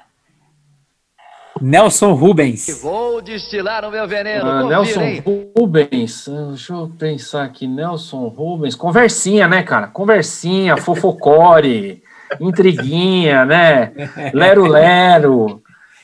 [1.61, 2.81] Nelson Rubens.
[2.81, 4.45] Vou destilar o meu veneno.
[4.45, 5.23] Ah, Nelson
[5.57, 6.27] Rubens.
[6.49, 7.67] Deixa eu pensar aqui.
[7.67, 8.75] Nelson Rubens.
[8.75, 9.87] Conversinha, né, cara?
[9.87, 12.03] Conversinha, fofocore,
[12.41, 13.93] intriguinha, né?
[14.33, 15.63] Lero-lero.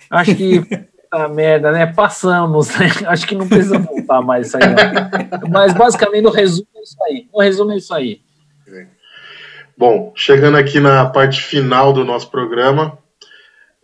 [0.09, 1.85] Acho que Puta merda, né?
[1.85, 2.87] Passamos, né?
[3.05, 4.63] Acho que não precisa voltar mais isso aí.
[5.49, 7.27] Mas basicamente, no resumo é isso aí.
[7.31, 8.21] No resumo é isso aí.
[9.77, 12.97] Bom, chegando aqui na parte final do nosso programa,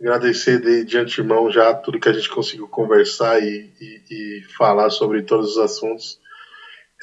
[0.00, 4.90] agradecer de, de antemão já tudo que a gente conseguiu conversar e, e, e falar
[4.90, 6.18] sobre todos os assuntos.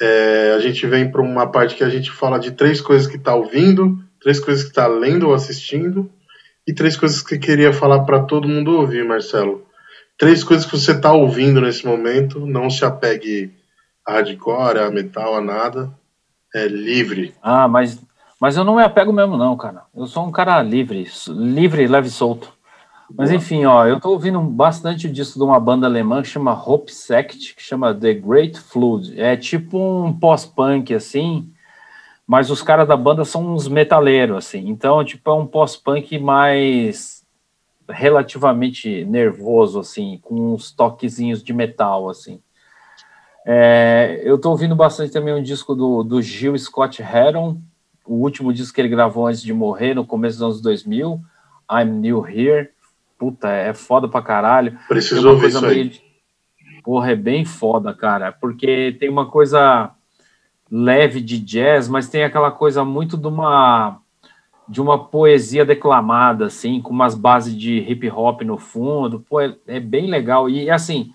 [0.02, 3.18] É, a gente vem para uma parte que a gente fala de três coisas que
[3.18, 6.10] está ouvindo, três coisas que está lendo ou assistindo,
[6.68, 9.67] e três coisas que queria falar para todo mundo ouvir, Marcelo
[10.18, 12.46] três coisas que você está ouvindo nesse momento.
[12.46, 13.54] Não se apegue
[14.06, 15.92] a hardcore, a metal, a nada.
[16.56, 17.36] É livre.
[17.42, 18.02] Ah, mas,
[18.40, 19.84] mas eu não me apego mesmo, não, cara.
[19.96, 22.52] Eu sou um cara livre, livre, leve e solto.
[23.16, 23.38] Mas Boa.
[23.38, 27.56] enfim, ó, eu tô ouvindo bastante disso de uma banda alemã que chama Hope Sect,
[27.56, 29.20] que chama The Great Flood.
[29.20, 31.50] É tipo um pós-punk, assim,
[32.26, 34.68] mas os caras da banda são uns metaleiros, assim.
[34.68, 37.24] Então, tipo, é um pós-punk mais
[37.90, 42.40] relativamente nervoso, assim, com uns toquezinhos de metal, assim.
[43.46, 47.62] É, eu estou ouvindo bastante também um disco do, do Gil Scott Heron,
[48.06, 51.22] o último disco que ele gravou antes de morrer, no começo dos anos 2000,
[51.72, 52.70] I'm New Here.
[53.18, 54.78] Puta, é foda pra caralho.
[54.88, 55.92] Preciso ouvir isso aí.
[56.84, 59.92] Porra, é bem foda, cara, porque tem uma coisa
[60.72, 64.00] leve de jazz, mas tem aquela coisa muito de uma
[64.68, 69.20] de uma poesia declamada, assim, com umas bases de hip hop no fundo.
[69.20, 70.50] Pô, é, é bem legal.
[70.50, 71.12] E assim,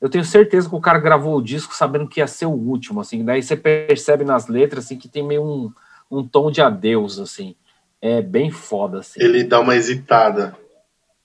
[0.00, 3.00] eu tenho certeza que o cara gravou o disco sabendo que ia ser o último,
[3.00, 3.24] assim.
[3.24, 5.72] Daí você percebe nas letras, assim, que tem meio um,
[6.10, 7.54] um tom de adeus, assim.
[8.00, 9.22] É bem foda, assim.
[9.22, 10.56] Ele dá uma hesitada.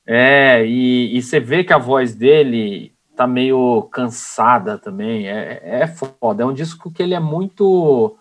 [0.05, 5.27] É, e, e você vê que a voz dele tá meio cansada também.
[5.27, 6.43] É, é foda.
[6.43, 8.17] É um disco que ele é muito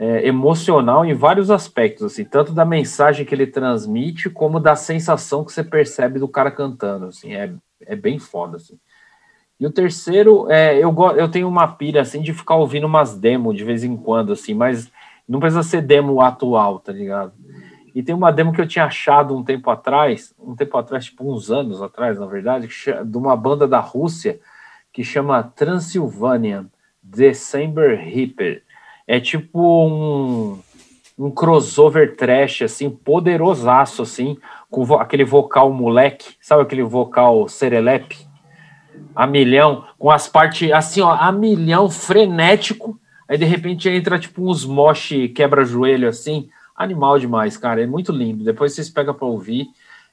[0.00, 5.44] é, emocional em vários aspectos, assim, tanto da mensagem que ele transmite, como da sensação
[5.44, 7.04] que você percebe do cara cantando.
[7.04, 7.52] Assim, é,
[7.82, 8.56] é bem foda.
[8.56, 8.78] Assim.
[9.60, 13.54] E o terceiro, é, eu, eu tenho uma pira assim de ficar ouvindo umas demos
[13.54, 14.90] de vez em quando, assim, mas
[15.28, 17.34] não precisa ser demo atual, tá ligado?
[17.94, 21.30] E tem uma demo que eu tinha achado um tempo atrás, um tempo atrás, tipo
[21.30, 22.68] uns anos atrás, na verdade,
[23.04, 24.40] de uma banda da Rússia
[24.90, 26.70] que chama Transylvanian
[27.02, 28.62] December Reaper.
[29.10, 30.60] É tipo um,
[31.18, 34.38] um crossover trash, assim, poderosaço, assim,
[34.70, 38.24] com vo aquele vocal moleque, sabe aquele vocal serelepe?
[39.12, 44.48] A milhão, com as partes, assim, ó, a milhão, frenético, aí de repente entra, tipo,
[44.48, 48.44] uns mosh quebra-joelho, assim, animal demais, cara, é muito lindo.
[48.44, 49.66] Depois vocês pegam para ouvir.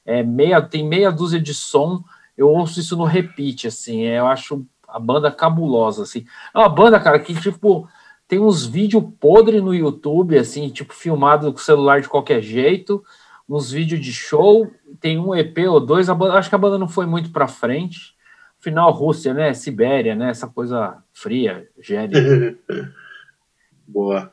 [0.04, 2.02] É meia, tem meia dúzia de som.
[2.36, 4.06] Eu ouço isso no repeat, assim.
[4.06, 6.26] É, eu acho a banda cabulosa, assim.
[6.52, 7.88] É uma banda, cara, que tipo
[8.28, 13.02] tem uns vídeos podres no YouTube, assim, tipo filmado com celular de qualquer jeito,
[13.48, 14.70] uns vídeos de show.
[15.00, 16.08] Tem um EP ou dois.
[16.08, 18.14] Banda, acho que a banda não foi muito para frente.
[18.60, 19.54] Final Rússia, né?
[19.54, 20.30] Sibéria, né?
[20.30, 22.56] Essa coisa fria, gélida.
[23.88, 24.30] Boa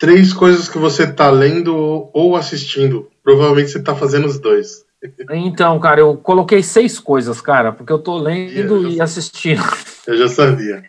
[0.00, 3.10] três coisas que você está lendo ou assistindo.
[3.22, 4.86] Provavelmente você está fazendo os dois.
[5.30, 9.62] Então, cara, eu coloquei seis coisas, cara, porque eu tô lendo e assistindo.
[10.06, 10.82] Eu já sabia.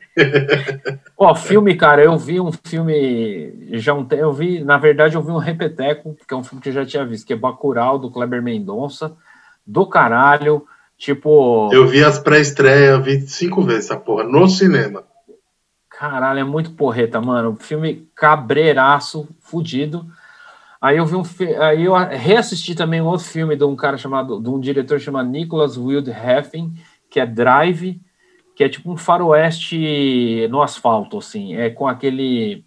[1.18, 5.32] Ó, filme, cara, eu vi um filme já um eu vi, na verdade, eu vi
[5.32, 8.12] um Repeteco, que é um filme que eu já tinha visto, que é Bacurau do
[8.12, 9.16] Kleber Mendonça,
[9.66, 10.66] do caralho,
[10.98, 11.70] tipo.
[11.72, 15.04] Eu vi as pré-estreias, eu vi cinco vezes essa porra no cinema.
[15.90, 17.56] Caralho, é muito porreta, mano.
[17.60, 20.06] Filme cabreiraço, fudido.
[20.82, 21.24] Aí eu vi um
[21.60, 25.30] aí eu reassisti também um outro filme de um cara chamado, de um diretor chamado
[25.30, 26.74] Nicholas Wildhafen,
[27.08, 28.02] que é Drive,
[28.56, 32.66] que é tipo um faroeste no asfalto, assim, é com aquele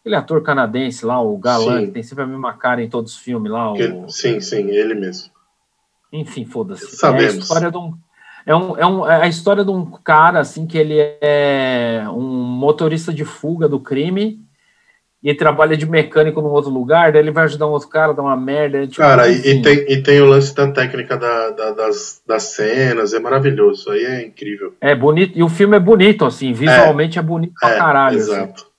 [0.00, 1.86] aquele ator canadense lá, o galã, sim.
[1.86, 3.72] que tem sempre a mesma cara em todos os filmes lá.
[3.72, 4.08] O...
[4.08, 5.30] Sim, sim, ele mesmo.
[6.12, 6.96] Enfim, foda-se.
[6.96, 7.34] Sabemos.
[7.34, 7.98] É a história de um,
[8.44, 12.22] é, um, é, um, é a história de um cara, assim, que ele é um
[12.22, 14.45] motorista de fuga do crime
[15.22, 18.22] e trabalha de mecânico num outro lugar, daí ele vai ajudar um outro cara, dá
[18.22, 18.78] uma merda.
[18.78, 19.48] É tipo, cara, assim.
[19.48, 23.80] e, tem, e tem o lance da técnica da, da, das, das cenas, é maravilhoso,
[23.80, 24.74] isso aí é incrível.
[24.80, 28.18] É bonito, e o filme é bonito, assim, visualmente é, é bonito pra é, caralho.
[28.18, 28.30] Assim.
[28.30, 28.62] Exato.
[28.62, 28.76] Assim.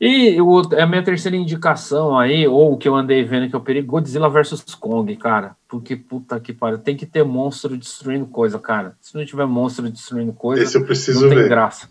[0.00, 3.60] E o, a minha terceira indicação aí, ou o que eu andei vendo que eu
[3.60, 5.54] perdi, Godzilla vs Kong, cara.
[5.68, 8.94] Porque puta que pariu, tem que ter monstro destruindo coisa, cara.
[8.98, 11.50] Se não tiver monstro destruindo coisa, Esse eu preciso não tem ver.
[11.50, 11.90] graça.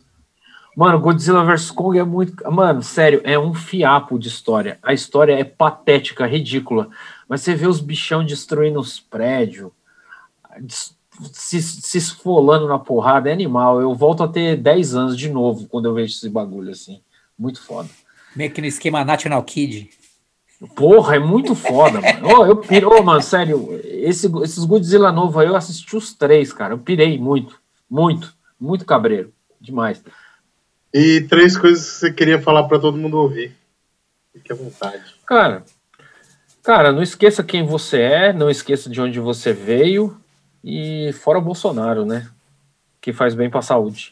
[0.75, 2.51] Mano, Godzilla vs Kong é muito.
[2.51, 4.79] Mano, sério, é um fiapo de história.
[4.81, 6.89] A história é patética, ridícula.
[7.27, 9.71] Mas você vê os bichão destruindo os prédios,
[11.31, 13.81] se, se esfolando na porrada, é animal.
[13.81, 17.01] Eu volto a ter 10 anos de novo quando eu vejo esse bagulho assim.
[17.37, 17.89] Muito foda.
[18.35, 19.89] Meio que no esquema National Kid.
[20.75, 22.27] Porra, é muito foda, mano.
[22.37, 23.79] Oh, eu pirou, mano, sério.
[23.83, 26.73] Esse, esses Godzilla novo aí, eu assisti os três, cara.
[26.73, 27.59] Eu pirei muito,
[27.89, 29.31] muito, muito cabreiro.
[29.59, 30.03] Demais.
[30.93, 33.55] E três coisas que você queria falar para todo mundo ouvir.
[34.33, 35.15] Fique à vontade.
[35.25, 35.63] Cara,
[36.63, 40.19] cara, não esqueça quem você é, não esqueça de onde você veio
[40.63, 42.27] e fora Bolsonaro, né?
[42.99, 44.11] Que faz bem para a saúde.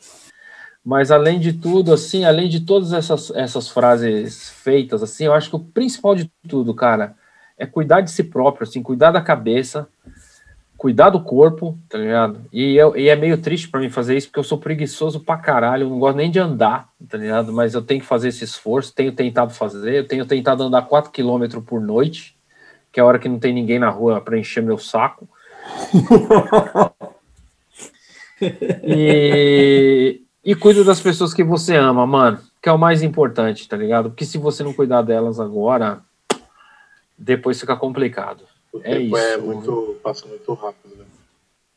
[0.83, 5.49] Mas além de tudo, assim, além de todas essas, essas frases feitas, assim, eu acho
[5.49, 7.13] que o principal de tudo, cara,
[7.57, 9.89] é cuidar de si próprio, assim, cuidar da cabeça,
[10.77, 12.41] cuidar do corpo, tá ligado?
[12.53, 15.35] E, eu, e é meio triste para mim fazer isso, porque eu sou preguiçoso pra
[15.35, 17.51] caralho, eu não gosto nem de andar, tá ligado?
[17.51, 21.11] Mas eu tenho que fazer esse esforço, tenho tentado fazer, eu tenho tentado andar 4
[21.11, 22.37] km por noite,
[22.91, 25.27] que é a hora que não tem ninguém na rua para encher meu saco.
[28.83, 32.39] e, e cuida das pessoas que você ama, mano.
[32.61, 34.09] Que é o mais importante, tá ligado?
[34.09, 36.01] Porque se você não cuidar delas agora,
[37.17, 38.43] depois fica complicado.
[38.73, 39.17] O é tempo isso.
[39.17, 41.05] É muito, passa muito rápido, né?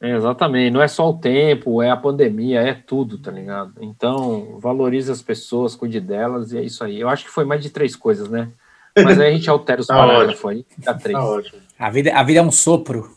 [0.02, 3.74] É, exatamente, não é só o tempo, é a pandemia, é tudo, tá ligado?
[3.82, 6.98] Então, valorize as pessoas, cuide delas, e é isso aí.
[6.98, 8.50] Eu acho que foi mais de três coisas, né?
[8.96, 11.18] Mas aí a gente altera os tá parágrafos aí, dá três.
[11.18, 11.60] Tá ótimo.
[11.78, 13.14] A vida, a vida é um sopro.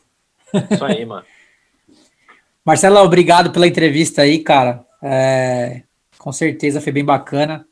[0.72, 1.26] Isso aí, mano.
[2.66, 4.86] Marcelo, obrigado pela entrevista aí, cara.
[5.02, 5.84] É,
[6.18, 7.66] com certeza foi bem bacana.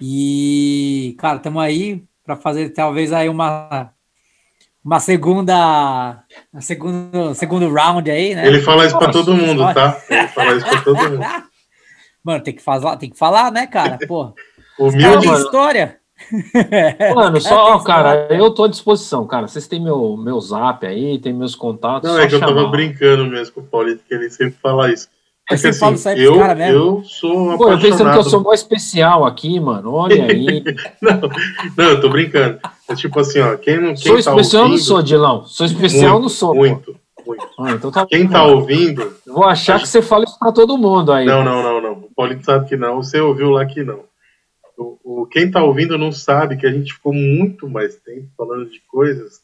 [0.00, 3.92] E, cara, estamos aí para fazer talvez aí uma
[4.88, 8.46] uma segunda, uma segundo, segundo round aí, né?
[8.46, 10.00] Ele fala isso para todo mundo, tá?
[10.08, 11.20] Ele fala isso para todo mundo.
[12.24, 13.98] Mano, tem que falar, tem que falar, né, cara?
[14.08, 14.32] Pô.
[14.80, 15.96] Humilde, cara história.
[17.14, 19.46] Mano, só, cara, eu tô à disposição, cara.
[19.46, 22.10] Vocês têm meu, meu zap aí, tem meus contatos.
[22.10, 22.48] Não, é que chamar.
[22.48, 25.06] eu tava brincando mesmo com o Paulinho, que ele sempre fala isso.
[25.50, 25.68] Assim,
[26.18, 26.78] eu, cara mesmo.
[26.78, 29.94] eu sou Pô, eu pensando que eu sou mó especial aqui, mano.
[29.94, 30.62] Olha aí.
[31.00, 31.20] não,
[31.74, 32.58] não, eu tô brincando.
[32.86, 35.46] É tipo assim, ó, quem não quem Sou tá especial ouvindo, não sou, Dilão.
[35.46, 36.54] Sou especial muito, não sou.
[36.54, 37.24] Muito, pô.
[37.26, 37.46] muito.
[37.58, 39.10] Ah, então tá quem tá ouvindo.
[39.26, 41.24] Vou achar que você fala isso pra todo mundo aí.
[41.24, 41.92] Não, não, não, não.
[41.92, 43.02] O Paulinho sabe que não.
[43.02, 44.00] Você ouviu lá que não.
[44.76, 48.68] O, o, quem tá ouvindo não sabe que a gente ficou muito mais tempo falando
[48.68, 49.40] de coisas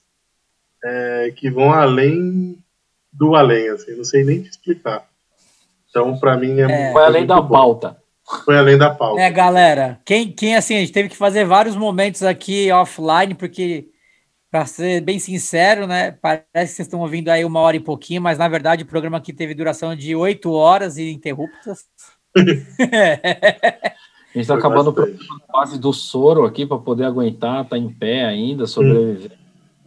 [0.84, 2.58] é, que vão além
[3.10, 3.96] do além, assim.
[3.96, 5.08] Não sei nem te explicar.
[5.94, 7.54] Então, para mim, é, é, foi além da bom.
[7.54, 7.96] pauta.
[8.44, 9.22] Foi além da pauta.
[9.22, 13.86] É, galera, quem, quem assim, a gente teve que fazer vários momentos aqui offline, porque,
[14.50, 18.20] para ser bem sincero, né, parece que vocês estão ouvindo aí uma hora e pouquinho,
[18.20, 21.84] mas na verdade o programa aqui teve duração de oito horas e interruptas.
[22.34, 22.40] a
[24.34, 28.66] gente está acabando a fase do soro aqui para poder aguentar, tá em pé ainda,
[28.66, 29.30] sobreviver.
[29.30, 29.36] Hum.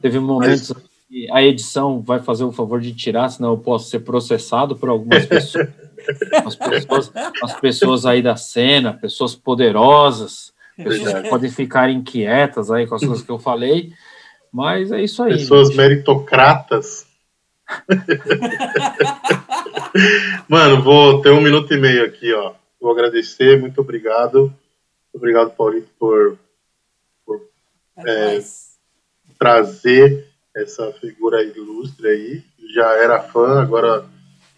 [0.02, 0.84] Teve momentos mas...
[1.10, 4.88] que a edição vai fazer o favor de tirar, senão eu posso ser processado por
[4.88, 5.68] algumas pessoas.
[6.46, 7.12] As pessoas,
[7.44, 13.04] as pessoas aí da cena, pessoas poderosas, pessoas que podem ficar inquietas aí com as
[13.04, 13.94] coisas que eu falei,
[14.52, 15.34] mas é isso aí.
[15.34, 15.78] Pessoas gente.
[15.78, 17.08] meritocratas.
[20.48, 22.54] Mano, vou ter um minuto e meio aqui, ó.
[22.80, 24.54] Vou agradecer, muito obrigado.
[25.14, 26.38] Obrigado, Paulito, por,
[27.26, 27.42] por
[28.06, 28.42] é, é
[29.38, 32.44] trazer essa figura ilustre aí.
[32.74, 34.06] Já era fã, agora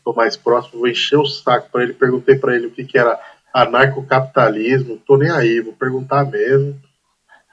[0.09, 1.93] tô mais próximo, vou encher o saco para ele.
[1.93, 3.19] Perguntei para ele o que, que era
[3.53, 6.79] anarcocapitalismo, tô nem aí, vou perguntar mesmo.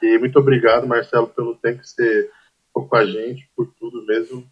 [0.02, 2.30] E muito obrigado, Marcelo, pelo tempo que você
[2.66, 4.46] ficou com a gente, por tudo mesmo.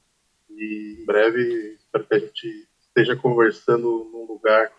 [0.51, 4.71] E em breve espero que a gente esteja conversando num lugar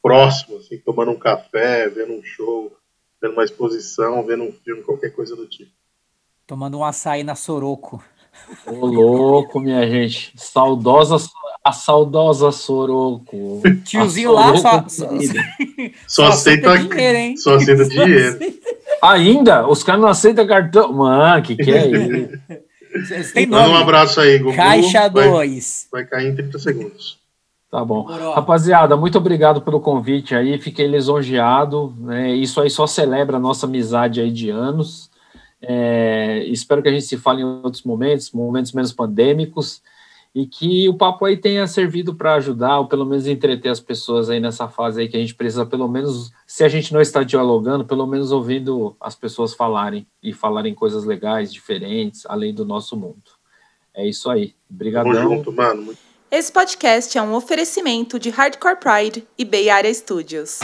[0.00, 2.76] próximo, assim, tomando um café, vendo um show,
[3.20, 5.72] vendo uma exposição, vendo um filme, qualquer coisa do tipo.
[6.46, 8.02] Tomando um açaí na Soroco.
[8.66, 10.32] Ô, louco, minha gente.
[10.36, 11.16] Saudosa,
[11.64, 13.62] a saudosa Soroco.
[13.84, 15.08] Tiozinho lá só, só,
[16.06, 17.36] só, aceita, dinheiro, hein?
[17.36, 18.38] Só aceita dinheiro.
[19.02, 19.66] Ainda?
[19.66, 20.92] Os caras não aceitam cartão.
[20.92, 21.86] Mano, que que é
[22.94, 23.48] isso?
[23.48, 24.54] Manda um abraço aí, Gugu.
[24.54, 25.88] Caixa 2.
[25.90, 27.22] Vai, vai cair em 30 segundos.
[27.70, 28.02] Tá bom.
[28.02, 30.58] Rapaziada, muito obrigado pelo convite aí.
[30.58, 31.94] Fiquei lisonjeado.
[32.00, 32.34] Né?
[32.34, 35.10] Isso aí só celebra a nossa amizade aí de anos.
[35.62, 39.80] É, espero que a gente se fale em outros momentos, momentos menos pandêmicos,
[40.34, 44.30] e que o papo aí tenha servido para ajudar, ou pelo menos entreter as pessoas
[44.30, 47.22] aí nessa fase aí que a gente precisa, pelo menos, se a gente não está
[47.22, 52.96] dialogando, pelo menos ouvindo as pessoas falarem e falarem coisas legais, diferentes, além do nosso
[52.96, 53.22] mundo.
[53.94, 54.54] É isso aí.
[54.70, 55.12] Obrigadão.
[55.12, 55.94] Tamo junto, mano.
[56.30, 60.60] Esse podcast é um oferecimento de Hardcore Pride e Bay Area Studios.